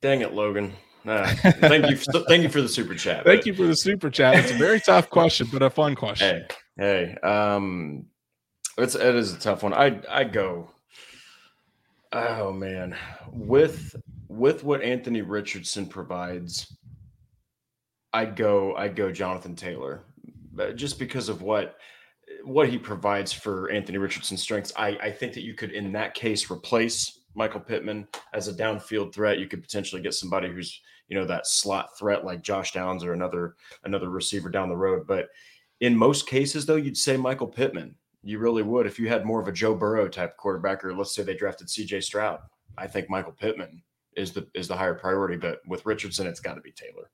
Dang 0.00 0.20
it, 0.20 0.32
Logan. 0.32 0.72
Uh, 1.06 1.26
thank 1.34 1.88
you. 1.90 1.96
For, 1.96 2.20
thank 2.28 2.42
you 2.42 2.48
for 2.48 2.60
the 2.60 2.68
super 2.68 2.94
chat. 2.94 3.24
Thank 3.24 3.40
but... 3.40 3.46
you 3.46 3.54
for 3.54 3.64
the 3.64 3.76
super 3.76 4.10
chat. 4.10 4.36
It's 4.36 4.50
a 4.52 4.54
very 4.54 4.80
tough 4.80 5.10
question, 5.10 5.48
but 5.52 5.62
a 5.62 5.70
fun 5.70 5.94
question. 5.94 6.44
Hey, 6.76 7.14
hey, 7.14 7.28
um, 7.28 8.06
it's 8.78 8.94
it 8.94 9.14
is 9.14 9.32
a 9.32 9.38
tough 9.38 9.62
one. 9.62 9.74
I 9.74 10.00
I 10.08 10.24
go. 10.24 10.70
Oh 12.12 12.52
man, 12.52 12.96
with 13.32 13.96
with 14.28 14.64
what 14.64 14.82
Anthony 14.82 15.22
Richardson 15.22 15.86
provides, 15.86 16.76
I'd 18.12 18.36
go. 18.36 18.76
I'd 18.76 18.94
go 18.94 19.10
Jonathan 19.10 19.56
Taylor, 19.56 20.04
just 20.74 20.98
because 20.98 21.28
of 21.28 21.42
what 21.42 21.76
what 22.44 22.68
he 22.68 22.78
provides 22.78 23.32
for 23.32 23.70
Anthony 23.70 23.98
Richardson's 23.98 24.42
strengths. 24.42 24.72
I, 24.76 24.88
I 25.00 25.10
think 25.10 25.32
that 25.34 25.42
you 25.42 25.54
could, 25.54 25.72
in 25.72 25.92
that 25.92 26.14
case, 26.14 26.50
replace 26.50 27.20
Michael 27.34 27.60
Pittman 27.60 28.06
as 28.32 28.48
a 28.48 28.52
downfield 28.52 29.12
threat. 29.14 29.38
You 29.38 29.46
could 29.46 29.62
potentially 29.62 30.02
get 30.02 30.14
somebody 30.14 30.48
who's 30.48 30.80
you 31.08 31.18
know 31.18 31.26
that 31.26 31.46
slot 31.46 31.98
threat 31.98 32.24
like 32.24 32.42
Josh 32.42 32.72
Downs 32.72 33.04
or 33.04 33.12
another 33.12 33.56
another 33.84 34.08
receiver 34.08 34.48
down 34.48 34.68
the 34.68 34.76
road. 34.76 35.06
But 35.06 35.28
in 35.80 35.96
most 35.96 36.26
cases, 36.26 36.64
though, 36.64 36.76
you'd 36.76 36.96
say 36.96 37.16
Michael 37.16 37.46
Pittman. 37.46 37.94
You 38.22 38.38
really 38.38 38.62
would 38.62 38.86
if 38.86 38.98
you 38.98 39.08
had 39.08 39.26
more 39.26 39.40
of 39.40 39.48
a 39.48 39.52
Joe 39.52 39.74
Burrow 39.74 40.08
type 40.08 40.36
quarterback, 40.36 40.84
or 40.84 40.94
let's 40.94 41.14
say 41.14 41.22
they 41.22 41.34
drafted 41.34 41.68
C.J. 41.68 42.02
Stroud. 42.02 42.38
I 42.78 42.86
think 42.86 43.10
Michael 43.10 43.32
Pittman 43.32 43.82
is 44.16 44.32
the 44.32 44.46
is 44.54 44.68
the 44.68 44.76
higher 44.76 44.94
priority. 44.94 45.36
But 45.36 45.60
with 45.66 45.84
Richardson, 45.84 46.26
it's 46.26 46.40
got 46.40 46.54
to 46.54 46.60
be 46.60 46.72
Taylor. 46.72 47.10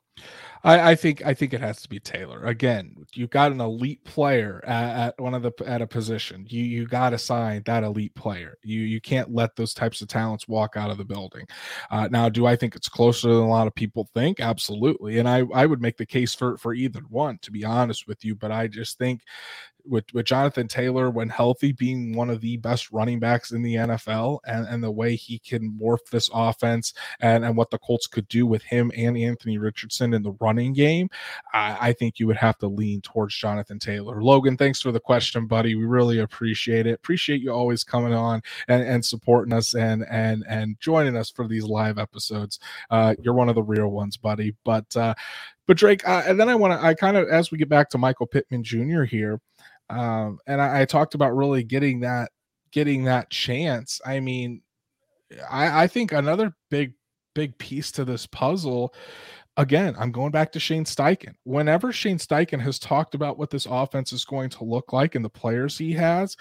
I, 0.65 0.91
I, 0.91 0.95
think 0.95 1.25
I 1.25 1.35
think 1.35 1.53
it 1.53 1.61
has 1.61 1.81
to 1.83 1.89
be 1.89 2.01
Taylor. 2.01 2.45
Again, 2.45 2.97
you've 3.15 3.31
got 3.31 3.53
an 3.53 3.61
elite 3.61 4.03
player 4.05 4.63
at, 4.67 5.09
at 5.09 5.21
one 5.21 5.35
of 5.35 5.43
the 5.43 5.53
at 5.67 5.83
a 5.83 5.87
position. 5.87 6.47
You 6.49 6.63
you 6.65 6.87
got 6.87 7.11
to 7.11 7.19
sign 7.19 7.63
that 7.67 7.85
elite 7.85 8.15
player. 8.15 8.59
You 8.63 8.81
you 8.81 9.01
can't 9.01 9.33
let 9.33 9.55
those 9.57 9.75
types 9.75 10.01
of 10.01 10.09
talents 10.09 10.49
walk 10.49 10.77
out 10.77 10.91
of 10.91 10.99
the 10.99 11.05
building. 11.05 11.47
Uh, 11.91 12.09
now, 12.11 12.29
do 12.29 12.47
I 12.47 12.57
think 12.57 12.75
it's 12.75 12.89
closer 12.89 13.29
than 13.29 13.45
a 13.45 13.49
lot 13.49 13.67
of 13.67 13.75
people 13.75 14.09
think? 14.15 14.41
Absolutely, 14.41 15.19
and 15.19 15.29
I 15.29 15.45
I 15.55 15.67
would 15.67 15.81
make 15.81 15.97
the 15.97 16.07
case 16.07 16.35
for 16.35 16.57
for 16.59 16.75
either 16.75 17.01
one 17.09 17.39
to 17.43 17.53
be 17.53 17.65
honest 17.65 18.09
with 18.09 18.25
you. 18.25 18.35
But 18.35 18.51
I 18.51 18.67
just 18.67 18.99
think 18.99 19.23
with, 19.89 20.05
with 20.13 20.27
Jonathan 20.27 20.69
Taylor, 20.69 21.11
when 21.11 21.29
healthy, 21.29 21.73
being 21.73 22.15
one 22.15 22.31
of 22.31 22.41
the 22.41 22.57
best 22.59 22.93
running 22.93 23.19
backs 23.19 23.53
in 23.53 23.63
the 23.63 23.77
NFL, 23.77 24.41
and, 24.47 24.67
and 24.67 24.83
the 24.83 24.91
way 24.91 25.17
he 25.17 25.39
can 25.39 25.73
morph 25.73 26.07
this 26.11 26.29
offense 26.33 26.93
and, 27.21 27.45
and 27.45 27.57
what 27.57 27.71
the 27.71 27.79
Colts 27.79 28.07
could 28.07 28.29
do 28.29 28.47
with 28.47 28.63
him 28.63 28.93
and 28.97 29.17
Anthony 29.17 29.59
Richardson 29.59 30.08
in 30.15 30.23
the 30.23 30.37
running 30.41 30.73
game, 30.73 31.09
I, 31.53 31.89
I 31.89 31.93
think 31.93 32.19
you 32.19 32.27
would 32.27 32.37
have 32.37 32.59
to 32.59 32.69
lean 32.69 33.01
towards 33.01 33.35
Jonathan 33.35 33.79
Taylor. 33.79 34.23
Logan, 34.23 34.57
thanks 34.57 34.81
for 34.81 34.93
the 34.93 35.01
question, 35.01 35.47
buddy. 35.47 35.75
We 35.75 35.85
really 35.85 36.21
appreciate 36.21 36.87
it. 36.87 36.95
Appreciate 36.95 37.41
you 37.41 37.53
always 37.53 37.85
coming 37.85 38.15
on 38.15 38.43
and, 38.69 38.83
and 38.83 39.05
supporting 39.05 39.53
us 39.53 39.75
and 39.75 40.05
and 40.11 40.45
and 40.49 40.79
joining 40.81 41.17
us 41.17 41.31
for 41.31 41.47
these 41.49 41.65
live 41.65 41.99
episodes. 41.99 42.59
Uh, 42.91 43.15
you're 43.21 43.35
one 43.35 43.49
of 43.49 43.55
the 43.55 43.63
real 43.63 43.89
ones, 43.89 44.17
buddy. 44.17 44.55
But 44.65 44.97
uh, 44.97 45.15
but 45.67 45.77
Drake, 45.77 46.07
uh, 46.09 46.23
and 46.27 46.39
then 46.39 46.49
I 46.49 46.55
want 46.55 46.79
to 46.79 46.87
I 46.87 46.95
kind 46.95 47.17
of 47.17 47.29
as 47.29 47.51
we 47.51 47.59
get 47.59 47.69
back 47.69 47.91
to 47.91 47.99
Michael 47.99 48.27
Pittman 48.27 48.65
Jr. 48.65 49.03
here, 49.03 49.41
um, 49.91 50.39
and 50.47 50.61
I, 50.61 50.83
I 50.83 50.85
talked 50.85 51.15
about 51.15 51.37
really 51.37 51.63
getting 51.63 52.01
that 52.01 52.31
getting 52.71 53.05
that 53.05 53.31
chance. 53.31 54.01
I 54.05 54.21
mean, 54.21 54.63
I, 55.51 55.85
I 55.85 55.87
think 55.87 56.13
another 56.13 56.55
big 56.71 56.95
big 57.35 57.57
piece 57.59 57.93
to 57.93 58.05
this 58.05 58.27
puzzle 58.27 58.93
again, 59.59 59.95
I'm 59.99 60.13
going 60.13 60.31
back 60.31 60.53
to 60.53 60.61
Shane 60.61 60.85
Steichen. 60.85 61.35
Whenever 61.45 61.93
Shane 61.93 62.19
Steichen 62.19 62.61
has 62.61 62.79
talked 62.79 63.15
about 63.15 63.39
what 63.39 63.51
this 63.51 63.67
offense 63.67 64.13
is 64.13 64.25
going 64.25 64.49
to 64.51 64.65
look 64.65 64.93
like 64.93 65.15
and 65.15 65.25
the 65.25 65.29
players 65.29 65.77
he 65.77 65.93
has, 65.95 66.37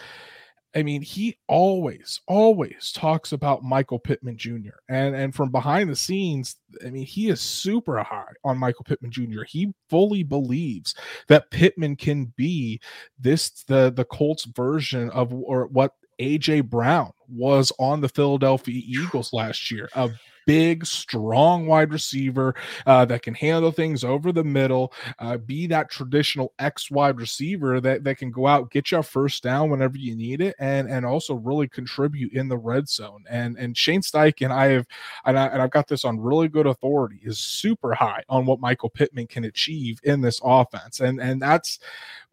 I 0.76 0.84
mean, 0.84 1.02
he 1.02 1.38
always, 1.48 2.22
always 2.28 2.92
talks 2.94 3.32
about 3.32 3.64
Michael 3.64 3.98
Pittman 3.98 4.38
Jr. 4.38 4.78
And 4.90 5.16
and 5.16 5.34
from 5.34 5.50
behind 5.50 5.90
the 5.90 5.96
scenes, 5.96 6.58
I 6.86 6.90
mean, 6.92 7.06
he 7.06 7.30
is 7.30 7.42
super 7.42 8.04
high 8.04 8.34
on 8.44 8.60
Michael 8.60 8.86
Pittman 8.86 9.12
Jr. 9.12 9.44
He 9.48 9.74
fully 9.90 10.22
believes 10.22 10.94
that 11.28 11.50
Pittman 11.50 11.96
can 11.96 12.32
be 12.38 12.80
this 13.20 13.64
the 13.64 13.92
the 13.92 14.06
Colts 14.06 14.46
version 14.46 15.10
of 15.12 15.34
or 15.34 15.66
what 15.68 15.94
AJ 16.22 16.70
Brown 16.70 17.12
was 17.28 17.72
on 17.80 18.02
the 18.02 18.10
Philadelphia 18.10 18.82
Eagles 18.86 19.34
last 19.34 19.72
year, 19.72 19.90
a 19.96 20.12
big, 20.48 20.86
strong 20.86 21.68
wide 21.68 21.92
receiver 21.92 22.56
uh, 22.88 23.04
that 23.06 23.22
can 23.22 23.36
handle 23.36 23.72
things 23.72 24.04
over 24.04 24.32
the 24.32 24.44
middle, 24.44 24.94
uh, 25.20 25.38
be 25.38 25.68
that 25.68 25.92
traditional 25.92 26.54
X 26.58 26.90
wide 26.90 27.18
receiver 27.18 27.82
that, 27.82 28.04
that 28.06 28.18
can 28.18 28.32
go 28.32 28.48
out, 28.48 28.72
get 28.72 28.90
you 28.90 28.98
a 28.98 29.04
first 29.04 29.44
down 29.44 29.70
whenever 29.70 29.98
you 29.98 30.16
need 30.16 30.42
it, 30.42 30.56
and 30.58 30.90
and 30.90 31.06
also 31.06 31.36
really 31.36 31.68
contribute 31.68 32.34
in 32.34 32.48
the 32.48 32.58
red 32.58 32.90
zone. 32.90 33.24
And 33.30 33.58
and 33.58 33.78
Shane 33.78 34.02
Steichen, 34.02 34.50
I 34.50 34.68
have, 34.68 34.88
and, 35.26 35.38
I, 35.38 35.48
and 35.48 35.62
I've 35.62 35.72
got 35.72 35.88
this 35.88 36.06
on 36.06 36.20
really 36.20 36.48
good 36.48 36.66
authority, 36.66 37.20
is 37.24 37.38
super 37.38 37.94
high 37.94 38.24
on 38.30 38.46
what 38.46 38.62
Michael 38.62 38.90
Pittman 38.90 39.28
can 39.28 39.44
achieve 39.44 40.00
in 40.04 40.22
this 40.22 40.40
offense, 40.44 41.02
and 41.02 41.20
and 41.22 41.42
that's 41.42 41.80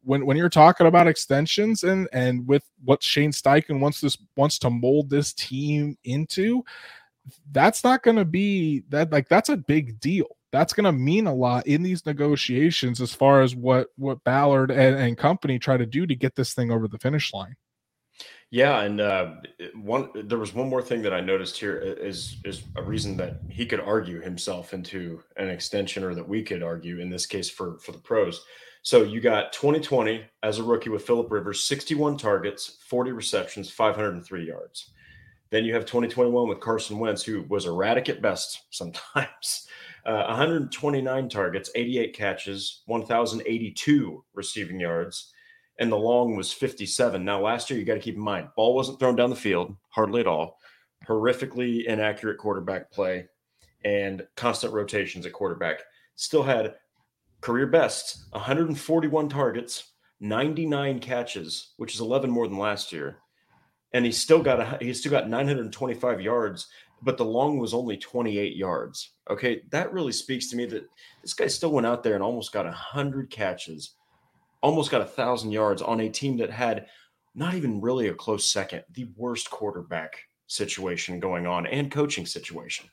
when 0.04 0.24
when 0.24 0.36
you're 0.36 0.48
talking 0.48 0.86
about 0.86 1.08
extensions 1.08 1.82
and 1.82 2.08
and 2.12 2.46
with 2.46 2.62
what 2.84 3.02
Shane 3.02 3.32
Steichen 3.32 3.80
wants 3.80 4.00
this 4.00 4.16
wants 4.36 4.58
to 4.60 4.70
mold 4.70 5.10
this 5.10 5.32
team 5.32 5.98
into, 6.04 6.62
that's 7.52 7.84
not 7.84 8.02
going 8.02 8.16
to 8.16 8.24
be 8.24 8.84
that 8.88 9.12
like 9.12 9.28
that's 9.28 9.48
a 9.48 9.56
big 9.56 10.00
deal. 10.00 10.26
That's 10.52 10.72
going 10.72 10.84
to 10.84 10.92
mean 10.92 11.26
a 11.26 11.34
lot 11.34 11.66
in 11.66 11.82
these 11.82 12.06
negotiations 12.06 13.00
as 13.00 13.12
far 13.12 13.42
as 13.42 13.56
what 13.56 13.88
what 13.96 14.22
Ballard 14.24 14.70
and, 14.70 14.96
and 14.96 15.18
company 15.18 15.58
try 15.58 15.76
to 15.76 15.86
do 15.86 16.06
to 16.06 16.14
get 16.14 16.36
this 16.36 16.54
thing 16.54 16.70
over 16.70 16.88
the 16.88 16.98
finish 16.98 17.32
line. 17.32 17.56
Yeah, 18.50 18.82
and 18.82 19.00
uh, 19.00 19.34
one 19.74 20.10
there 20.14 20.38
was 20.38 20.54
one 20.54 20.68
more 20.68 20.82
thing 20.82 21.02
that 21.02 21.12
I 21.12 21.20
noticed 21.20 21.58
here 21.58 21.76
is 21.76 22.36
is 22.44 22.62
a 22.76 22.82
reason 22.82 23.16
that 23.16 23.40
he 23.48 23.66
could 23.66 23.80
argue 23.80 24.20
himself 24.20 24.74
into 24.74 25.22
an 25.36 25.48
extension, 25.48 26.04
or 26.04 26.14
that 26.14 26.28
we 26.28 26.42
could 26.42 26.62
argue 26.62 27.00
in 27.00 27.10
this 27.10 27.26
case 27.26 27.50
for 27.50 27.78
for 27.78 27.92
the 27.92 27.98
pros. 27.98 28.44
So 28.82 29.02
you 29.02 29.20
got 29.20 29.54
2020 29.54 30.24
as 30.42 30.58
a 30.58 30.62
rookie 30.62 30.90
with 30.90 31.06
Philip 31.06 31.30
Rivers, 31.30 31.64
61 31.64 32.18
targets, 32.18 32.76
40 32.86 33.12
receptions, 33.12 33.70
503 33.70 34.46
yards. 34.46 34.90
Then 35.54 35.64
you 35.64 35.72
have 35.74 35.84
2021 35.84 36.48
with 36.48 36.58
Carson 36.58 36.98
Wentz, 36.98 37.22
who 37.22 37.44
was 37.48 37.66
erratic 37.66 38.08
at 38.08 38.20
best 38.20 38.62
sometimes. 38.70 39.68
Uh, 40.04 40.24
129 40.26 41.28
targets, 41.28 41.70
88 41.76 42.12
catches, 42.12 42.82
1,082 42.86 44.24
receiving 44.34 44.80
yards, 44.80 45.32
and 45.78 45.92
the 45.92 45.96
long 45.96 46.34
was 46.34 46.52
57. 46.52 47.24
Now, 47.24 47.40
last 47.40 47.70
year, 47.70 47.78
you 47.78 47.84
got 47.84 47.94
to 47.94 48.00
keep 48.00 48.16
in 48.16 48.20
mind, 48.20 48.48
ball 48.56 48.74
wasn't 48.74 48.98
thrown 48.98 49.14
down 49.14 49.30
the 49.30 49.36
field, 49.36 49.76
hardly 49.90 50.20
at 50.20 50.26
all. 50.26 50.58
Horrifically 51.06 51.84
inaccurate 51.84 52.38
quarterback 52.38 52.90
play 52.90 53.26
and 53.84 54.26
constant 54.34 54.72
rotations 54.72 55.24
at 55.24 55.32
quarterback. 55.32 55.82
Still 56.16 56.42
had 56.42 56.74
career 57.42 57.68
best 57.68 58.24
141 58.32 59.28
targets, 59.28 59.92
99 60.18 60.98
catches, 60.98 61.74
which 61.76 61.94
is 61.94 62.00
11 62.00 62.28
more 62.28 62.48
than 62.48 62.58
last 62.58 62.92
year, 62.92 63.18
and 63.94 64.04
he 64.04 64.12
still 64.12 64.42
got 64.42 64.60
a, 64.60 64.84
he 64.84 64.92
still 64.92 65.12
got 65.12 65.30
925 65.30 66.20
yards, 66.20 66.66
but 67.00 67.16
the 67.16 67.24
long 67.24 67.58
was 67.58 67.72
only 67.72 67.96
28 67.96 68.56
yards. 68.56 69.12
Okay, 69.30 69.62
that 69.70 69.92
really 69.92 70.12
speaks 70.12 70.48
to 70.50 70.56
me 70.56 70.66
that 70.66 70.84
this 71.22 71.32
guy 71.32 71.46
still 71.46 71.70
went 71.70 71.86
out 71.86 72.02
there 72.02 72.14
and 72.14 72.22
almost 72.22 72.52
got 72.52 72.66
100 72.66 73.30
catches, 73.30 73.94
almost 74.62 74.90
got 74.90 75.00
a 75.00 75.06
thousand 75.06 75.52
yards 75.52 75.80
on 75.80 76.00
a 76.00 76.10
team 76.10 76.36
that 76.38 76.50
had 76.50 76.86
not 77.36 77.54
even 77.54 77.80
really 77.80 78.08
a 78.08 78.14
close 78.14 78.50
second, 78.50 78.82
the 78.92 79.08
worst 79.16 79.48
quarterback 79.48 80.18
situation 80.48 81.20
going 81.20 81.46
on 81.46 81.66
and 81.66 81.90
coaching 81.90 82.26
situation. 82.26 82.90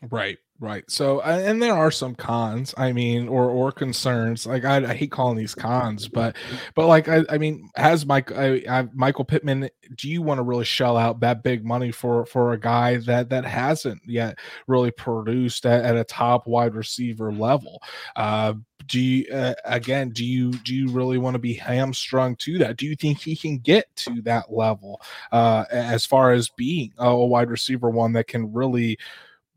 Right, 0.00 0.38
right. 0.60 0.88
So, 0.88 1.20
and 1.22 1.60
there 1.60 1.74
are 1.74 1.90
some 1.90 2.14
cons. 2.14 2.72
I 2.78 2.92
mean, 2.92 3.26
or 3.26 3.50
or 3.50 3.72
concerns. 3.72 4.46
Like 4.46 4.64
I, 4.64 4.76
I 4.76 4.94
hate 4.94 5.10
calling 5.10 5.36
these 5.36 5.56
cons, 5.56 6.06
but 6.06 6.36
but 6.76 6.86
like 6.86 7.08
I, 7.08 7.24
I 7.28 7.38
mean, 7.38 7.68
has 7.74 8.06
Mike, 8.06 8.30
I, 8.30 8.62
I, 8.70 8.86
Michael 8.94 9.24
Pittman? 9.24 9.68
Do 9.96 10.08
you 10.08 10.22
want 10.22 10.38
to 10.38 10.44
really 10.44 10.64
shell 10.64 10.96
out 10.96 11.18
that 11.20 11.42
big 11.42 11.64
money 11.64 11.90
for 11.90 12.26
for 12.26 12.52
a 12.52 12.60
guy 12.60 12.98
that 12.98 13.28
that 13.30 13.44
hasn't 13.44 14.00
yet 14.06 14.38
really 14.68 14.92
produced 14.92 15.66
at, 15.66 15.84
at 15.84 15.96
a 15.96 16.04
top 16.04 16.46
wide 16.46 16.76
receiver 16.76 17.32
level? 17.32 17.82
Uh, 18.14 18.54
do 18.86 19.00
you 19.00 19.26
uh, 19.32 19.54
again? 19.64 20.10
Do 20.10 20.24
you 20.24 20.52
do 20.52 20.76
you 20.76 20.90
really 20.90 21.18
want 21.18 21.34
to 21.34 21.40
be 21.40 21.54
hamstrung 21.54 22.36
to 22.36 22.58
that? 22.58 22.76
Do 22.76 22.86
you 22.86 22.94
think 22.94 23.20
he 23.20 23.34
can 23.34 23.58
get 23.58 23.94
to 23.96 24.22
that 24.22 24.52
level 24.52 25.02
uh, 25.32 25.64
as 25.72 26.06
far 26.06 26.30
as 26.30 26.50
being 26.50 26.92
a 26.98 27.16
wide 27.16 27.50
receiver 27.50 27.90
one 27.90 28.12
that 28.12 28.28
can 28.28 28.52
really 28.52 28.96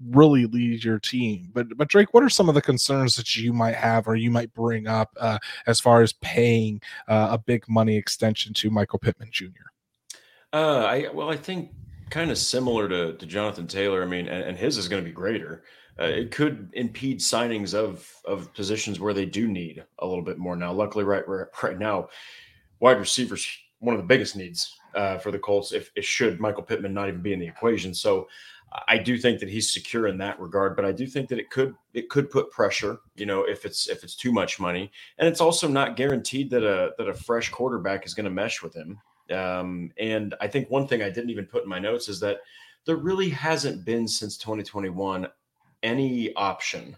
really 0.10 0.46
lead 0.46 0.84
your 0.84 1.00
team. 1.00 1.50
But 1.54 1.78
but 1.78 1.88
Drake, 1.88 2.14
what 2.14 2.24
are 2.24 2.30
some 2.30 2.50
of 2.50 2.56
the 2.56 2.62
concerns 2.62 3.16
that 3.16 3.36
you 3.36 3.54
might 3.54 3.76
have 3.76 4.08
or 4.08 4.16
you 4.16 4.32
might 4.32 4.54
bring 4.54 4.88
up 4.88 5.16
uh, 5.20 5.40
as 5.68 5.80
far 5.80 6.02
as 6.02 6.14
paying 6.14 6.82
uh, 7.08 7.30
a 7.32 7.38
big 7.38 7.68
money 7.70 7.98
extension 7.98 8.54
to 8.56 8.70
Michael 8.70 9.00
Pittman 9.00 9.30
Jr.? 9.32 9.48
Uh, 10.54 10.84
I 10.86 11.08
well, 11.14 11.30
I 11.30 11.38
think 11.38 11.72
kind 12.10 12.30
of 12.30 12.38
similar 12.38 12.90
to, 12.90 13.14
to 13.14 13.26
Jonathan 13.26 13.68
Taylor. 13.68 14.04
I 14.04 14.06
mean, 14.06 14.28
and, 14.28 14.44
and 14.44 14.58
his 14.58 14.78
is 14.78 14.88
going 14.88 15.04
to 15.04 15.08
be 15.08 15.14
greater. 15.14 15.64
Uh, 16.00 16.06
it 16.06 16.32
could 16.32 16.70
impede 16.74 17.20
signings 17.20 17.74
of 17.74 18.12
of 18.26 18.54
positions 18.54 19.00
where 19.00 19.14
they 19.14 19.26
do 19.26 19.48
need 19.48 19.84
a 20.00 20.08
little 20.08 20.24
bit 20.24 20.38
more 20.38 20.56
now. 20.56 20.72
Luckily, 20.72 21.04
right 21.04 21.24
right 21.64 21.80
now, 21.80 22.10
wide 22.80 23.00
receivers 23.00 23.48
one 23.80 23.96
of 23.96 24.02
the 24.02 24.08
biggest 24.08 24.36
needs 24.36 24.78
uh, 24.96 25.18
for 25.18 25.32
the 25.32 25.40
Colts. 25.40 25.72
If 25.72 25.92
it 25.96 26.06
should 26.06 26.40
Michael 26.40 26.64
Pittman 26.64 26.94
not 26.94 27.08
even 27.08 27.22
be 27.22 27.34
in 27.34 27.40
the 27.40 27.48
equation, 27.48 27.94
so 27.94 28.28
I 28.88 28.98
do 28.98 29.18
think 29.18 29.40
that 29.40 29.50
he's 29.50 29.74
secure 29.74 30.08
in 30.08 30.18
that 30.20 30.40
regard, 30.40 30.76
but 30.76 30.86
I 30.86 30.94
do 30.94 31.06
think 31.06 31.28
that 31.30 31.40
it 31.40 31.50
could 31.50 31.76
it 31.94 32.10
could 32.10 32.30
put 32.30 32.52
pressure, 32.52 33.00
you 33.16 33.26
know, 33.26 33.44
if 33.44 33.66
it's 33.66 33.90
if 33.90 34.04
it's 34.04 34.16
too 34.16 34.32
much 34.32 34.60
money, 34.60 34.92
and 35.18 35.28
it's 35.28 35.42
also 35.42 35.68
not 35.68 35.98
guaranteed 35.98 36.50
that 36.52 36.64
a 36.64 36.92
that 36.98 37.10
a 37.10 37.14
fresh 37.14 37.50
quarterback 37.50 38.06
is 38.06 38.14
going 38.14 38.26
to 38.26 38.30
mesh 38.30 38.64
with 38.64 38.74
him. 38.74 39.00
Um, 39.34 39.92
and 39.98 40.36
I 40.40 40.48
think 40.48 40.70
one 40.70 40.88
thing 40.88 41.02
I 41.02 41.10
didn't 41.10 41.32
even 41.32 41.46
put 41.46 41.64
in 41.64 41.70
my 41.70 41.80
notes 41.80 42.08
is 42.08 42.20
that 42.22 42.40
there 42.86 42.96
really 42.96 43.30
hasn't 43.30 43.86
been 43.86 44.08
since 44.08 44.38
2021 44.38 45.28
any 45.84 46.34
option 46.36 46.96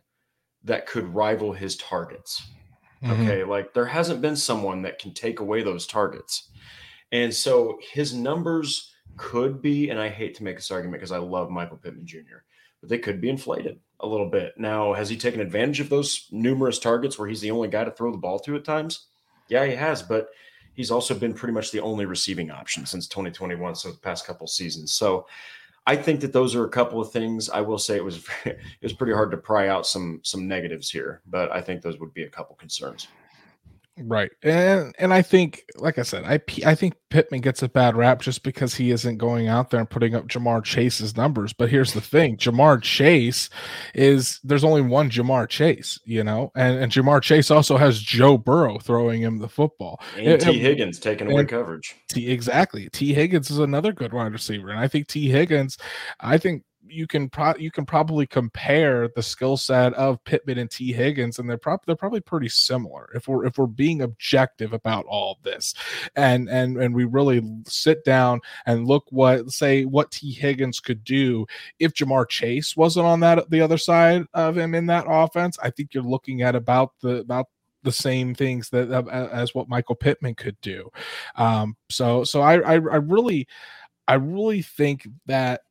that 0.64 0.86
could 0.86 1.14
rival 1.14 1.54
his 1.54 1.76
targets. 1.78 2.44
Mm-hmm. 3.04 3.24
Okay, 3.24 3.44
like 3.44 3.74
there 3.74 3.86
hasn't 3.86 4.22
been 4.22 4.36
someone 4.36 4.84
that 4.84 5.00
can 5.00 5.14
take 5.14 5.40
away 5.40 5.64
those 5.64 5.88
targets, 5.88 6.50
and 7.12 7.34
so 7.34 7.80
his 7.92 8.14
numbers 8.14 8.93
could 9.18 9.62
be, 9.62 9.90
and 9.90 10.00
I 10.00 10.10
hate 10.10 10.36
to 10.36 10.44
make 10.44 10.58
this 10.58 10.72
argument 10.72 11.00
because 11.00 11.12
I 11.12 11.18
love 11.18 11.50
Michael 11.50 11.78
Pittman 11.78 12.06
Jr., 12.06 12.44
but 12.82 12.90
they 12.90 12.98
could 12.98 13.22
be 13.22 13.30
inflated 13.30 13.80
a 14.00 14.08
little 14.08 14.30
bit. 14.30 14.54
Now, 14.58 14.94
has 14.94 15.10
he 15.10 15.18
taken 15.18 15.40
advantage 15.40 15.80
of 15.80 15.90
those 15.90 16.28
numerous 16.32 16.80
targets 16.80 17.18
where 17.18 17.28
he's 17.28 17.42
the 17.42 17.52
only 17.52 17.70
guy 17.70 17.84
to 17.84 17.92
throw 17.92 18.12
the 18.12 18.18
ball 18.18 18.40
to 18.40 18.56
at 18.56 18.66
times? 18.66 19.08
Yeah, 19.48 19.66
he 19.66 19.76
has, 19.76 20.02
but 20.02 20.30
he's 20.74 20.92
also 20.92 21.14
been 21.14 21.34
pretty 21.34 21.54
much 21.54 21.72
the 21.72 21.80
only 21.80 22.06
receiving 22.06 22.52
option 22.52 22.86
since 22.86 23.08
2021, 23.08 23.76
so 23.76 23.92
the 23.92 23.98
past 23.98 24.26
couple 24.26 24.48
seasons. 24.48 24.94
So 24.94 25.28
I 25.86 25.96
think 25.96 26.22
that 26.22 26.34
those 26.34 26.56
are 26.56 26.66
a 26.66 26.70
couple 26.70 27.02
of 27.02 27.12
things. 27.12 27.50
I 27.50 27.62
will 27.62 27.78
say 27.78 27.96
it 27.96 28.04
was 28.04 28.26
it 28.46 28.60
was 28.82 28.94
pretty 28.94 29.14
hard 29.14 29.32
to 29.32 29.38
pry 29.38 29.68
out 29.68 29.86
some 29.86 30.20
some 30.24 30.48
negatives 30.48 30.90
here, 30.90 31.22
but 31.28 31.52
I 31.52 31.62
think 31.62 31.82
those 31.82 32.00
would 32.00 32.14
be 32.14 32.24
a 32.24 32.30
couple 32.30 32.56
concerns. 32.56 33.08
Right. 33.98 34.32
And 34.42 34.94
and 34.98 35.14
I 35.14 35.22
think 35.22 35.66
like 35.76 36.00
I 36.00 36.02
said, 36.02 36.24
I 36.24 36.40
I 36.66 36.74
think 36.74 36.96
Pittman 37.12 37.42
gets 37.42 37.62
a 37.62 37.70
bad 37.70 37.96
rap 37.96 38.22
just 38.22 38.42
because 38.42 38.74
he 38.74 38.90
isn't 38.90 39.18
going 39.18 39.48
out 39.48 39.70
there 39.70 39.80
and 39.80 39.90
putting 39.90 40.16
up 40.16 40.28
Ja'Marr 40.28 40.64
Chase's 40.64 41.16
numbers. 41.16 41.54
But 41.54 41.70
here's 41.70 41.94
the 41.94 42.02
thing, 42.02 42.38
Ja'Marr 42.38 42.82
Chase 42.82 43.50
is 43.94 44.40
there's 44.44 44.64
only 44.64 44.82
one 44.82 45.12
Ja'Marr 45.12 45.48
Chase, 45.48 46.00
you 46.06 46.24
know, 46.24 46.52
and, 46.56 46.80
and 46.80 46.92
Ja'Marr 46.92 47.22
Chase 47.22 47.52
also 47.52 47.78
has 47.78 48.00
Joe 48.00 48.36
Burrow 48.38 48.80
throwing 48.80 49.22
him 49.22 49.38
the 49.38 49.50
football. 49.50 50.02
And 50.18 50.42
Tee 50.42 50.58
Higgins 50.58 50.98
taking 50.98 51.32
away 51.32 51.46
coverage. 51.46 51.96
T 52.10 52.32
exactly. 52.32 52.90
Tee 52.90 53.14
Higgins 53.14 53.52
is 53.52 53.60
another 53.60 53.92
good 53.92 54.12
wide 54.12 54.34
receiver. 54.34 54.70
And 54.70 54.80
I 54.80 54.88
think 54.88 55.08
Tee 55.08 55.30
Higgins, 55.30 55.78
I 56.20 56.40
think 56.40 56.64
you 56.88 57.08
can 57.08 57.30
pro- 57.30 57.56
you 57.58 57.72
can 57.72 57.86
probably 57.86 58.28
compare 58.28 59.10
the 59.16 59.24
skill 59.24 59.58
set 59.58 59.94
of 59.94 60.24
Pittman 60.24 60.58
and 60.58 60.70
Tee 60.70 60.94
Higgins, 60.94 61.40
and 61.40 61.50
they're 61.50 61.58
probably 61.58 61.84
they're 61.88 61.96
probably 61.96 62.22
pretty 62.22 62.50
similar 62.50 63.10
if 63.14 63.28
we're 63.28 63.46
if 63.46 63.58
we're 63.58 63.68
being 63.68 64.02
objective 64.02 64.74
about 64.74 65.06
all 65.06 65.40
this, 65.44 65.74
and 66.16 66.50
and 66.50 66.78
and 66.78 66.94
we 66.94 67.06
really 67.06 67.42
sit 67.66 68.04
down 68.04 68.42
and 68.66 68.88
look 68.88 69.06
what 69.10 69.52
say 69.52 69.86
what 69.86 70.12
Tee 70.12 70.32
Higgins 70.32 70.80
could 70.80 71.04
do 71.04 71.46
if 71.80 71.94
Ja'Marr 71.94 72.28
Chase 72.28 72.76
wasn't 72.76 73.06
on 73.06 73.20
that 73.22 73.50
the 73.50 73.62
other 73.62 73.78
side 73.78 74.26
of 74.34 74.58
him 74.58 74.76
in 74.76 74.86
that 74.88 75.06
offense. 75.08 75.58
I 75.62 75.70
think 75.70 75.94
you're 75.94 76.04
looking 76.04 76.42
at 76.42 76.56
about 76.56 76.92
the 77.02 77.18
about 77.18 77.48
the 77.84 77.92
same 77.92 78.34
things 78.34 78.70
that 78.70 78.92
uh, 78.92 79.30
as 79.32 79.54
what 79.54 79.70
Michael 79.70 79.96
Pittman 79.96 80.36
could 80.36 80.60
do. 80.62 80.90
Um, 81.36 81.76
so 81.90 82.24
so 82.24 82.42
I, 82.42 82.56
I 82.60 82.74
I 82.74 82.76
really 82.76 83.48
I 84.08 84.16
really 84.16 84.62
think 84.62 85.08
that 85.28 85.62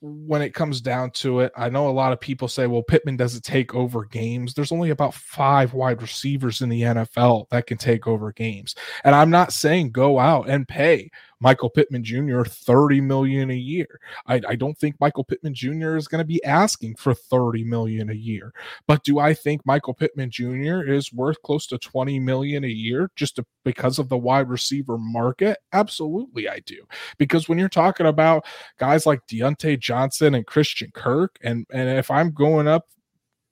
when 0.00 0.42
it 0.42 0.54
comes 0.54 0.80
down 0.80 1.10
to 1.10 1.40
it, 1.40 1.52
I 1.56 1.68
know 1.68 1.88
a 1.88 1.90
lot 1.90 2.12
of 2.12 2.20
people 2.20 2.46
say, 2.46 2.66
well, 2.66 2.82
Pittman 2.82 3.16
doesn't 3.16 3.44
take 3.44 3.74
over 3.74 4.04
games. 4.04 4.54
There's 4.54 4.72
only 4.72 4.90
about 4.90 5.14
five 5.14 5.74
wide 5.74 6.02
receivers 6.02 6.60
in 6.62 6.68
the 6.68 6.82
NFL 6.82 7.48
that 7.50 7.66
can 7.66 7.78
take 7.78 8.06
over 8.06 8.32
games. 8.32 8.74
And 9.04 9.14
I'm 9.14 9.30
not 9.30 9.52
saying 9.52 9.90
go 9.90 10.18
out 10.18 10.48
and 10.48 10.68
pay 10.68 11.10
Michael 11.40 11.70
Pittman 11.70 12.04
Jr. 12.04 12.42
30 12.42 13.00
million 13.00 13.50
a 13.50 13.54
year. 13.54 14.00
I, 14.26 14.40
I 14.48 14.56
don't 14.56 14.76
think 14.78 14.96
Michael 15.00 15.24
Pittman 15.24 15.54
Jr. 15.54 15.96
is 15.96 16.08
going 16.08 16.20
to 16.20 16.26
be 16.26 16.42
asking 16.44 16.96
for 16.96 17.14
30 17.14 17.64
million 17.64 18.10
a 18.10 18.14
year. 18.14 18.52
But 18.86 19.04
do 19.04 19.18
I 19.18 19.34
think 19.34 19.64
Michael 19.64 19.94
Pittman 19.94 20.30
Jr. 20.30 20.82
is 20.82 21.12
worth 21.12 21.40
close 21.42 21.66
to 21.68 21.78
20 21.78 22.18
million 22.20 22.64
a 22.64 22.68
year 22.68 23.10
just 23.16 23.36
to, 23.36 23.46
because 23.64 23.98
of 23.98 24.08
the 24.08 24.18
wide 24.18 24.48
receiver 24.48 24.98
market? 24.98 25.58
Absolutely, 25.72 26.48
I 26.48 26.60
do. 26.60 26.86
Because 27.18 27.48
when 27.48 27.58
you're 27.58 27.68
talking 27.68 28.06
about 28.06 28.44
guys 28.78 29.06
like 29.06 29.26
Diontae 29.26 29.78
Johnson 29.78 30.34
and 30.34 30.46
Christian 30.46 30.90
Kirk, 30.92 31.38
and 31.42 31.66
and 31.72 31.88
if 31.88 32.10
I'm 32.10 32.32
going 32.32 32.66
up 32.66 32.86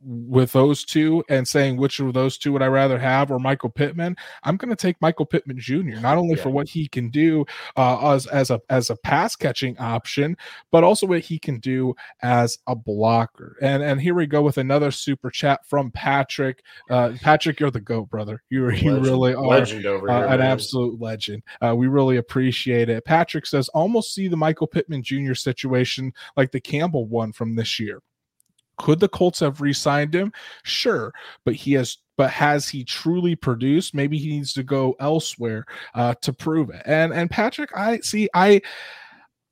with 0.06 0.52
those 0.52 0.84
two 0.84 1.24
and 1.28 1.46
saying 1.46 1.76
which 1.76 1.98
of 1.98 2.14
those 2.14 2.38
two 2.38 2.52
would 2.52 2.62
I 2.62 2.68
rather 2.68 2.98
have 2.98 3.30
or 3.30 3.40
Michael 3.40 3.70
Pittman, 3.70 4.16
I'm 4.44 4.56
going 4.56 4.70
to 4.70 4.76
take 4.76 5.00
Michael 5.00 5.26
Pittman 5.26 5.58
Jr. 5.58 6.00
Not 6.00 6.16
only 6.16 6.36
yeah. 6.36 6.42
for 6.42 6.50
what 6.50 6.68
he 6.68 6.86
can 6.86 7.10
do 7.10 7.44
uh, 7.76 8.12
as 8.12 8.26
as 8.26 8.50
a 8.50 8.60
as 8.70 8.90
a 8.90 8.96
pass 8.96 9.34
catching 9.34 9.76
option, 9.78 10.36
but 10.70 10.84
also 10.84 11.06
what 11.06 11.20
he 11.20 11.38
can 11.38 11.58
do 11.58 11.94
as 12.22 12.58
a 12.68 12.76
blocker. 12.76 13.56
And 13.60 13.82
and 13.82 14.00
here 14.00 14.14
we 14.14 14.26
go 14.26 14.42
with 14.42 14.58
another 14.58 14.90
super 14.90 15.30
chat 15.30 15.66
from 15.66 15.90
Patrick. 15.90 16.62
Uh, 16.88 17.12
Patrick, 17.20 17.58
you're 17.58 17.70
the 17.70 17.80
goat, 17.80 18.08
brother. 18.08 18.42
You 18.48 18.70
you 18.70 19.00
really 19.00 19.34
are 19.34 19.44
over 19.86 20.10
uh, 20.10 20.18
here, 20.18 20.26
an 20.26 20.40
absolute 20.40 21.00
legend. 21.00 21.42
Uh, 21.60 21.74
we 21.74 21.88
really 21.88 22.18
appreciate 22.18 22.88
it. 22.88 23.04
Patrick 23.04 23.46
says 23.46 23.68
almost 23.70 24.14
see 24.14 24.28
the 24.28 24.36
Michael 24.36 24.68
Pittman 24.68 25.02
Jr. 25.02 25.34
situation 25.34 26.12
like 26.36 26.52
the 26.52 26.60
Campbell 26.60 27.06
one 27.06 27.32
from 27.32 27.56
this 27.56 27.80
year 27.80 28.00
could 28.78 29.00
the 29.00 29.08
Colts 29.08 29.40
have 29.40 29.60
re-signed 29.60 30.14
him? 30.14 30.32
Sure, 30.62 31.12
but 31.44 31.54
he 31.54 31.72
has 31.74 31.98
but 32.16 32.30
has 32.30 32.68
he 32.68 32.82
truly 32.82 33.36
produced? 33.36 33.94
Maybe 33.94 34.16
he 34.18 34.30
needs 34.30 34.52
to 34.54 34.62
go 34.62 34.96
elsewhere 35.00 35.66
uh, 35.94 36.14
to 36.22 36.32
prove 36.32 36.70
it. 36.70 36.82
And 36.86 37.12
and 37.12 37.30
Patrick, 37.30 37.70
I 37.76 38.00
see 38.00 38.28
I 38.34 38.62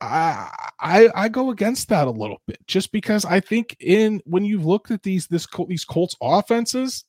I, 0.00 0.50
I 0.80 1.08
I 1.14 1.28
go 1.28 1.50
against 1.50 1.88
that 1.90 2.06
a 2.06 2.10
little 2.10 2.40
bit 2.46 2.58
just 2.66 2.92
because 2.92 3.24
I 3.24 3.40
think 3.40 3.76
in 3.80 4.20
when 4.24 4.44
you've 4.44 4.66
looked 4.66 4.90
at 4.90 5.02
these 5.02 5.26
this 5.26 5.46
these 5.68 5.84
Colts 5.84 6.16
offenses, 6.20 7.04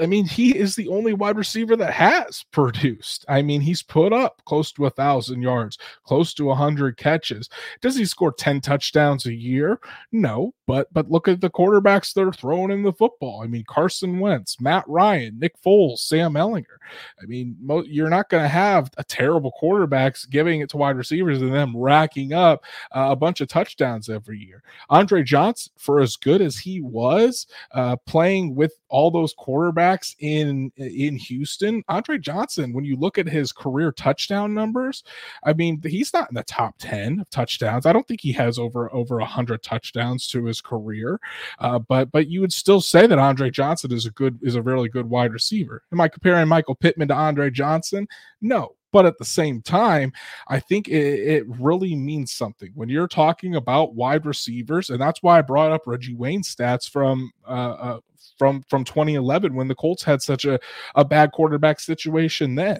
I 0.00 0.06
mean, 0.06 0.26
he 0.26 0.56
is 0.56 0.74
the 0.74 0.88
only 0.88 1.12
wide 1.12 1.36
receiver 1.36 1.76
that 1.76 1.92
has 1.92 2.44
produced. 2.52 3.24
I 3.28 3.42
mean, 3.42 3.60
he's 3.60 3.82
put 3.82 4.12
up 4.12 4.42
close 4.44 4.72
to 4.72 4.86
a 4.86 4.90
thousand 4.90 5.42
yards, 5.42 5.78
close 6.04 6.34
to 6.34 6.50
a 6.50 6.54
hundred 6.54 6.96
catches. 6.96 7.48
Does 7.80 7.96
he 7.96 8.04
score 8.04 8.32
10 8.32 8.60
touchdowns 8.60 9.26
a 9.26 9.34
year? 9.34 9.80
No, 10.12 10.54
but 10.66 10.92
but 10.92 11.10
look 11.10 11.28
at 11.28 11.40
the 11.40 11.50
quarterbacks 11.50 12.12
that 12.14 12.22
are 12.26 12.32
throwing 12.32 12.70
in 12.70 12.82
the 12.82 12.92
football. 12.92 13.42
I 13.42 13.46
mean, 13.46 13.64
Carson 13.66 14.20
Wentz, 14.20 14.60
Matt 14.60 14.84
Ryan, 14.86 15.38
Nick 15.38 15.60
Foles, 15.62 15.98
Sam 15.98 16.34
Ehlinger. 16.34 16.78
I 17.22 17.26
mean, 17.26 17.56
mo- 17.60 17.84
you're 17.86 18.10
not 18.10 18.28
going 18.28 18.42
to 18.42 18.48
have 18.48 18.90
a 18.98 19.04
terrible 19.04 19.52
quarterbacks 19.60 20.28
giving 20.28 20.60
it 20.60 20.70
to 20.70 20.76
wide 20.76 20.96
receivers 20.96 21.42
and 21.42 21.54
them 21.54 21.76
racking 21.76 22.32
up 22.32 22.64
uh, 22.94 23.08
a 23.10 23.16
bunch 23.16 23.40
of 23.40 23.48
touchdowns 23.48 24.08
every 24.08 24.38
year. 24.38 24.62
Andre 24.90 25.22
Johnson, 25.22 25.72
for 25.76 26.00
as 26.00 26.16
good 26.16 26.40
as 26.40 26.58
he 26.58 26.80
was 26.80 27.46
uh, 27.72 27.96
playing 28.06 28.54
with 28.54 28.72
all 28.88 29.10
those 29.10 29.34
quarterbacks 29.34 29.78
in 30.18 30.72
in 30.76 31.16
Houston, 31.16 31.82
Andre 31.88 32.18
Johnson, 32.18 32.72
when 32.72 32.84
you 32.84 32.96
look 32.96 33.18
at 33.18 33.26
his 33.26 33.52
career 33.52 33.92
touchdown 33.92 34.54
numbers, 34.54 35.04
I 35.44 35.52
mean, 35.52 35.80
he's 35.84 36.12
not 36.12 36.30
in 36.30 36.34
the 36.34 36.44
top 36.44 36.74
10 36.78 37.20
of 37.20 37.30
touchdowns. 37.30 37.86
I 37.86 37.92
don't 37.92 38.06
think 38.06 38.20
he 38.20 38.32
has 38.32 38.58
over 38.58 38.92
over 38.94 39.16
100 39.18 39.62
touchdowns 39.62 40.26
to 40.28 40.44
his 40.44 40.60
career. 40.60 41.20
Uh, 41.58 41.78
but 41.78 42.10
but 42.12 42.28
you 42.28 42.40
would 42.40 42.52
still 42.52 42.80
say 42.80 43.06
that 43.06 43.18
Andre 43.18 43.50
Johnson 43.50 43.92
is 43.92 44.06
a 44.06 44.10
good 44.10 44.38
is 44.42 44.54
a 44.54 44.62
really 44.62 44.88
good 44.88 45.08
wide 45.08 45.32
receiver. 45.32 45.82
Am 45.92 46.00
I 46.00 46.08
comparing 46.08 46.48
Michael 46.48 46.74
Pittman 46.74 47.08
to 47.08 47.14
Andre 47.14 47.50
Johnson? 47.50 48.06
No, 48.40 48.74
but 48.92 49.06
at 49.06 49.18
the 49.18 49.24
same 49.24 49.62
time, 49.62 50.12
I 50.48 50.60
think 50.60 50.88
it, 50.88 50.94
it, 50.94 51.44
really 51.48 51.94
means 51.94 52.32
something 52.32 52.70
when 52.74 52.88
you're 52.88 53.08
talking 53.08 53.56
about 53.56 53.94
wide 53.94 54.26
receivers, 54.26 54.90
and 54.90 55.00
that's 55.00 55.22
why 55.22 55.38
I 55.38 55.42
brought 55.42 55.72
up 55.72 55.82
Reggie 55.86 56.14
Wayne's 56.14 56.54
stats 56.54 56.88
from 56.88 57.30
uh, 57.46 57.50
uh, 57.50 58.00
from 58.38 58.62
from 58.68 58.84
2011 58.84 59.54
when 59.54 59.68
the 59.68 59.74
Colts 59.74 60.02
had 60.02 60.22
such 60.22 60.44
a, 60.44 60.58
a 60.94 61.04
bad 61.04 61.32
quarterback 61.32 61.80
situation 61.80 62.54
then. 62.54 62.78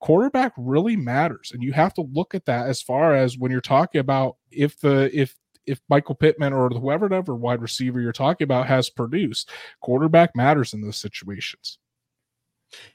Quarterback 0.00 0.52
really 0.56 0.96
matters, 0.96 1.52
and 1.52 1.62
you 1.62 1.72
have 1.72 1.94
to 1.94 2.08
look 2.12 2.34
at 2.34 2.46
that 2.46 2.66
as 2.66 2.80
far 2.80 3.14
as 3.14 3.38
when 3.38 3.50
you're 3.50 3.60
talking 3.60 4.00
about 4.00 4.36
if 4.50 4.78
the 4.80 5.10
if 5.18 5.36
if 5.66 5.80
Michael 5.88 6.14
Pittman 6.14 6.52
or 6.52 6.68
whoever 6.68 7.06
whatever 7.06 7.34
wide 7.34 7.62
receiver 7.62 8.00
you're 8.00 8.12
talking 8.12 8.44
about 8.44 8.66
has 8.66 8.90
produced, 8.90 9.50
quarterback 9.80 10.34
matters 10.34 10.72
in 10.74 10.80
those 10.80 10.96
situations. 10.96 11.78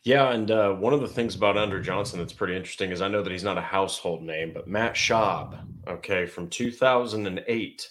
Yeah, 0.03 0.31
and 0.31 0.51
uh, 0.51 0.73
one 0.73 0.93
of 0.93 1.01
the 1.01 1.07
things 1.07 1.35
about 1.35 1.57
Andre 1.57 1.81
Johnson 1.81 2.19
that's 2.19 2.33
pretty 2.33 2.55
interesting 2.55 2.91
is 2.91 3.01
I 3.01 3.07
know 3.07 3.21
that 3.21 3.31
he's 3.31 3.43
not 3.43 3.57
a 3.57 3.61
household 3.61 4.23
name, 4.23 4.51
but 4.53 4.67
Matt 4.67 4.95
Schaub, 4.95 5.59
okay, 5.87 6.25
from 6.25 6.49
2008 6.49 7.89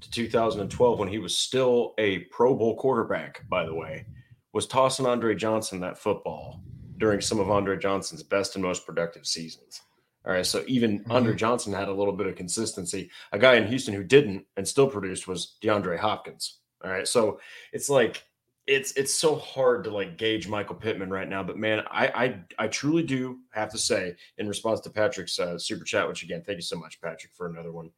to 0.00 0.10
2012, 0.10 0.98
when 0.98 1.08
he 1.08 1.18
was 1.18 1.36
still 1.36 1.94
a 1.98 2.20
Pro 2.30 2.54
Bowl 2.54 2.76
quarterback, 2.76 3.46
by 3.48 3.64
the 3.64 3.74
way, 3.74 4.06
was 4.52 4.66
tossing 4.66 5.06
Andre 5.06 5.34
Johnson 5.34 5.80
that 5.80 5.98
football 5.98 6.62
during 6.98 7.20
some 7.20 7.38
of 7.38 7.50
Andre 7.50 7.76
Johnson's 7.76 8.22
best 8.22 8.56
and 8.56 8.64
most 8.64 8.86
productive 8.86 9.26
seasons. 9.26 9.82
All 10.26 10.32
right, 10.32 10.46
so 10.46 10.64
even 10.66 11.00
mm-hmm. 11.00 11.12
Andre 11.12 11.34
Johnson 11.34 11.72
had 11.72 11.88
a 11.88 11.94
little 11.94 12.12
bit 12.12 12.26
of 12.26 12.34
consistency. 12.34 13.10
A 13.32 13.38
guy 13.38 13.54
in 13.54 13.66
Houston 13.68 13.94
who 13.94 14.02
didn't 14.02 14.44
and 14.56 14.66
still 14.66 14.88
produced 14.88 15.28
was 15.28 15.56
DeAndre 15.62 15.98
Hopkins. 15.98 16.58
All 16.84 16.90
right, 16.90 17.06
so 17.06 17.38
it's 17.72 17.88
like 17.88 18.24
it's 18.66 18.92
it's 18.92 19.14
so 19.14 19.36
hard 19.36 19.84
to 19.84 19.90
like 19.90 20.16
gauge 20.16 20.48
Michael 20.48 20.74
Pittman 20.74 21.10
right 21.10 21.28
now, 21.28 21.42
but 21.42 21.56
man, 21.56 21.82
I 21.90 22.06
I, 22.08 22.64
I 22.64 22.68
truly 22.68 23.02
do 23.02 23.38
have 23.52 23.70
to 23.70 23.78
say 23.78 24.16
in 24.38 24.48
response 24.48 24.80
to 24.80 24.90
Patrick's 24.90 25.38
uh, 25.38 25.58
super 25.58 25.84
chat, 25.84 26.08
which 26.08 26.22
again, 26.22 26.42
thank 26.44 26.56
you 26.56 26.62
so 26.62 26.76
much, 26.76 27.00
Patrick, 27.00 27.32
for 27.34 27.46
another 27.46 27.72
one. 27.72 27.90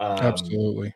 Um, 0.00 0.18
Absolutely. 0.18 0.94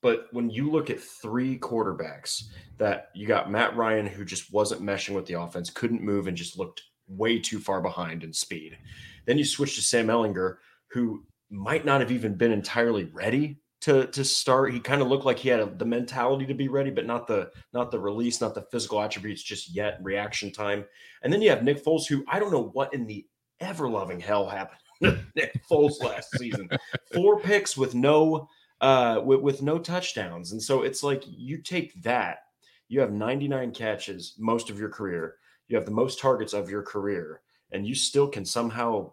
But 0.00 0.28
when 0.30 0.48
you 0.48 0.70
look 0.70 0.90
at 0.90 1.00
three 1.00 1.58
quarterbacks 1.58 2.44
that 2.76 3.08
you 3.14 3.26
got 3.26 3.50
Matt 3.50 3.76
Ryan, 3.76 4.06
who 4.06 4.24
just 4.24 4.52
wasn't 4.52 4.82
meshing 4.82 5.14
with 5.16 5.26
the 5.26 5.40
offense, 5.40 5.70
couldn't 5.70 6.02
move, 6.02 6.28
and 6.28 6.36
just 6.36 6.56
looked 6.56 6.82
way 7.08 7.40
too 7.40 7.58
far 7.58 7.80
behind 7.80 8.22
in 8.22 8.32
speed. 8.32 8.78
Then 9.26 9.38
you 9.38 9.44
switch 9.44 9.74
to 9.74 9.82
Sam 9.82 10.06
Ehlinger, 10.06 10.58
who 10.92 11.24
might 11.50 11.84
not 11.84 12.00
have 12.00 12.12
even 12.12 12.34
been 12.34 12.52
entirely 12.52 13.04
ready 13.04 13.60
to 13.88 14.06
to 14.06 14.22
start. 14.22 14.74
He 14.74 14.80
kind 14.80 15.00
of 15.00 15.08
looked 15.08 15.24
like 15.24 15.38
he 15.38 15.48
had 15.48 15.60
a, 15.60 15.66
the 15.66 15.84
mentality 15.86 16.44
to 16.46 16.54
be 16.54 16.68
ready, 16.68 16.90
but 16.90 17.06
not 17.06 17.26
the 17.26 17.50
not 17.72 17.90
the 17.90 17.98
release, 17.98 18.40
not 18.40 18.54
the 18.54 18.66
physical 18.70 19.00
attributes 19.00 19.42
just 19.42 19.74
yet. 19.74 19.98
Reaction 20.02 20.52
time, 20.52 20.84
and 21.22 21.32
then 21.32 21.40
you 21.40 21.48
have 21.48 21.64
Nick 21.64 21.82
Foles, 21.82 22.06
who 22.06 22.22
I 22.28 22.38
don't 22.38 22.52
know 22.52 22.70
what 22.74 22.92
in 22.92 23.06
the 23.06 23.26
ever 23.60 23.88
loving 23.88 24.20
hell 24.20 24.46
happened. 24.46 24.80
Nick 25.34 25.58
Foles 25.70 26.02
last 26.02 26.36
season, 26.36 26.68
four 27.14 27.40
picks 27.40 27.76
with 27.78 27.94
no 27.94 28.48
uh 28.82 29.22
with, 29.24 29.40
with 29.40 29.62
no 29.62 29.78
touchdowns, 29.78 30.52
and 30.52 30.62
so 30.62 30.82
it's 30.82 31.02
like 31.02 31.24
you 31.26 31.58
take 31.58 32.02
that. 32.02 32.40
You 32.88 33.00
have 33.00 33.12
99 33.12 33.72
catches 33.72 34.34
most 34.38 34.70
of 34.70 34.78
your 34.78 34.88
career. 34.88 35.36
You 35.68 35.76
have 35.76 35.84
the 35.84 35.92
most 35.92 36.20
targets 36.20 36.52
of 36.52 36.70
your 36.70 36.82
career, 36.82 37.40
and 37.72 37.86
you 37.86 37.94
still 37.94 38.28
can 38.28 38.44
somehow 38.44 39.12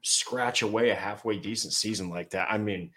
scratch 0.00 0.62
away 0.62 0.90
a 0.90 0.94
halfway 0.94 1.38
decent 1.38 1.72
season 1.72 2.08
like 2.08 2.30
that. 2.30 2.46
I 2.50 2.58
mean, 2.58 2.92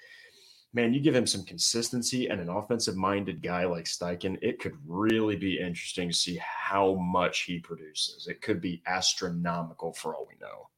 man, 0.73 0.93
you 0.93 0.99
give 0.99 1.15
him 1.15 1.27
some 1.27 1.43
consistency 1.43 2.27
and 2.27 2.39
an 2.39 2.49
offensive 2.49 2.95
minded 2.95 3.41
guy 3.41 3.65
like 3.65 3.85
Steichen, 3.85 4.37
it 4.41 4.59
could 4.59 4.75
really 4.85 5.35
be 5.35 5.59
interesting 5.59 6.09
to 6.09 6.15
see 6.15 6.39
how 6.41 6.95
much 6.95 7.41
he 7.41 7.59
produces. 7.59 8.27
It 8.27 8.41
could 8.41 8.61
be 8.61 8.81
astronomical 8.85 9.93
for 9.93 10.15
all 10.15 10.27
we 10.29 10.35
know. 10.39 10.69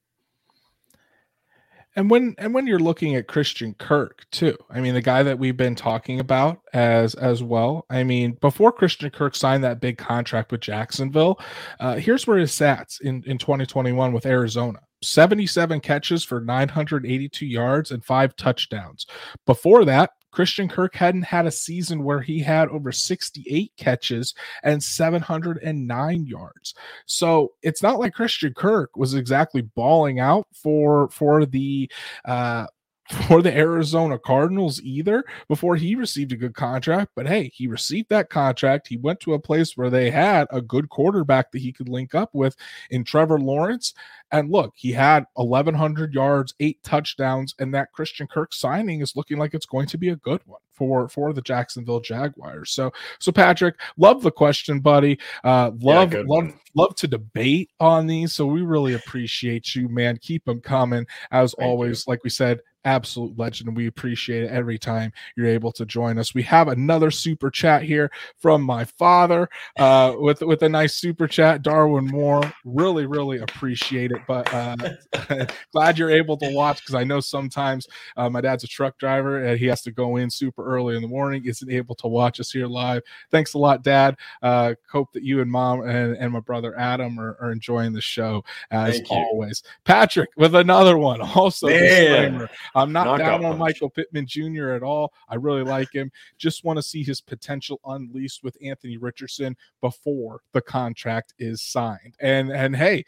And 1.95 2.09
when 2.09 2.35
and 2.37 2.53
when 2.53 2.67
you're 2.67 2.79
looking 2.79 3.15
at 3.15 3.27
Christian 3.27 3.73
Kirk 3.73 4.25
too, 4.31 4.57
I 4.69 4.79
mean 4.79 4.93
the 4.93 5.01
guy 5.01 5.23
that 5.23 5.37
we've 5.37 5.57
been 5.57 5.75
talking 5.75 6.21
about 6.21 6.61
as 6.71 7.15
as 7.15 7.43
well. 7.43 7.85
I 7.89 8.03
mean 8.03 8.37
before 8.39 8.71
Christian 8.71 9.09
Kirk 9.09 9.35
signed 9.35 9.65
that 9.65 9.81
big 9.81 9.97
contract 9.97 10.53
with 10.53 10.61
Jacksonville, 10.61 11.37
uh, 11.81 11.95
here's 11.95 12.25
where 12.25 12.37
his 12.37 12.51
stats 12.53 13.01
in 13.01 13.23
in 13.25 13.37
2021 13.37 14.13
with 14.13 14.25
Arizona. 14.25 14.79
77 15.01 15.79
catches 15.79 16.23
for 16.23 16.41
982 16.41 17.45
yards 17.45 17.91
and 17.91 18.03
five 18.03 18.35
touchdowns. 18.35 19.05
Before 19.45 19.85
that, 19.85 20.11
Christian 20.31 20.69
Kirk 20.69 20.95
hadn't 20.95 21.23
had 21.23 21.45
a 21.45 21.51
season 21.51 22.03
where 22.03 22.21
he 22.21 22.39
had 22.39 22.69
over 22.69 22.91
68 22.91 23.73
catches 23.77 24.33
and 24.63 24.81
709 24.81 26.25
yards. 26.25 26.73
So 27.05 27.53
it's 27.61 27.83
not 27.83 27.99
like 27.99 28.13
Christian 28.13 28.53
Kirk 28.53 28.95
was 28.95 29.13
exactly 29.13 29.61
balling 29.61 30.19
out 30.19 30.47
for 30.53 31.09
for 31.09 31.45
the 31.45 31.91
uh 32.25 32.67
for 33.11 33.41
the 33.41 33.55
Arizona 33.55 34.17
Cardinals 34.17 34.81
either 34.81 35.23
before 35.47 35.75
he 35.75 35.95
received 35.95 36.31
a 36.31 36.37
good 36.37 36.55
contract. 36.55 37.11
But 37.15 37.27
hey, 37.27 37.51
he 37.53 37.67
received 37.67 38.09
that 38.09 38.29
contract. 38.29 38.87
He 38.87 38.97
went 38.97 39.19
to 39.21 39.33
a 39.33 39.39
place 39.39 39.75
where 39.75 39.89
they 39.89 40.09
had 40.09 40.47
a 40.51 40.61
good 40.61 40.89
quarterback 40.89 41.51
that 41.51 41.61
he 41.61 41.71
could 41.71 41.89
link 41.89 42.15
up 42.15 42.29
with 42.33 42.55
in 42.89 43.03
Trevor 43.03 43.39
Lawrence. 43.39 43.93
And 44.31 44.49
look, 44.49 44.73
he 44.75 44.91
had 44.93 45.25
1,100 45.33 46.13
yards, 46.13 46.53
eight 46.59 46.81
touchdowns, 46.83 47.53
and 47.59 47.73
that 47.73 47.91
Christian 47.91 48.27
Kirk 48.27 48.53
signing 48.53 49.01
is 49.01 49.15
looking 49.15 49.37
like 49.37 49.53
it's 49.53 49.65
going 49.65 49.87
to 49.87 49.97
be 49.97 50.09
a 50.09 50.15
good 50.15 50.41
one 50.45 50.61
for 50.71 51.07
for 51.09 51.33
the 51.33 51.41
Jacksonville 51.41 51.99
Jaguars. 51.99 52.71
So, 52.71 52.91
so 53.19 53.31
Patrick, 53.31 53.75
love 53.97 54.23
the 54.23 54.31
question, 54.31 54.79
buddy. 54.79 55.19
Uh, 55.43 55.71
love 55.79 56.13
yeah, 56.13 56.19
love 56.19 56.27
one. 56.27 56.59
love 56.75 56.95
to 56.95 57.07
debate 57.07 57.69
on 57.79 58.07
these. 58.07 58.33
So 58.33 58.45
we 58.45 58.61
really 58.61 58.93
appreciate 58.93 59.75
you, 59.75 59.89
man. 59.89 60.17
Keep 60.17 60.45
them 60.45 60.61
coming 60.61 61.05
as 61.31 61.53
Thank 61.57 61.67
always. 61.67 62.05
You. 62.07 62.11
Like 62.11 62.23
we 62.23 62.29
said, 62.29 62.61
absolute 62.85 63.37
legend. 63.37 63.75
We 63.75 63.87
appreciate 63.87 64.43
it 64.43 64.51
every 64.51 64.77
time 64.77 65.11
you're 65.35 65.47
able 65.47 65.71
to 65.73 65.85
join 65.85 66.17
us. 66.17 66.33
We 66.33 66.43
have 66.43 66.67
another 66.67 67.11
super 67.11 67.49
chat 67.49 67.83
here 67.83 68.11
from 68.37 68.61
my 68.61 68.85
father 68.85 69.49
uh, 69.77 70.13
with 70.17 70.41
with 70.41 70.63
a 70.63 70.69
nice 70.69 70.95
super 70.95 71.27
chat, 71.27 71.61
Darwin 71.61 72.05
Moore. 72.05 72.51
Really, 72.65 73.05
really 73.05 73.39
appreciate 73.39 74.11
it. 74.11 74.21
But 74.27 74.53
uh, 74.53 75.45
glad 75.71 75.97
you're 75.97 76.11
able 76.11 76.37
to 76.37 76.53
watch 76.53 76.81
because 76.81 76.95
I 76.95 77.03
know 77.03 77.19
sometimes 77.19 77.87
uh, 78.17 78.29
my 78.29 78.41
dad's 78.41 78.63
a 78.63 78.67
truck 78.67 78.97
driver 78.97 79.43
and 79.43 79.59
he 79.59 79.65
has 79.67 79.81
to 79.83 79.91
go 79.91 80.17
in 80.17 80.29
super 80.29 80.65
early 80.65 80.95
in 80.95 81.01
the 81.01 81.07
morning, 81.07 81.45
isn't 81.45 81.71
able 81.71 81.95
to 81.95 82.07
watch 82.07 82.39
us 82.39 82.51
here 82.51 82.67
live. 82.67 83.03
Thanks 83.29 83.53
a 83.53 83.57
lot, 83.57 83.83
Dad. 83.83 84.17
Uh, 84.41 84.73
hope 84.91 85.11
that 85.13 85.23
you 85.23 85.41
and 85.41 85.51
Mom 85.51 85.81
and, 85.81 86.15
and 86.17 86.31
my 86.33 86.39
brother 86.39 86.77
Adam 86.77 87.19
are, 87.19 87.37
are 87.41 87.51
enjoying 87.51 87.93
the 87.93 88.01
show 88.01 88.43
as 88.71 89.01
always. 89.09 89.63
Patrick 89.85 90.29
with 90.37 90.55
another 90.55 90.97
one. 90.97 91.21
Also, 91.41 91.69
disclaimer. 91.69 92.49
I'm 92.75 92.91
not 92.91 93.17
down 93.17 93.45
on 93.45 93.57
punch. 93.57 93.59
Michael 93.59 93.89
Pittman 93.89 94.27
Jr. 94.27 94.71
at 94.71 94.83
all. 94.83 95.13
I 95.29 95.35
really 95.35 95.63
like 95.63 95.93
him. 95.93 96.11
Just 96.37 96.63
want 96.63 96.77
to 96.77 96.83
see 96.83 97.03
his 97.03 97.21
potential 97.21 97.79
unleashed 97.85 98.43
with 98.43 98.57
Anthony 98.63 98.97
Richardson 98.97 99.55
before 99.81 100.41
the 100.53 100.61
contract 100.61 101.33
is 101.39 101.61
signed. 101.61 102.15
And 102.19 102.51
and 102.51 102.75
hey, 102.75 103.05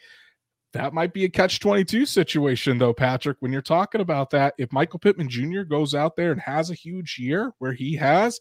that 0.74 0.92
might 0.92 1.12
be 1.12 1.24
a 1.24 1.28
catch 1.28 1.60
22 1.60 2.04
situation 2.04 2.78
though 2.78 2.92
patrick 2.92 3.36
when 3.38 3.52
you're 3.52 3.62
talking 3.62 4.00
about 4.00 4.28
that 4.30 4.54
if 4.58 4.72
michael 4.72 4.98
pittman 4.98 5.28
jr 5.28 5.62
goes 5.62 5.94
out 5.94 6.16
there 6.16 6.32
and 6.32 6.40
has 6.40 6.68
a 6.68 6.74
huge 6.74 7.16
year 7.16 7.52
where 7.60 7.72
he 7.72 7.94
has 7.94 8.40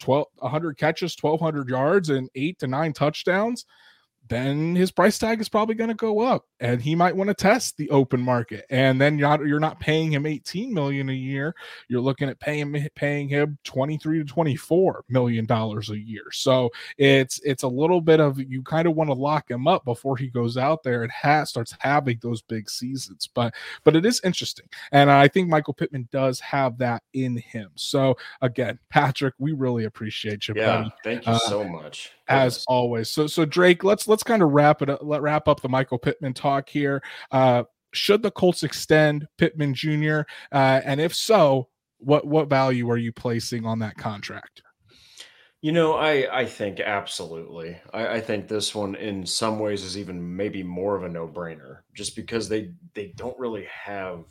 12 0.00 0.26
100 0.36 0.78
catches 0.78 1.14
1200 1.20 1.68
yards 1.68 2.08
and 2.08 2.30
8 2.34 2.58
to 2.58 2.66
9 2.66 2.92
touchdowns 2.94 3.66
then 4.30 4.76
his 4.76 4.90
price 4.90 5.18
tag 5.18 5.40
is 5.40 5.48
probably 5.48 5.74
going 5.74 5.88
to 5.88 5.94
go 5.94 6.20
up 6.20 6.46
and 6.60 6.80
he 6.80 6.94
might 6.94 7.14
want 7.14 7.28
to 7.28 7.34
test 7.34 7.76
the 7.76 7.90
open 7.90 8.20
market 8.20 8.64
and 8.70 9.00
then 9.00 9.18
you're 9.18 9.28
not, 9.28 9.46
you're 9.46 9.60
not 9.60 9.80
paying 9.80 10.12
him 10.12 10.24
18 10.24 10.72
million 10.72 11.10
a 11.10 11.14
year 11.14 11.54
you're 11.88 12.00
looking 12.00 12.28
at 12.28 12.38
paying 12.40 12.88
paying 12.94 13.28
him 13.28 13.58
23 13.64 14.20
to 14.20 14.24
24 14.24 15.04
million 15.08 15.44
dollars 15.44 15.90
a 15.90 15.98
year 15.98 16.22
so 16.30 16.70
it's 16.96 17.40
it's 17.40 17.64
a 17.64 17.68
little 17.68 18.00
bit 18.00 18.20
of 18.20 18.38
you 18.38 18.62
kind 18.62 18.86
of 18.86 18.94
want 18.94 19.08
to 19.08 19.14
lock 19.14 19.50
him 19.50 19.66
up 19.66 19.84
before 19.84 20.16
he 20.16 20.28
goes 20.28 20.56
out 20.56 20.82
there 20.82 21.02
and 21.02 21.12
has 21.12 21.50
starts 21.50 21.74
having 21.80 22.18
those 22.22 22.40
big 22.42 22.70
seasons 22.70 23.28
but 23.34 23.52
but 23.84 23.96
it 23.96 24.06
is 24.06 24.20
interesting 24.22 24.66
and 24.92 25.10
i 25.10 25.26
think 25.26 25.48
michael 25.48 25.74
pittman 25.74 26.08
does 26.12 26.38
have 26.38 26.78
that 26.78 27.02
in 27.14 27.36
him 27.36 27.70
so 27.74 28.16
again 28.42 28.78
patrick 28.90 29.34
we 29.38 29.52
really 29.52 29.84
appreciate 29.84 30.46
you 30.46 30.54
yeah 30.56 30.78
buddy. 30.78 30.94
thank 31.02 31.26
you 31.26 31.32
uh, 31.32 31.38
so 31.40 31.64
much 31.64 32.12
as 32.30 32.64
always. 32.68 33.10
So 33.10 33.26
so 33.26 33.44
Drake, 33.44 33.84
let's 33.84 34.08
let's 34.08 34.19
kind 34.22 34.42
of 34.42 34.50
wrap 34.50 34.82
it 34.82 34.90
up, 34.90 35.00
let 35.02 35.22
wrap 35.22 35.48
up 35.48 35.60
the 35.60 35.68
Michael 35.68 35.98
Pittman 35.98 36.34
talk 36.34 36.68
here. 36.68 37.02
Uh, 37.30 37.64
should 37.92 38.22
the 38.22 38.30
Colts 38.30 38.62
extend 38.62 39.26
Pittman 39.36 39.74
Jr. 39.74 40.20
Uh, 40.52 40.80
and 40.84 41.00
if 41.00 41.14
so, 41.14 41.68
what 41.98 42.26
what 42.26 42.48
value 42.48 42.88
are 42.90 42.96
you 42.96 43.12
placing 43.12 43.66
on 43.66 43.78
that 43.80 43.96
contract? 43.96 44.62
You 45.60 45.72
know, 45.72 45.94
I 45.94 46.40
I 46.40 46.46
think 46.46 46.80
absolutely. 46.80 47.78
I, 47.92 48.06
I 48.06 48.20
think 48.20 48.48
this 48.48 48.74
one 48.74 48.94
in 48.94 49.26
some 49.26 49.58
ways 49.58 49.84
is 49.84 49.98
even 49.98 50.36
maybe 50.36 50.62
more 50.62 50.96
of 50.96 51.04
a 51.04 51.08
no 51.08 51.28
brainer, 51.28 51.80
just 51.94 52.16
because 52.16 52.48
they 52.48 52.72
they 52.94 53.12
don't 53.16 53.38
really 53.38 53.64
have 53.64 54.24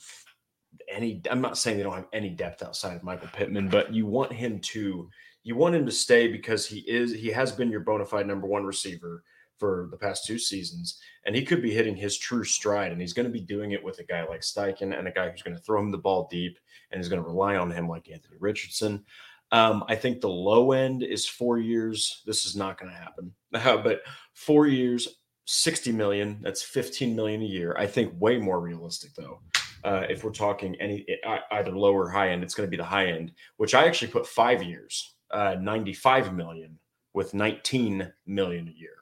any. 0.89 1.21
I'm 1.29 1.41
not 1.41 1.57
saying 1.57 1.77
they 1.77 1.83
don't 1.83 1.93
have 1.93 2.07
any 2.13 2.29
depth 2.29 2.63
outside 2.63 2.95
of 2.95 3.03
Michael 3.03 3.29
Pittman, 3.31 3.69
but 3.69 3.93
you 3.93 4.07
want 4.07 4.33
him 4.33 4.59
to 4.59 5.09
you 5.43 5.55
want 5.55 5.75
him 5.75 5.85
to 5.85 5.91
stay 5.91 6.27
because 6.27 6.65
he 6.65 6.79
is 6.79 7.13
he 7.13 7.29
has 7.29 7.51
been 7.51 7.69
your 7.69 7.81
bona 7.81 8.05
fide 8.05 8.27
number 8.27 8.47
one 8.47 8.65
receiver 8.65 9.23
for 9.59 9.87
the 9.91 9.97
past 9.97 10.25
two 10.25 10.39
seasons, 10.39 10.99
and 11.25 11.35
he 11.35 11.43
could 11.43 11.61
be 11.61 11.73
hitting 11.73 11.95
his 11.95 12.17
true 12.17 12.43
stride. 12.43 12.91
And 12.91 13.01
he's 13.01 13.13
going 13.13 13.27
to 13.27 13.31
be 13.31 13.41
doing 13.41 13.71
it 13.71 13.83
with 13.83 13.99
a 13.99 14.03
guy 14.03 14.25
like 14.25 14.41
Steichen 14.41 14.97
and 14.97 15.07
a 15.07 15.11
guy 15.11 15.29
who's 15.29 15.41
going 15.41 15.55
to 15.55 15.61
throw 15.61 15.79
him 15.79 15.91
the 15.91 15.97
ball 15.97 16.27
deep 16.31 16.57
and 16.91 16.99
is 16.99 17.09
going 17.09 17.21
to 17.21 17.27
rely 17.27 17.55
on 17.55 17.71
him 17.71 17.87
like 17.87 18.09
Anthony 18.09 18.37
Richardson. 18.39 19.03
Um, 19.51 19.83
I 19.87 19.95
think 19.95 20.21
the 20.21 20.29
low 20.29 20.71
end 20.71 21.03
is 21.03 21.27
four 21.27 21.57
years. 21.57 22.21
This 22.25 22.45
is 22.45 22.55
not 22.55 22.79
going 22.79 22.91
to 22.91 22.97
happen, 22.97 23.33
uh, 23.53 23.77
but 23.77 24.01
four 24.33 24.67
years, 24.67 25.07
60 25.45 25.91
million, 25.91 26.39
that's 26.41 26.61
15 26.61 27.15
million 27.15 27.41
a 27.41 27.45
year. 27.45 27.75
I 27.77 27.87
think 27.87 28.13
way 28.19 28.37
more 28.37 28.59
realistic 28.59 29.13
though. 29.15 29.39
Uh, 29.83 30.03
if 30.09 30.23
we're 30.23 30.31
talking 30.31 30.75
any 30.81 31.05
either 31.51 31.71
low 31.71 31.93
or 31.93 32.09
high 32.09 32.29
end, 32.29 32.43
it's 32.43 32.53
going 32.53 32.67
to 32.67 32.71
be 32.71 32.77
the 32.77 32.83
high 32.83 33.07
end, 33.07 33.31
which 33.57 33.73
I 33.73 33.87
actually 33.87 34.11
put 34.11 34.27
five 34.27 34.61
years 34.61 35.15
uh, 35.31 35.55
95 35.59 36.33
million 36.35 36.77
with 37.13 37.33
19 37.33 38.11
million 38.25 38.67
a 38.67 38.79
year. 38.79 38.98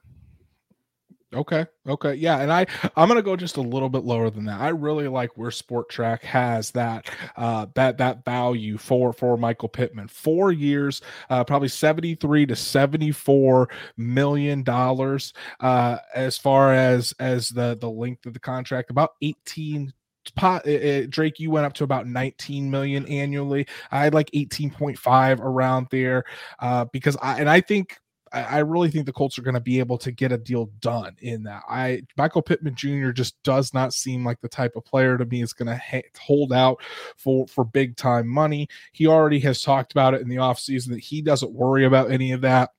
Okay. 1.34 1.66
Okay. 1.86 2.14
Yeah. 2.14 2.38
And 2.38 2.50
I, 2.50 2.64
I'm 2.96 3.08
to 3.08 3.22
go 3.22 3.36
just 3.36 3.58
a 3.58 3.62
little 3.62 3.90
bit 3.90 4.02
lower 4.02 4.30
than 4.30 4.46
that. 4.46 4.60
I 4.60 4.68
really 4.68 5.08
like 5.08 5.36
where 5.36 5.50
Spotrac 5.50 6.22
has 6.22 6.70
that, 6.70 7.10
uh, 7.36 7.66
that, 7.74 7.98
that 7.98 8.24
value 8.24 8.78
for, 8.78 9.12
for 9.12 9.36
Michael 9.36 9.68
Pittman. 9.68 10.08
Four 10.08 10.52
years, 10.52 11.02
uh, 11.28 11.44
probably 11.44 11.68
73 11.68 12.46
to 12.46 12.56
74 12.56 13.68
million 13.98 14.62
dollars, 14.62 15.34
uh, 15.60 15.98
as 16.14 16.38
far 16.38 16.72
as, 16.72 17.12
as 17.18 17.50
the, 17.50 17.76
the 17.78 17.90
length 17.90 18.24
of 18.24 18.32
the 18.32 18.40
contract, 18.40 18.90
about 18.90 19.10
18 19.20 19.92
pot 20.34 20.66
it, 20.66 20.82
it, 20.82 21.10
Drake, 21.10 21.38
you 21.38 21.50
went 21.50 21.66
up 21.66 21.72
to 21.74 21.84
about 21.84 22.06
19 22.06 22.70
million 22.70 23.06
annually. 23.06 23.66
I 23.90 24.04
had 24.04 24.14
like 24.14 24.30
18.5 24.32 25.40
around 25.40 25.88
there 25.90 26.24
uh, 26.58 26.86
because 26.86 27.16
I 27.20 27.38
and 27.40 27.48
I 27.48 27.60
think 27.60 27.98
I, 28.32 28.58
really 28.58 28.90
think 28.90 29.06
the 29.06 29.12
Colts 29.12 29.38
are 29.38 29.42
going 29.42 29.54
to 29.54 29.60
be 29.60 29.78
able 29.78 29.98
to 29.98 30.10
get 30.10 30.32
a 30.32 30.38
deal 30.38 30.66
done 30.80 31.16
in 31.20 31.42
that. 31.44 31.62
I 31.68 32.02
Michael 32.16 32.42
Pittman 32.42 32.74
Jr. 32.74 33.10
just 33.10 33.42
does 33.42 33.72
not 33.72 33.94
seem 33.94 34.24
like 34.24 34.40
the 34.40 34.48
type 34.48 34.76
of 34.76 34.84
player 34.84 35.16
to 35.16 35.24
me 35.24 35.42
is 35.42 35.52
going 35.52 35.68
to 35.68 35.76
ha- 35.76 36.02
hold 36.18 36.52
out 36.52 36.80
for 37.16 37.46
for 37.46 37.64
big 37.64 37.96
time 37.96 38.28
money. 38.28 38.68
He 38.92 39.06
already 39.06 39.40
has 39.40 39.62
talked 39.62 39.92
about 39.92 40.14
it 40.14 40.20
in 40.20 40.28
the 40.28 40.36
offseason 40.36 40.88
that 40.90 41.00
he 41.00 41.22
doesn't 41.22 41.52
worry 41.52 41.84
about 41.84 42.10
any 42.10 42.32
of 42.32 42.40
that 42.42 42.70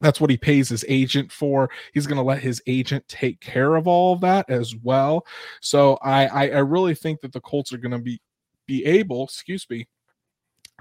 that's 0.00 0.20
what 0.20 0.30
he 0.30 0.36
pays 0.36 0.68
his 0.68 0.84
agent 0.88 1.30
for. 1.30 1.70
He's 1.92 2.06
going 2.06 2.16
to 2.16 2.22
let 2.22 2.40
his 2.40 2.62
agent 2.66 3.06
take 3.06 3.40
care 3.40 3.76
of 3.76 3.86
all 3.86 4.14
of 4.14 4.20
that 4.22 4.48
as 4.48 4.74
well. 4.74 5.26
So 5.60 5.98
I, 6.02 6.26
I, 6.26 6.48
I 6.48 6.58
really 6.58 6.94
think 6.94 7.20
that 7.20 7.32
the 7.32 7.40
Colts 7.40 7.72
are 7.72 7.78
going 7.78 7.92
to 7.92 7.98
be 7.98 8.20
be 8.66 8.84
able, 8.86 9.24
excuse 9.24 9.66
me, 9.68 9.86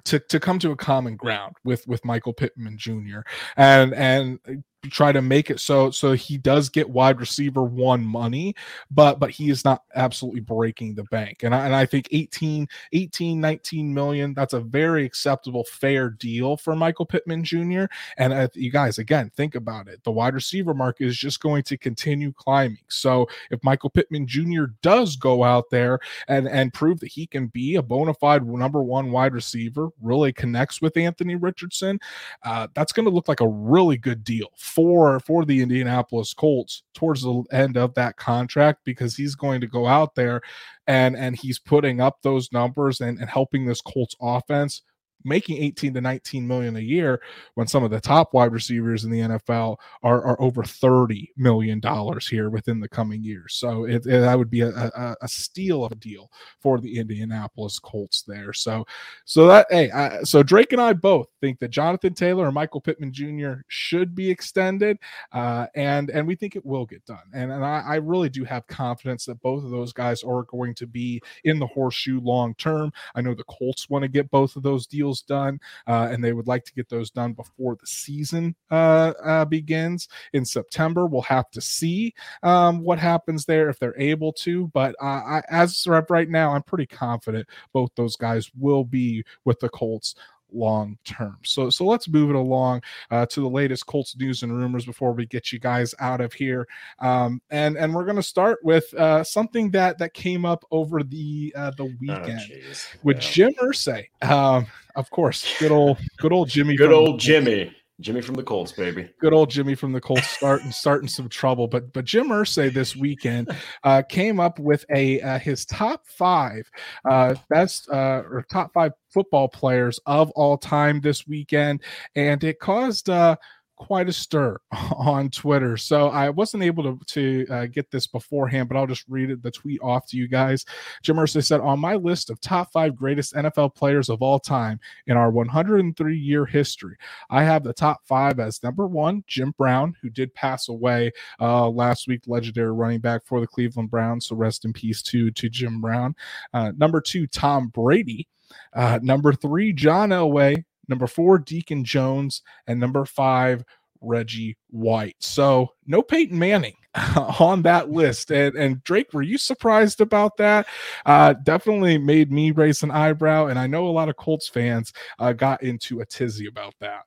to 0.05 0.19
to 0.19 0.39
come 0.39 0.59
to 0.59 0.71
a 0.71 0.75
common 0.75 1.15
ground 1.15 1.55
with 1.63 1.87
with 1.87 2.03
Michael 2.05 2.33
Pittman 2.33 2.77
Jr. 2.77 3.19
and 3.57 3.93
and 3.93 4.39
try 4.87 5.11
to 5.11 5.21
make 5.21 5.49
it 5.49 5.59
so 5.59 5.91
so 5.91 6.13
he 6.13 6.37
does 6.37 6.69
get 6.69 6.89
wide 6.89 7.19
receiver 7.19 7.63
one 7.63 8.03
money 8.03 8.55
but 8.89 9.19
but 9.19 9.29
he 9.29 9.49
is 9.49 9.65
not 9.65 9.83
absolutely 9.95 10.39
breaking 10.39 10.95
the 10.95 11.03
bank 11.05 11.43
and 11.43 11.53
I, 11.53 11.65
and 11.65 11.75
I 11.75 11.85
think 11.85 12.07
18 12.11 12.65
18 12.93 13.41
19 13.41 13.93
million 13.93 14.33
that's 14.33 14.53
a 14.53 14.61
very 14.61 15.03
acceptable 15.03 15.65
fair 15.65 16.09
deal 16.09 16.55
for 16.55 16.77
Michael 16.77 17.05
Pittman 17.05 17.43
Jr. 17.43 17.85
and 18.17 18.31
uh, 18.31 18.47
you 18.53 18.71
guys 18.71 18.99
again 18.99 19.29
think 19.35 19.55
about 19.55 19.89
it 19.89 20.01
the 20.05 20.11
wide 20.11 20.33
receiver 20.33 20.73
market 20.73 21.07
is 21.07 21.17
just 21.17 21.41
going 21.41 21.63
to 21.63 21.77
continue 21.77 22.31
climbing 22.31 22.77
so 22.87 23.27
if 23.51 23.61
Michael 23.65 23.89
Pittman 23.89 24.27
Jr. 24.27 24.65
does 24.81 25.17
go 25.17 25.43
out 25.43 25.69
there 25.71 25.99
and 26.29 26.47
and 26.47 26.73
prove 26.73 27.01
that 27.01 27.11
he 27.11 27.27
can 27.27 27.47
be 27.47 27.75
a 27.75 27.81
bona 27.81 28.13
fide 28.13 28.47
number 28.47 28.81
one 28.81 29.11
wide 29.11 29.33
receiver 29.33 29.89
really 30.01 30.31
connects 30.31 30.81
with 30.81 30.95
Anthony 30.95 31.35
Richardson 31.35 31.99
uh, 32.43 32.67
that's 32.73 32.93
going 32.93 33.05
to 33.05 33.11
look 33.11 33.27
like 33.27 33.41
a 33.41 33.47
really 33.47 33.97
good 33.97 34.23
deal 34.23 34.47
for 34.69 35.19
for 35.19 35.45
the 35.45 35.61
Indianapolis 35.61 36.33
Colts 36.33 36.83
towards 36.93 37.23
the 37.23 37.43
end 37.51 37.77
of 37.77 37.93
that 37.95 38.17
contract 38.17 38.81
because 38.85 39.15
he's 39.15 39.35
going 39.35 39.61
to 39.61 39.67
go 39.67 39.87
out 39.87 40.15
there 40.15 40.41
and 40.87 41.15
and 41.15 41.35
he's 41.35 41.59
putting 41.59 41.99
up 41.99 42.17
those 42.21 42.51
numbers 42.51 43.01
and, 43.01 43.19
and 43.19 43.29
helping 43.29 43.65
this 43.65 43.81
Colts 43.81 44.15
offense 44.21 44.81
making 45.23 45.61
18 45.61 45.93
to 45.93 46.01
19 46.01 46.47
million 46.47 46.75
a 46.77 46.81
year 46.81 47.21
when 47.55 47.67
some 47.67 47.83
of 47.83 47.91
the 47.91 47.99
top 47.99 48.33
wide 48.33 48.51
receivers 48.51 49.03
in 49.03 49.11
the 49.11 49.19
NFL 49.19 49.77
are, 50.03 50.23
are 50.23 50.41
over 50.41 50.63
30 50.63 51.31
million 51.35 51.79
dollars 51.79 52.27
here 52.27 52.49
within 52.49 52.79
the 52.79 52.87
coming 52.87 53.23
years. 53.23 53.55
So 53.55 53.85
it, 53.85 54.05
it, 54.05 54.21
that 54.21 54.37
would 54.37 54.49
be 54.49 54.61
a, 54.61 54.69
a, 54.69 55.15
a, 55.21 55.27
steal 55.27 55.83
of 55.83 55.91
a 55.91 55.95
deal 55.95 56.31
for 56.59 56.79
the 56.79 56.97
Indianapolis 56.97 57.79
Colts 57.79 58.23
there. 58.23 58.53
So 58.53 58.85
so 59.25 59.47
that 59.47 59.67
hey, 59.69 59.91
I, 59.91 60.23
so 60.23 60.43
Drake 60.43 60.71
and 60.73 60.81
I 60.81 60.93
both 60.93 61.27
think 61.41 61.59
that 61.59 61.69
Jonathan 61.69 62.13
Taylor 62.13 62.45
and 62.45 62.53
Michael 62.53 62.81
Pittman 62.81 63.11
Jr. 63.11 63.61
should 63.67 64.15
be 64.15 64.29
extended, 64.29 64.97
uh, 65.31 65.67
and 65.75 66.09
and 66.09 66.27
we 66.27 66.35
think 66.35 66.55
it 66.55 66.65
will 66.65 66.85
get 66.85 67.05
done. 67.05 67.17
And 67.33 67.51
and 67.51 67.63
I, 67.63 67.83
I 67.85 67.95
really 67.95 68.29
do 68.29 68.43
have 68.45 68.67
confidence 68.67 69.25
that 69.25 69.41
both 69.41 69.63
of 69.63 69.71
those 69.71 69.93
guys 69.93 70.23
are 70.23 70.43
going 70.43 70.75
to 70.75 70.87
be 70.87 71.21
in 71.43 71.59
the 71.59 71.67
horseshoe 71.67 72.19
long 72.21 72.55
term. 72.55 72.91
I 73.15 73.21
know 73.21 73.33
the 73.33 73.43
Colts 73.43 73.89
want 73.89 74.03
to 74.03 74.09
get 74.09 74.31
both 74.31 74.55
of 74.55 74.63
those 74.63 74.87
deals 74.87 75.08
deals 75.09 75.21
done, 75.21 75.59
uh, 75.87 76.09
and 76.11 76.23
they 76.23 76.33
would 76.33 76.47
like 76.47 76.63
to 76.65 76.73
get 76.73 76.89
those 76.89 77.09
done 77.09 77.33
before 77.33 77.75
the 77.75 77.87
season 77.87 78.55
uh, 78.71 79.13
uh, 79.23 79.45
begins 79.45 80.07
in 80.33 80.45
September. 80.45 81.07
We'll 81.07 81.21
have 81.23 81.49
to 81.51 81.61
see 81.61 82.13
um, 82.43 82.81
what 82.81 82.99
happens 82.99 83.45
there 83.45 83.69
if 83.69 83.79
they're 83.79 83.99
able 83.99 84.33
to. 84.33 84.67
But 84.67 84.95
I, 85.01 85.41
as 85.49 85.85
of 85.87 86.09
right 86.09 86.29
now, 86.29 86.53
I'm 86.53 86.63
pretty 86.63 86.85
confident 86.85 87.47
both 87.73 87.89
those 87.95 88.15
guys 88.15 88.49
will 88.57 88.83
be 88.83 89.23
with 89.45 89.59
the 89.59 89.69
Colts 89.69 90.15
long 90.53 90.97
term. 91.05 91.37
So 91.43 91.69
so 91.69 91.85
let's 91.85 92.07
move 92.07 92.29
it 92.29 92.35
along 92.35 92.81
uh, 93.11 93.25
to 93.27 93.41
the 93.41 93.49
latest 93.49 93.85
Colts 93.85 94.15
news 94.17 94.43
and 94.43 94.55
rumors 94.55 94.85
before 94.85 95.11
we 95.13 95.25
get 95.25 95.51
you 95.51 95.59
guys 95.59 95.93
out 95.99 96.21
of 96.21 96.33
here. 96.33 96.67
Um, 96.99 97.41
and 97.49 97.77
and 97.77 97.93
we're 97.93 98.05
going 98.05 98.15
to 98.15 98.23
start 98.23 98.59
with 98.63 98.93
uh, 98.93 99.23
something 99.23 99.71
that 99.71 99.97
that 99.99 100.13
came 100.13 100.45
up 100.45 100.65
over 100.71 101.03
the 101.03 101.53
uh, 101.55 101.71
the 101.71 101.83
oh, 101.83 101.91
weekend 101.99 102.41
oh, 102.51 102.73
with 103.03 103.17
yeah. 103.17 103.31
Jim 103.31 103.53
Irsay. 103.61 104.05
Um, 104.21 104.67
of 104.95 105.09
course, 105.09 105.57
good 105.59 105.71
old 105.71 105.97
good 106.17 106.31
old 106.31 106.49
Jimmy. 106.49 106.75
Good 106.75 106.91
old 106.91 107.19
Jimmy. 107.19 107.73
Jimmy 107.99 108.21
from 108.21 108.35
the 108.35 108.43
Colts, 108.43 108.71
baby. 108.71 109.09
Good 109.19 109.33
old 109.33 109.49
Jimmy 109.49 109.75
from 109.75 109.91
the 109.91 109.99
Colts 109.99 110.29
starting 110.29 110.71
starting 110.71 111.09
some 111.09 111.27
trouble. 111.27 111.67
But 111.67 111.91
but 111.91 112.05
Jim 112.05 112.29
Irsay 112.29 112.73
this 112.73 112.95
weekend 112.95 113.49
uh, 113.83 114.03
came 114.07 114.39
up 114.39 114.57
with 114.57 114.85
a 114.93 115.21
uh, 115.21 115.39
his 115.39 115.65
top 115.65 116.07
five 116.07 116.69
uh, 117.09 117.35
best 117.49 117.89
uh, 117.89 118.23
or 118.29 118.45
top 118.49 118.71
five 118.73 118.93
football 119.09 119.49
players 119.49 119.99
of 120.05 120.31
all 120.31 120.57
time 120.57 121.01
this 121.01 121.27
weekend, 121.27 121.81
and 122.15 122.43
it 122.43 122.59
caused 122.59 123.09
uh, 123.09 123.35
quite 123.79 124.09
a 124.09 124.13
stir 124.13 124.59
on 124.95 125.29
Twitter. 125.29 125.75
So 125.77 126.09
I 126.09 126.29
wasn't 126.29 126.63
able 126.63 126.83
to, 126.83 126.99
to 127.05 127.47
uh, 127.51 127.65
get 127.65 127.89
this 127.89 128.05
beforehand, 128.05 128.69
but 128.69 128.77
I'll 128.77 128.85
just 128.85 129.05
read 129.09 129.41
the 129.41 129.49
tweet 129.49 129.79
off 129.81 130.05
to 130.07 130.17
you 130.17 130.27
guys. 130.27 130.65
Jim 131.01 131.15
Irsay 131.15 131.43
said, 131.43 131.61
On 131.61 131.79
my 131.79 131.95
list 131.95 132.29
of 132.29 132.39
top 132.39 132.71
five 132.71 132.95
greatest 132.95 133.33
NFL 133.33 133.73
players 133.73 134.09
of 134.09 134.21
all 134.21 134.39
time 134.39 134.79
in 135.07 135.17
our 135.17 135.31
103 135.31 136.15
year 136.15 136.45
history, 136.45 136.95
I 137.31 137.43
have 137.43 137.63
the 137.63 137.73
top 137.73 138.01
five 138.05 138.39
as 138.39 138.61
number 138.61 138.85
one, 138.85 139.23
Jim 139.25 139.55
Brown, 139.57 139.95
who 140.01 140.09
did 140.09 140.33
pass 140.35 140.69
away 140.69 141.11
uh, 141.39 141.67
last 141.69 142.07
week, 142.07 142.21
legendary 142.27 142.71
running 142.71 142.99
back 142.99 143.25
for 143.25 143.39
the 143.39 143.47
Cleveland 143.47 143.89
Browns. 143.89 144.27
So 144.27 144.35
rest 144.35 144.65
in 144.65 144.73
peace 144.73 145.01
to, 145.03 145.31
to 145.31 145.49
Jim 145.49 145.81
Brown. 145.81 146.15
Uh, 146.53 146.73
number 146.77 147.01
two, 147.01 147.25
Tom 147.25 147.69
Brady. 147.69 148.27
Uh, 148.73 148.99
number 149.01 149.31
three, 149.33 149.73
John 149.73 150.09
Elway 150.09 150.63
number 150.89 151.07
four, 151.07 151.39
Deacon 151.39 151.83
Jones, 151.83 152.41
and 152.67 152.79
number 152.79 153.05
five, 153.05 153.63
Reggie 154.01 154.57
White. 154.69 155.15
So 155.19 155.69
no 155.85 156.01
Peyton 156.01 156.37
Manning 156.37 156.75
on 157.39 157.61
that 157.63 157.89
list. 157.89 158.31
And, 158.31 158.55
and 158.55 158.83
Drake, 158.83 159.13
were 159.13 159.21
you 159.21 159.37
surprised 159.37 160.01
about 160.01 160.37
that? 160.37 160.67
Uh, 161.05 161.33
definitely 161.33 161.97
made 161.97 162.31
me 162.31 162.51
raise 162.51 162.83
an 162.83 162.91
eyebrow. 162.91 163.47
And 163.47 163.59
I 163.59 163.67
know 163.67 163.87
a 163.87 163.91
lot 163.91 164.09
of 164.09 164.17
Colts 164.17 164.47
fans 164.47 164.93
uh, 165.19 165.33
got 165.33 165.63
into 165.63 166.01
a 166.01 166.05
tizzy 166.05 166.47
about 166.47 166.73
that. 166.79 167.03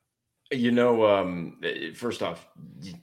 You 0.50 0.70
know, 0.70 1.06
um, 1.06 1.58
first 1.94 2.22
off, 2.22 2.46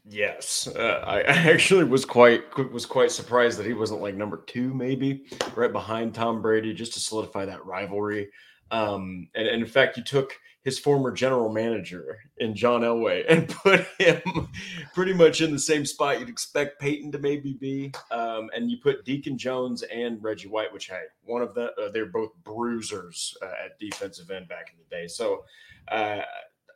yes, 0.05 0.67
uh, 0.67 1.03
I 1.07 1.21
actually 1.21 1.83
was 1.83 2.05
quite 2.05 2.43
was 2.71 2.85
quite 2.85 3.09
surprised 3.09 3.57
that 3.57 3.65
he 3.65 3.73
wasn't 3.73 4.01
like 4.01 4.13
number 4.13 4.43
two, 4.45 4.71
maybe 4.71 5.25
right 5.55 5.71
behind 5.71 6.13
Tom 6.13 6.43
Brady, 6.43 6.75
just 6.75 6.93
to 6.93 6.99
solidify 6.99 7.45
that 7.45 7.65
rivalry. 7.65 8.29
Um, 8.69 9.29
and, 9.33 9.47
and 9.47 9.63
in 9.63 9.67
fact, 9.67 9.97
you 9.97 10.03
took 10.03 10.37
his 10.69 10.77
former 10.77 11.11
general 11.11 11.49
manager 11.49 12.19
in 12.37 12.53
John 12.53 12.81
Elway 12.81 13.25
and 13.29 13.49
put 13.49 13.87
him 13.97 14.49
pretty 14.93 15.13
much 15.13 15.41
in 15.41 15.51
the 15.51 15.57
same 15.57 15.83
spot 15.83 16.19
you'd 16.19 16.29
expect 16.29 16.79
Peyton 16.79 17.11
to 17.11 17.17
maybe 17.17 17.53
be. 17.53 17.91
Um, 18.11 18.51
and 18.55 18.69
you 18.69 18.77
put 18.77 19.03
Deacon 19.03 19.35
Jones 19.35 19.81
and 19.83 20.21
Reggie 20.23 20.47
White, 20.47 20.71
which 20.71 20.87
hey, 20.87 21.01
one 21.23 21.41
of 21.41 21.55
the, 21.55 21.71
uh, 21.73 21.89
they're 21.91 22.05
both 22.05 22.31
bruisers 22.43 23.35
uh, 23.41 23.65
at 23.65 23.79
defensive 23.79 24.29
end 24.29 24.47
back 24.47 24.71
in 24.71 24.77
the 24.77 24.95
day. 24.95 25.07
So, 25.07 25.43
uh, 25.87 26.19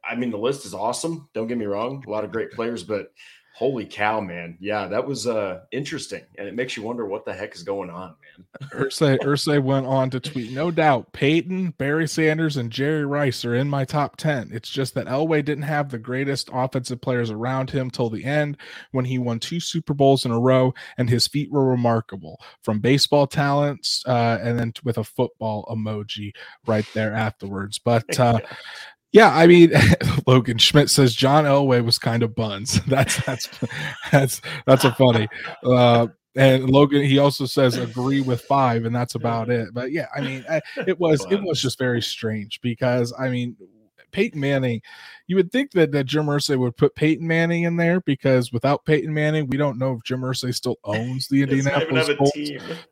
I 0.03 0.15
mean, 0.15 0.31
the 0.31 0.37
list 0.37 0.65
is 0.65 0.73
awesome. 0.73 1.29
Don't 1.35 1.47
get 1.47 1.59
me 1.59 1.65
wrong, 1.65 2.03
a 2.07 2.09
lot 2.09 2.25
of 2.25 2.31
great 2.31 2.51
players, 2.51 2.83
but 2.83 3.11
Holy 3.55 3.85
cow, 3.85 4.19
man. 4.19 4.57
Yeah, 4.59 4.87
that 4.87 5.05
was 5.05 5.27
uh 5.27 5.61
interesting. 5.71 6.23
And 6.39 6.47
it 6.47 6.55
makes 6.55 6.75
you 6.75 6.81
wonder 6.81 7.05
what 7.05 7.23
the 7.23 7.33
heck 7.33 7.53
is 7.53 7.61
going 7.61 7.91
on, 7.91 8.15
man. 8.59 8.69
Irsay, 8.73 9.19
Irsay 9.19 9.61
went 9.61 9.85
on 9.85 10.09
to 10.09 10.19
tweet, 10.19 10.51
no 10.51 10.71
doubt, 10.71 11.13
Peyton, 11.13 11.69
Barry 11.77 12.07
Sanders, 12.07 12.57
and 12.57 12.71
Jerry 12.71 13.05
Rice 13.05 13.45
are 13.45 13.53
in 13.53 13.69
my 13.69 13.85
top 13.85 14.17
10. 14.17 14.49
It's 14.51 14.69
just 14.69 14.95
that 14.95 15.05
Elway 15.05 15.45
didn't 15.45 15.65
have 15.65 15.89
the 15.89 15.99
greatest 15.99 16.49
offensive 16.51 16.99
players 16.99 17.29
around 17.29 17.69
him 17.69 17.91
till 17.91 18.09
the 18.09 18.25
end 18.25 18.57
when 18.91 19.05
he 19.05 19.19
won 19.19 19.39
two 19.39 19.59
Super 19.59 19.93
Bowls 19.93 20.25
in 20.25 20.31
a 20.31 20.39
row, 20.39 20.73
and 20.97 21.07
his 21.07 21.27
feet 21.27 21.51
were 21.51 21.65
remarkable 21.65 22.41
from 22.63 22.79
baseball 22.79 23.27
talents 23.27 24.03
uh, 24.07 24.39
and 24.41 24.57
then 24.57 24.73
with 24.83 24.97
a 24.97 25.03
football 25.03 25.63
emoji 25.69 26.31
right 26.65 26.87
there 26.95 27.13
afterwards. 27.13 27.77
But 27.77 28.19
uh, 28.19 28.39
yeah, 29.13 29.31
I 29.31 29.45
mean, 29.45 29.71
Logan 30.27 30.57
Schmidt 30.57 30.89
says 30.89 31.13
John 31.13 31.45
Elway 31.45 31.85
was 31.85 31.99
kind 31.99 32.23
of 32.23 32.35
buns. 32.35 32.81
That's 32.87 33.23
that's 33.25 33.49
that's 34.11 34.41
that's 34.65 34.83
a 34.83 34.91
funny. 34.93 35.27
Uh, 35.63 36.07
and 36.35 36.67
Logan, 36.67 37.03
he 37.03 37.19
also 37.19 37.45
says 37.45 37.77
agree 37.77 38.21
with 38.21 38.41
five, 38.41 38.85
and 38.85 38.95
that's 38.95 39.13
about 39.13 39.51
it. 39.51 39.69
But 39.71 39.91
yeah, 39.91 40.07
I 40.15 40.21
mean, 40.21 40.43
it 40.87 40.99
was 40.99 41.25
it 41.29 41.41
was 41.43 41.61
just 41.61 41.77
very 41.77 42.01
strange 42.01 42.59
because 42.61 43.13
I 43.17 43.29
mean, 43.29 43.55
Peyton 44.13 44.39
Manning, 44.39 44.81
you 45.27 45.35
would 45.35 45.51
think 45.51 45.71
that, 45.71 45.91
that 45.91 46.05
Jim 46.05 46.27
Irsay 46.27 46.57
would 46.57 46.77
put 46.77 46.95
Peyton 46.95 47.27
Manning 47.27 47.63
in 47.63 47.75
there 47.75 47.99
because 48.01 48.53
without 48.53 48.85
Peyton 48.85 49.13
Manning, 49.13 49.47
we 49.47 49.57
don't 49.57 49.77
know 49.77 49.93
if 49.93 50.03
Jim 50.03 50.21
Irsay 50.21 50.53
still 50.53 50.77
owns 50.85 51.27
the 51.27 51.41
Indianapolis 51.43 52.09
Colts. 52.17 52.33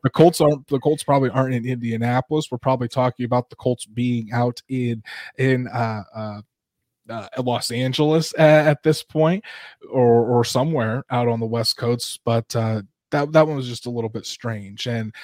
The 0.02 0.10
Colts 0.10 0.40
aren't 0.40 0.66
the 0.68 0.78
Colts 0.78 1.02
probably 1.02 1.30
aren't 1.30 1.54
in 1.54 1.66
Indianapolis. 1.66 2.48
We're 2.50 2.58
probably 2.58 2.88
talking 2.88 3.24
about 3.24 3.48
the 3.48 3.56
Colts 3.56 3.86
being 3.86 4.30
out 4.32 4.60
in 4.68 5.02
in 5.38 5.68
uh, 5.68 6.02
uh, 6.14 6.40
uh, 7.08 7.28
Los 7.38 7.70
Angeles 7.70 8.32
at, 8.38 8.66
at, 8.66 8.82
this 8.82 9.02
point, 9.02 9.44
or 9.90 10.24
or 10.24 10.44
somewhere 10.44 11.04
out 11.10 11.28
on 11.28 11.40
the 11.40 11.46
West 11.46 11.76
Coast. 11.76 12.20
But 12.24 12.54
uh, 12.54 12.82
that 13.12 13.30
that 13.32 13.46
one 13.46 13.56
was 13.56 13.68
just 13.68 13.86
a 13.86 13.90
little 13.90 14.10
bit 14.10 14.26
strange 14.26 14.86
and 14.86 15.14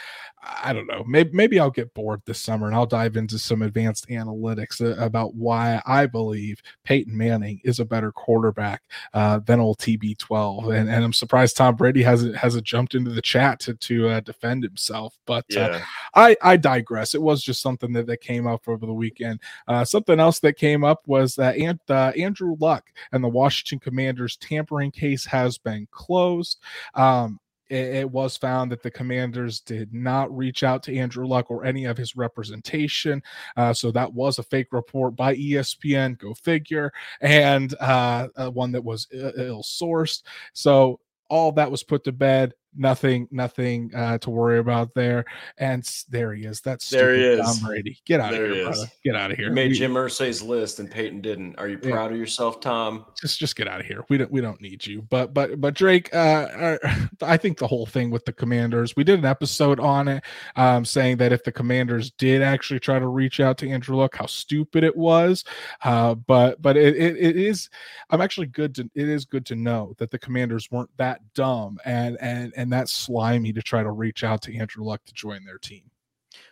i 0.63 0.73
don't 0.73 0.87
know 0.87 1.03
maybe 1.09 1.31
maybe 1.33 1.59
i'll 1.59 1.71
get 1.71 1.93
bored 1.95 2.23
this 2.25 2.39
summer 2.39 2.67
and 2.67 2.77
i'll 2.77 2.87
dive 2.87 3.17
into 3.17 3.39
some 3.39 3.63
advanced 3.63 4.09
analytics 4.09 4.81
uh, 4.81 5.03
about 5.03 5.35
why 5.35 5.83
i 5.85 6.07
believe 6.07 6.63
peyton 6.85 7.17
manning 7.17 7.61
is 7.65 7.81
a 7.81 7.85
better 7.85 8.13
quarterback 8.13 8.83
uh, 9.15 9.41
than 9.41 9.59
old 9.59 9.79
tb12 9.79 10.79
and, 10.79 10.89
and 10.89 11.05
i'm 11.05 11.13
surprised 11.13 11.57
tom 11.57 11.75
brady 11.75 12.03
hasn't 12.03 12.37
hasn't 12.37 12.65
jumped 12.65 12.95
into 12.95 13.11
the 13.11 13.23
chat 13.23 13.59
to 13.59 13.75
to 13.75 14.09
uh, 14.09 14.21
defend 14.21 14.63
himself 14.63 15.19
but 15.27 15.45
uh, 15.57 15.81
i 16.15 16.37
i 16.43 16.57
digress 16.57 17.15
it 17.15 17.23
was 17.23 17.43
just 17.43 17.61
something 17.61 17.93
that, 17.93 18.07
that 18.07 18.21
came 18.21 18.47
up 18.47 18.69
over 18.69 18.87
the 18.87 18.93
weekend 18.93 19.41
uh, 19.67 19.85
something 19.85 20.21
else 20.21 20.39
that 20.39 20.57
came 20.57 20.85
up 20.85 21.03
was 21.07 21.35
that 21.35 21.59
uh, 21.89 22.13
andrew 22.17 22.55
luck 22.61 22.93
and 23.13 23.25
the 23.25 23.29
washington 23.29 23.79
commanders 23.79 24.37
tampering 24.37 24.91
case 24.91 25.25
has 25.25 25.59
been 25.59 25.89
closed 25.91 26.59
um, 26.95 27.41
it, 27.69 27.95
it, 27.95 28.11
was 28.11 28.37
found 28.37 28.73
that 28.73 28.83
the 28.83 28.91
commanders 28.91 29.61
did 29.61 29.93
not 29.93 30.35
reach 30.35 30.63
out 30.63 30.83
to 30.85 30.97
Andrew 30.97 31.27
Luck 31.27 31.51
or 31.51 31.65
any 31.65 31.85
of 31.85 31.97
his 31.97 32.17
representation. 32.17 33.23
Uh, 33.57 33.73
so 33.73 33.91
that 33.91 34.13
was 34.13 34.39
a 34.39 34.43
fake 34.43 34.69
report 34.73 35.15
by 35.17 35.35
ESPN, 35.37 36.19
go 36.19 36.35
figure, 36.35 36.93
and 37.21 37.75
uh, 37.81 38.29
uh, 38.37 38.51
one 38.51 38.73
that 38.73 38.85
was 38.85 39.07
ill 39.13 39.63
sourced. 39.63 40.23
So 40.53 41.01
all 41.29 41.53
that 41.53 41.71
was 41.71 41.83
put 41.83 42.05
to 42.05 42.13
bed 42.13 42.55
nothing 42.79 43.29
nothing 43.31 43.91
uh, 43.95 44.19
to 44.19 44.31
worry 44.31 44.59
about 44.59 44.95
there 44.95 45.25
and 45.59 45.89
there 46.09 46.33
he 46.33 46.45
is 46.45 46.61
that's 46.61 46.89
there 46.89 47.15
he 47.15 47.23
is 47.23 47.41
Tom 47.41 47.67
Brady. 47.67 48.01
Get 48.07 48.21
out 48.21 48.33
there 48.33 48.47
of 48.47 48.53
here 48.53 48.65
brother. 48.65 48.87
get 49.05 49.17
out 49.17 49.31
of 49.31 49.37
here. 49.37 49.49
You 49.49 49.55
made 49.55 49.75
Jim 49.75 49.95
Irsay's 49.95 50.43
list 50.43 50.79
and 50.79 50.91
Peyton 50.91 51.21
didn't. 51.21 51.57
Are 51.59 51.69
you 51.69 51.79
proud 51.79 52.11
yeah. 52.11 52.15
of 52.15 52.17
yourself 52.17 52.61
Tom? 52.61 53.07
Just 53.21 53.39
just 53.39 53.57
get 53.57 53.69
out 53.69 53.81
of 53.81 53.87
here. 53.87 54.05
We 54.09 54.19
don't 54.19 54.31
we 54.31 54.41
don't 54.41 54.61
need 54.61 54.87
you. 54.87 55.03
But 55.03 55.35
but 55.35 55.61
but 55.61 55.75
Drake 55.75 56.15
uh, 56.15 56.79
I 57.23 57.37
think 57.37 57.59
the 57.59 57.67
whole 57.67 57.87
thing 57.87 58.11
with 58.11 58.25
the 58.25 58.33
commanders 58.33 58.97
we 58.97 59.05
did 59.05 59.19
an 59.19 59.25
episode 59.25 59.81
on 59.81 60.09
it 60.09 60.25
um, 60.57 60.85
saying 60.85 61.17
that 61.19 61.33
if 61.33 61.45
the 61.45 61.53
commanders 61.53 62.11
did 62.13 62.43
actually 62.43 62.81
try 62.81 62.99
to 62.99 63.09
reach 63.09 63.41
out 63.41 63.59
to 63.59 63.69
Andrew 63.69 63.97
Luck 63.97 64.17
how 64.17 64.27
stupid 64.27 64.85
it 64.85 64.97
was. 64.97 65.45
Uh, 65.83 66.15
but 66.15 66.61
but 66.63 66.77
it, 66.77 66.97
it, 66.97 67.17
it 67.17 67.37
is 67.37 67.69
I'm 68.11 68.21
actually 68.21 68.47
good 68.47 68.75
to 68.77 68.91
it 68.95 69.09
is 69.09 69.25
good 69.25 69.47
to 69.47 69.57
know 69.57 69.95
that 69.99 70.11
the 70.11 70.19
commanders 70.19 70.71
weren't 70.71 70.91
that 70.97 71.21
dumb 71.35 71.79
and 71.85 72.17
and 72.21 72.53
and 72.57 72.68
that 72.71 72.89
slimy 72.89 73.53
to 73.53 73.63
try 73.63 73.83
to 73.83 73.91
reach 73.91 74.25
out 74.25 74.43
to 74.43 74.57
Andrew 74.57 74.85
Luck 74.85 75.05
to 75.07 75.13
join 75.13 75.45
their 75.45 75.59
team. 75.59 75.91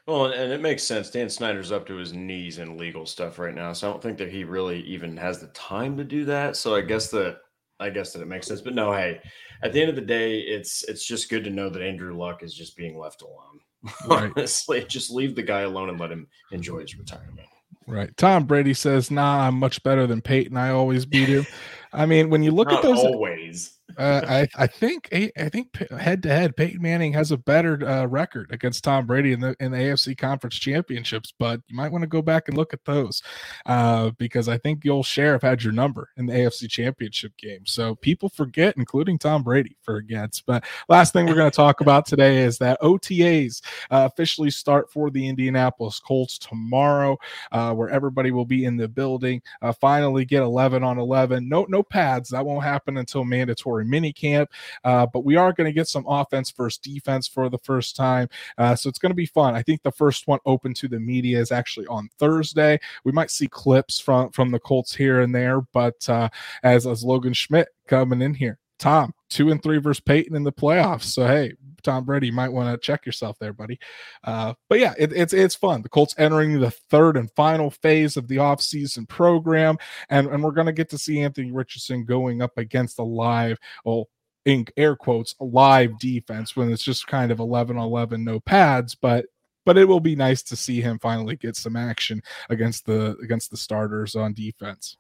Well, 0.07 0.27
and 0.27 0.53
it 0.53 0.61
makes 0.61 0.83
sense. 0.83 1.11
Dan 1.11 1.29
Snyder's 1.29 1.73
up 1.73 1.87
to 1.87 1.97
his 1.97 2.12
knees 2.12 2.59
in 2.59 2.79
legal 2.79 3.07
stuff 3.07 3.39
right 3.39 3.55
now, 3.55 3.73
so 3.73 3.89
I 3.89 3.91
don't 3.91 4.03
think 4.03 4.19
that 4.19 4.31
he 4.31 4.45
really 4.45 4.81
even 4.83 5.17
has 5.17 5.41
the 5.41 5.49
time 5.49 5.97
to 5.97 6.05
do 6.05 6.25
that. 6.27 6.57
So 6.57 6.75
I 6.75 6.81
guess 6.81 7.09
that 7.11 7.39
I 7.81 7.91
guess 7.91 8.12
that 8.12 8.23
it 8.23 8.29
makes 8.29 8.47
sense. 8.47 8.61
But 8.61 8.75
no, 8.75 8.93
hey, 8.93 9.21
at 9.62 9.73
the 9.73 9.81
end 9.81 9.91
of 9.91 9.97
the 9.97 10.03
day, 10.03 10.39
it's 10.41 10.85
it's 10.85 11.05
just 11.05 11.29
good 11.29 11.45
to 11.45 11.51
know 11.51 11.69
that 11.69 11.83
Andrew 11.83 12.17
Luck 12.17 12.43
is 12.43 12.55
just 12.55 12.77
being 12.77 12.99
left 12.99 13.23
alone. 13.23 13.61
Right. 14.09 14.33
Honestly, 14.37 14.85
just 14.89 15.12
leave 15.12 15.37
the 15.37 15.43
guy 15.43 15.61
alone 15.61 15.91
and 15.91 16.01
let 16.01 16.11
him 16.11 16.27
enjoy 16.51 16.81
his 16.81 16.99
retirement. 16.99 17.47
Right. 17.87 18.17
Tom 18.17 18.45
Brady 18.45 18.75
says, 18.75 19.12
"Nah, 19.12 19.47
I'm 19.47 19.57
much 19.57 19.81
better 19.85 20.09
than 20.09 20.21
Peyton. 20.21 20.57
I 20.57 20.71
always 20.71 21.07
beat 21.07 21.29
him." 21.29 21.47
I 21.93 22.05
mean, 22.05 22.29
when 22.29 22.43
you 22.43 22.51
look 22.51 22.69
Not 22.69 22.79
at 22.79 22.83
those, 22.83 22.99
always. 22.99 23.76
Uh, 23.99 24.21
I 24.29 24.49
I 24.63 24.67
think 24.67 25.09
I 25.13 25.49
think 25.49 25.77
head 25.91 26.23
to 26.25 26.29
head, 26.29 26.57
Peyton 26.57 26.83
Manning 26.83 27.13
has 27.15 27.31
a 27.31 27.37
better 27.37 27.87
uh, 27.87 28.07
record 28.07 28.51
against 28.51 28.85
Tom 28.85 29.07
Brady 29.07 29.33
in 29.33 29.41
the 29.41 29.57
in 29.59 29.73
the 29.73 29.79
AFC 29.79 30.17
Conference 30.17 30.57
Championships. 30.57 31.33
But 31.39 31.61
you 31.69 31.77
might 31.77 31.91
want 31.93 32.03
to 32.03 32.09
go 32.09 32.21
back 32.21 32.49
and 32.49 32.57
look 32.57 32.75
at 32.75 32.85
those 32.85 33.23
uh, 33.65 34.11
because 34.19 34.49
I 34.49 34.59
think 34.59 34.85
you'll 34.85 35.03
sheriff 35.03 35.43
had 35.43 35.63
your 35.63 35.73
number 35.73 36.11
in 36.17 36.27
the 36.27 36.35
AFC 36.35 36.69
Championship 36.69 37.37
game. 37.39 37.65
So 37.65 37.95
people 37.95 38.29
forget, 38.29 38.75
including 38.77 39.19
Tom 39.19 39.43
Brady 39.43 39.77
forgets. 39.83 40.41
But 40.41 40.65
last 40.89 41.13
thing 41.13 41.27
we're 41.27 41.35
going 41.35 41.51
to 41.51 41.57
talk 41.57 41.81
about 41.81 42.07
today 42.07 42.39
is 42.39 42.59
that 42.59 42.81
OTAs 42.83 43.63
uh, 43.91 44.09
officially 44.13 44.51
start 44.51 44.93
for 44.93 45.11
the 45.11 45.27
Indianapolis 45.27 46.01
Colts 46.01 46.39
tomorrow, 46.39 47.17
uh, 47.53 47.73
where 47.73 47.89
everybody 47.89 48.31
will 48.31 48.45
be 48.45 48.67
in 48.67 48.77
the 48.77 48.89
building. 48.89 49.41
Finally, 49.81 50.25
get 50.25 50.43
11 50.43 50.83
on 50.83 50.99
11. 50.99 51.49
No 51.49 51.67
no 51.69 51.83
pads. 51.83 52.29
That 52.31 52.45
won't 52.45 52.65
happen 52.65 52.99
until 52.99 53.25
mandatory 53.25 53.86
mini 53.89 54.12
camp. 54.12 54.51
Uh, 54.84 55.07
but 55.07 55.24
we 55.24 55.37
are 55.37 55.53
going 55.53 55.68
to 55.68 55.72
get 55.72 55.89
some 55.89 56.05
offense 56.09 56.51
versus 56.51 56.78
defense 56.78 57.26
for 57.26 57.49
the 57.49 57.59
first 57.59 57.97
time. 57.97 58.28
Uh, 58.59 58.74
so 58.74 58.89
it's 58.89 58.99
going 58.99 59.11
to 59.11 59.16
be 59.16 59.26
fun. 59.26 59.55
I 59.55 59.62
think 59.62 59.82
the 59.82 59.93
first 59.93 60.26
one 60.26 60.41
open 60.47 60.74
to 60.74 60.89
the 60.89 61.01
media 61.01 61.41
is 61.41 61.53
actually 61.53 61.87
on 61.87 62.09
Thursday. 62.18 62.78
We 63.05 63.12
might 63.12 63.30
see 63.30 63.49
clips 63.49 63.99
from 63.99 64.30
from 64.30 64.51
the 64.51 64.61
Colts 64.61 64.95
here 64.95 65.20
and 65.20 65.34
there, 65.34 65.61
but 65.72 66.09
uh, 66.09 66.28
as 66.62 66.87
as 66.87 67.05
Logan 67.05 67.32
Schmidt 67.32 67.68
coming 67.87 68.22
in 68.22 68.34
here, 68.34 68.59
Tom 68.79 69.12
two 69.29 69.51
and 69.51 69.62
three 69.62 69.79
versus 69.79 70.01
Peyton 70.01 70.37
in 70.37 70.45
the 70.45 70.53
playoffs. 70.53 71.05
So 71.05 71.27
hey, 71.27 71.55
Tom 71.83 72.05
Brady, 72.05 72.27
you 72.29 72.33
might 72.33 72.53
want 72.53 72.68
to 72.70 72.85
check 72.85 73.07
yourself 73.07 73.39
there, 73.39 73.53
buddy. 73.53 73.79
Uh, 74.24 74.55
but 74.68 74.81
yeah, 74.81 74.95
it, 74.99 75.12
it's 75.12 75.33
it's 75.33 75.55
fun. 75.55 75.83
The 75.83 75.89
Colts 75.89 76.14
entering 76.18 76.61
the 76.61 76.70
third 76.70 77.16
and 77.16 77.31
final 77.33 77.70
phase 77.70 78.16
of 78.16 78.29
the 78.29 78.37
offseason 78.37 79.09
program, 79.09 79.79
and, 80.09 80.27
and 80.29 80.43
we're 80.43 80.51
gonna 80.51 80.72
get 80.72 80.91
to 80.91 80.99
see 80.99 81.20
Anthony 81.20 81.53
Richardson 81.53 82.05
going 82.05 82.43
up 82.43 82.59
against 82.59 82.99
a 82.99 83.05
live, 83.05 83.59
well, 83.85 84.09
in 84.45 84.64
air 84.77 84.97
quotes, 84.97 85.35
live 85.41 85.99
defense 85.99 86.57
when 86.57 86.72
it's 86.72 86.85
just 86.85 87.07
kind 87.07 87.33
of 87.33 87.41
11 87.41 87.77
11, 87.77 88.24
no 88.24 88.41
pads, 88.41 88.95
but 88.95 89.27
but 89.64 89.77
it 89.77 89.87
will 89.87 90.01
be 90.01 90.16
nice 90.16 90.43
to 90.45 90.57
see 90.57 90.81
him 90.81 90.99
finally 90.99 91.37
get 91.37 91.57
some 91.57 91.77
action 91.77 92.22
against 92.51 92.87
the 92.87 93.16
against 93.22 93.51
the 93.51 93.57
starters 93.57 94.14
on 94.14 94.33
defense. 94.33 94.97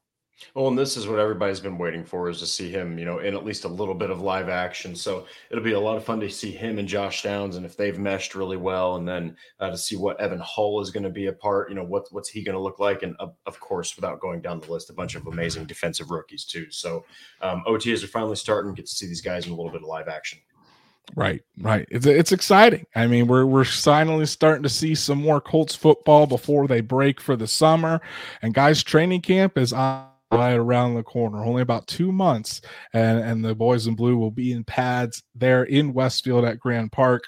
Well, 0.54 0.68
and 0.68 0.78
this 0.78 0.96
is 0.96 1.08
what 1.08 1.18
everybody's 1.18 1.60
been 1.60 1.78
waiting 1.78 2.04
for 2.04 2.28
is 2.28 2.40
to 2.40 2.46
see 2.46 2.70
him, 2.70 2.98
you 2.98 3.04
know, 3.06 3.20
in 3.20 3.34
at 3.34 3.44
least 3.44 3.64
a 3.64 3.68
little 3.68 3.94
bit 3.94 4.10
of 4.10 4.20
live 4.20 4.48
action. 4.48 4.94
So 4.94 5.26
it'll 5.50 5.64
be 5.64 5.72
a 5.72 5.80
lot 5.80 5.96
of 5.96 6.04
fun 6.04 6.20
to 6.20 6.28
see 6.28 6.50
him 6.50 6.78
and 6.78 6.86
Josh 6.86 7.22
Downs, 7.22 7.56
and 7.56 7.64
if 7.64 7.76
they've 7.76 7.98
meshed 7.98 8.34
really 8.34 8.58
well, 8.58 8.96
and 8.96 9.08
then 9.08 9.36
uh, 9.60 9.70
to 9.70 9.78
see 9.78 9.96
what 9.96 10.20
Evan 10.20 10.40
Hull 10.40 10.80
is 10.80 10.90
going 10.90 11.04
to 11.04 11.10
be 11.10 11.26
a 11.26 11.32
part. 11.32 11.70
You 11.70 11.76
know, 11.76 11.84
what 11.84 12.06
what's 12.10 12.28
he 12.28 12.42
going 12.42 12.54
to 12.54 12.60
look 12.60 12.78
like, 12.78 13.02
and 13.02 13.16
uh, 13.18 13.28
of 13.46 13.58
course, 13.60 13.96
without 13.96 14.20
going 14.20 14.40
down 14.42 14.60
the 14.60 14.70
list, 14.70 14.90
a 14.90 14.94
bunch 14.94 15.14
of 15.14 15.26
amazing 15.26 15.64
defensive 15.64 16.10
rookies 16.10 16.44
too. 16.44 16.70
So 16.70 17.04
um, 17.40 17.62
OTAs 17.66 18.04
are 18.04 18.08
finally 18.08 18.36
starting. 18.36 18.74
Get 18.74 18.86
to 18.86 18.94
see 18.94 19.06
these 19.06 19.22
guys 19.22 19.46
in 19.46 19.52
a 19.52 19.56
little 19.56 19.72
bit 19.72 19.82
of 19.82 19.88
live 19.88 20.08
action. 20.08 20.38
Right, 21.14 21.42
right. 21.60 21.86
It's 21.90 22.04
it's 22.04 22.32
exciting. 22.32 22.84
I 22.94 23.06
mean, 23.06 23.26
we're 23.26 23.46
we're 23.46 23.64
finally 23.64 24.26
starting 24.26 24.64
to 24.64 24.68
see 24.68 24.94
some 24.94 25.18
more 25.18 25.40
Colts 25.40 25.74
football 25.74 26.26
before 26.26 26.66
they 26.66 26.80
break 26.80 27.20
for 27.20 27.36
the 27.36 27.46
summer, 27.46 28.02
and 28.42 28.52
guys, 28.52 28.82
training 28.82 29.22
camp 29.22 29.56
is 29.56 29.72
on 29.72 30.08
right 30.32 30.54
around 30.54 30.94
the 30.94 31.02
corner. 31.02 31.44
Only 31.44 31.62
about 31.62 31.86
two 31.86 32.12
months, 32.12 32.60
and 32.92 33.18
and 33.18 33.44
the 33.44 33.54
boys 33.54 33.86
in 33.86 33.94
blue 33.94 34.16
will 34.16 34.30
be 34.30 34.52
in 34.52 34.64
pads 34.64 35.22
there 35.34 35.64
in 35.64 35.92
Westfield 35.92 36.44
at 36.44 36.58
Grand 36.58 36.92
Park 36.92 37.24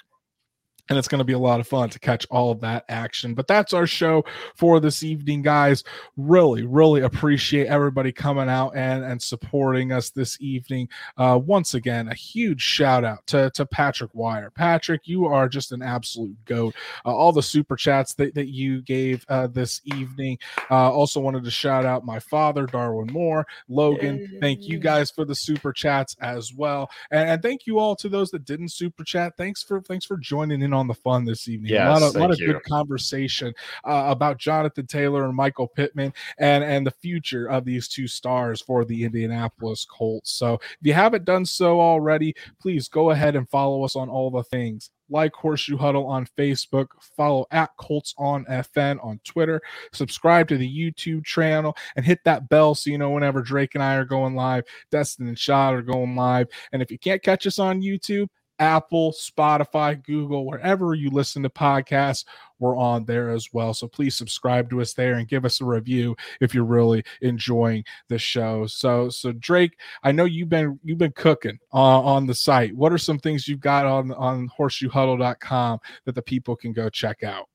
and 0.89 0.97
it's 0.97 1.07
going 1.07 1.19
to 1.19 1.25
be 1.25 1.33
a 1.33 1.39
lot 1.39 1.59
of 1.59 1.67
fun 1.67 1.89
to 1.89 1.99
catch 1.99 2.25
all 2.29 2.51
of 2.51 2.59
that 2.61 2.85
action. 2.89 3.33
But 3.33 3.47
that's 3.47 3.73
our 3.73 3.87
show 3.87 4.25
for 4.55 4.79
this 4.79 5.03
evening, 5.03 5.41
guys. 5.41 5.83
Really, 6.17 6.65
really 6.65 7.01
appreciate 7.01 7.67
everybody 7.67 8.11
coming 8.11 8.49
out 8.49 8.75
and, 8.75 9.03
and 9.03 9.21
supporting 9.21 9.91
us 9.91 10.09
this 10.09 10.39
evening. 10.41 10.89
Uh, 11.17 11.39
once 11.43 11.73
again, 11.73 12.07
a 12.07 12.15
huge 12.15 12.61
shout 12.61 13.03
out 13.03 13.25
to, 13.27 13.51
to 13.51 13.65
Patrick 13.65 14.11
Wire. 14.13 14.49
Patrick, 14.49 15.07
you 15.07 15.25
are 15.25 15.47
just 15.47 15.71
an 15.71 15.81
absolute 15.81 16.35
goat. 16.45 16.73
Uh, 17.05 17.15
all 17.15 17.31
the 17.31 17.43
super 17.43 17.75
chats 17.75 18.13
that, 18.15 18.33
that 18.35 18.47
you 18.47 18.81
gave 18.81 19.25
uh, 19.29 19.47
this 19.47 19.81
evening. 19.85 20.37
Uh, 20.71 20.91
also 20.91 21.19
wanted 21.19 21.43
to 21.43 21.51
shout 21.51 21.85
out 21.85 22.05
my 22.05 22.19
father, 22.19 22.65
Darwin 22.65 23.11
Moore, 23.11 23.45
Logan. 23.67 24.37
Thank 24.39 24.67
you 24.67 24.79
guys 24.79 25.11
for 25.11 25.25
the 25.25 25.35
super 25.35 25.71
chats 25.73 26.15
as 26.21 26.53
well, 26.53 26.89
and, 27.11 27.29
and 27.29 27.41
thank 27.41 27.67
you 27.67 27.79
all 27.79 27.95
to 27.97 28.09
those 28.09 28.31
that 28.31 28.45
didn't 28.45 28.69
super 28.69 29.03
chat. 29.03 29.35
Thanks 29.37 29.61
for 29.61 29.81
thanks 29.81 30.05
for 30.05 30.17
joining 30.17 30.61
in 30.61 30.73
on 30.73 30.78
the 30.87 30.93
fun 30.93 31.25
this 31.25 31.47
evening. 31.47 31.73
Yes, 31.73 31.85
a 31.85 31.91
lot 31.91 32.03
of, 32.03 32.15
lot 32.15 32.31
of 32.31 32.39
good 32.39 32.63
conversation 32.63 33.53
uh, 33.85 34.05
about 34.07 34.37
Jonathan 34.37 34.87
Taylor 34.87 35.25
and 35.25 35.35
Michael 35.35 35.67
Pittman 35.67 36.13
and 36.37 36.63
and 36.63 36.85
the 36.85 36.91
future 36.91 37.47
of 37.47 37.65
these 37.65 37.87
two 37.87 38.07
stars 38.07 38.61
for 38.61 38.85
the 38.85 39.03
Indianapolis 39.03 39.85
Colts. 39.85 40.31
So 40.31 40.55
if 40.55 40.77
you 40.81 40.93
haven't 40.93 41.25
done 41.25 41.45
so 41.45 41.79
already, 41.79 42.35
please 42.61 42.87
go 42.87 43.11
ahead 43.11 43.35
and 43.35 43.49
follow 43.49 43.83
us 43.83 43.95
on 43.95 44.09
all 44.09 44.31
the 44.31 44.43
things 44.43 44.91
like 45.09 45.33
Horseshoe 45.33 45.77
Huddle 45.77 46.05
on 46.05 46.27
Facebook, 46.37 46.87
follow 47.17 47.45
at 47.51 47.75
Colts 47.77 48.13
on 48.17 48.45
FN 48.45 49.03
on 49.03 49.19
Twitter, 49.23 49.61
subscribe 49.91 50.47
to 50.49 50.57
the 50.57 50.69
YouTube 50.69 51.25
channel, 51.25 51.75
and 51.95 52.05
hit 52.05 52.19
that 52.25 52.49
bell 52.49 52.75
so 52.75 52.89
you 52.89 52.97
know 52.97 53.09
whenever 53.09 53.41
Drake 53.41 53.75
and 53.75 53.83
I 53.83 53.95
are 53.95 54.05
going 54.05 54.35
live, 54.35 54.65
Destin 54.91 55.27
and 55.27 55.37
Shot 55.37 55.73
are 55.73 55.81
going 55.81 56.15
live. 56.15 56.47
And 56.71 56.81
if 56.81 56.91
you 56.91 56.99
can't 56.99 57.23
catch 57.23 57.47
us 57.47 57.59
on 57.59 57.81
YouTube, 57.81 58.27
Apple, 58.59 59.11
Spotify, 59.11 60.01
Google, 60.03 60.45
wherever 60.45 60.93
you 60.93 61.09
listen 61.09 61.43
to 61.43 61.49
podcasts, 61.49 62.25
we're 62.59 62.77
on 62.77 63.05
there 63.05 63.29
as 63.29 63.49
well. 63.53 63.73
So 63.73 63.87
please 63.87 64.15
subscribe 64.15 64.69
to 64.69 64.81
us 64.81 64.93
there 64.93 65.15
and 65.15 65.27
give 65.27 65.45
us 65.45 65.61
a 65.61 65.65
review 65.65 66.15
if 66.41 66.53
you're 66.53 66.65
really 66.65 67.03
enjoying 67.21 67.85
the 68.09 68.19
show. 68.19 68.67
So, 68.67 69.09
so 69.09 69.31
Drake, 69.31 69.77
I 70.03 70.11
know 70.11 70.25
you've 70.25 70.49
been 70.49 70.79
you've 70.83 70.97
been 70.97 71.13
cooking 71.13 71.57
uh, 71.73 72.01
on 72.01 72.27
the 72.27 72.35
site. 72.35 72.75
What 72.75 72.91
are 72.91 72.97
some 72.97 73.19
things 73.19 73.47
you've 73.47 73.61
got 73.61 73.85
on 73.85 74.11
on 74.13 74.49
horseshoehuddle.com 74.57 75.79
that 76.05 76.15
the 76.15 76.21
people 76.21 76.55
can 76.55 76.73
go 76.73 76.89
check 76.89 77.23
out? 77.23 77.47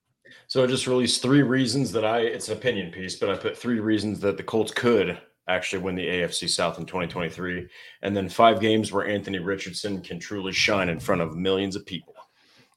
So 0.47 0.63
I 0.63 0.67
just 0.67 0.87
released 0.87 1.23
three 1.23 1.43
reasons 1.43 1.93
that 1.93 2.05
I 2.05 2.21
it's 2.21 2.49
an 2.49 2.57
opinion 2.57 2.91
piece, 2.91 3.17
but 3.17 3.31
I 3.31 3.37
put 3.37 3.57
three 3.57 3.81
reasons 3.81 4.21
that 4.21 4.37
the 4.37 4.43
Colts 4.43 4.73
could 4.73 5.19
actually 5.49 5.83
win 5.83 5.95
the 5.95 6.07
AFC 6.07 6.49
South 6.49 6.79
in 6.79 6.87
2023. 6.87 7.69
And 8.03 8.17
then 8.17 8.29
five 8.29 8.61
games 8.61 8.93
where 8.93 9.07
Anthony 9.07 9.39
Richardson 9.39 10.01
can 10.01 10.19
truly 10.19 10.53
shine 10.53 10.89
in 10.89 11.01
front 11.01 11.21
of 11.21 11.37
millions 11.37 11.77
of 11.77 11.85
people. 11.85 12.15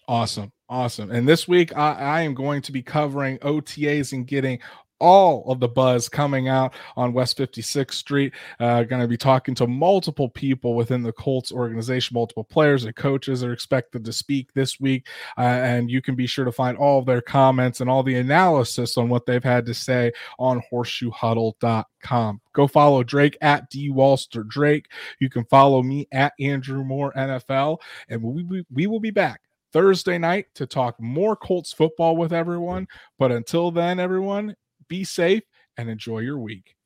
Awesome. 0.07 0.51
Awesome. 0.70 1.11
And 1.11 1.28
this 1.28 1.47
week, 1.47 1.76
I, 1.78 1.93
I 1.93 2.22
am 2.22 2.34
going 2.34 2.61
to 2.63 2.72
be 2.72 2.82
covering 2.82 3.38
OTAs 3.39 4.11
and 4.11 4.28
getting 4.28 4.59
all 5.00 5.43
of 5.52 5.60
the 5.60 5.68
buzz 5.68 6.10
coming 6.10 6.48
out 6.48 6.74
on 6.95 7.14
West 7.14 7.38
56th 7.38 7.93
Street. 7.93 8.34
Uh, 8.60 8.84
going 8.84 9.02
to 9.02 9.08
be 9.08 9.18
talking 9.18 9.56
to 9.56 9.68
multiple 9.68 10.30
people 10.30 10.76
within 10.76 11.04
the 11.04 11.12
Colts 11.12 11.52
organization, 11.52 12.16
multiple 12.16 12.43
players 12.43 12.86
and 12.86 12.95
coaches 12.95 13.43
are 13.43 13.54
expected 13.54 14.04
to 14.06 14.14
speak 14.14 14.54
this 14.54 14.80
week. 14.80 15.08
Uh, 15.38 15.41
and 15.41 15.91
you 15.91 16.02
can 16.02 16.16
be 16.16 16.28
sure 16.28 16.45
to 16.45 16.52
find 16.52 16.78
all 16.78 17.00
of 17.00 17.06
their 17.06 17.22
comments 17.22 17.82
and 17.82 17.89
all 17.89 18.04
the 18.04 18.16
analysis 18.16 18.98
on 18.98 19.10
what 19.10 19.26
they've 19.26 19.43
had 19.43 19.66
to 19.66 19.74
say 19.74 20.12
on 20.39 20.62
horseshoehuddle.com. 20.72 22.41
Go 22.54 22.68
follow 22.68 23.04
Drake 23.04 23.38
at 23.41 23.70
D 23.70 23.89
Walster 23.91 24.48
Drake. 24.48 24.88
You 25.20 25.30
can 25.30 25.45
follow 25.45 25.84
me 25.84 26.08
at 26.12 26.34
Andrew 26.39 26.84
Moore 26.84 27.14
NFL, 27.16 27.80
and 28.10 28.22
we, 28.22 28.66
we 28.72 28.88
will 28.88 29.00
be 29.00 29.12
back 29.12 29.41
Thursday 29.74 30.18
night 30.18 30.48
to 30.56 30.66
talk 30.66 31.00
more 31.00 31.36
Colts 31.36 31.74
football 31.74 32.18
with 32.18 32.34
everyone. 32.34 32.88
But 33.20 33.32
until 33.32 33.72
then, 33.72 34.00
everyone, 34.00 34.56
be 34.90 35.04
safe 35.04 35.44
and 35.78 35.90
enjoy 35.90 36.20
your 36.20 36.40
week. 36.40 36.76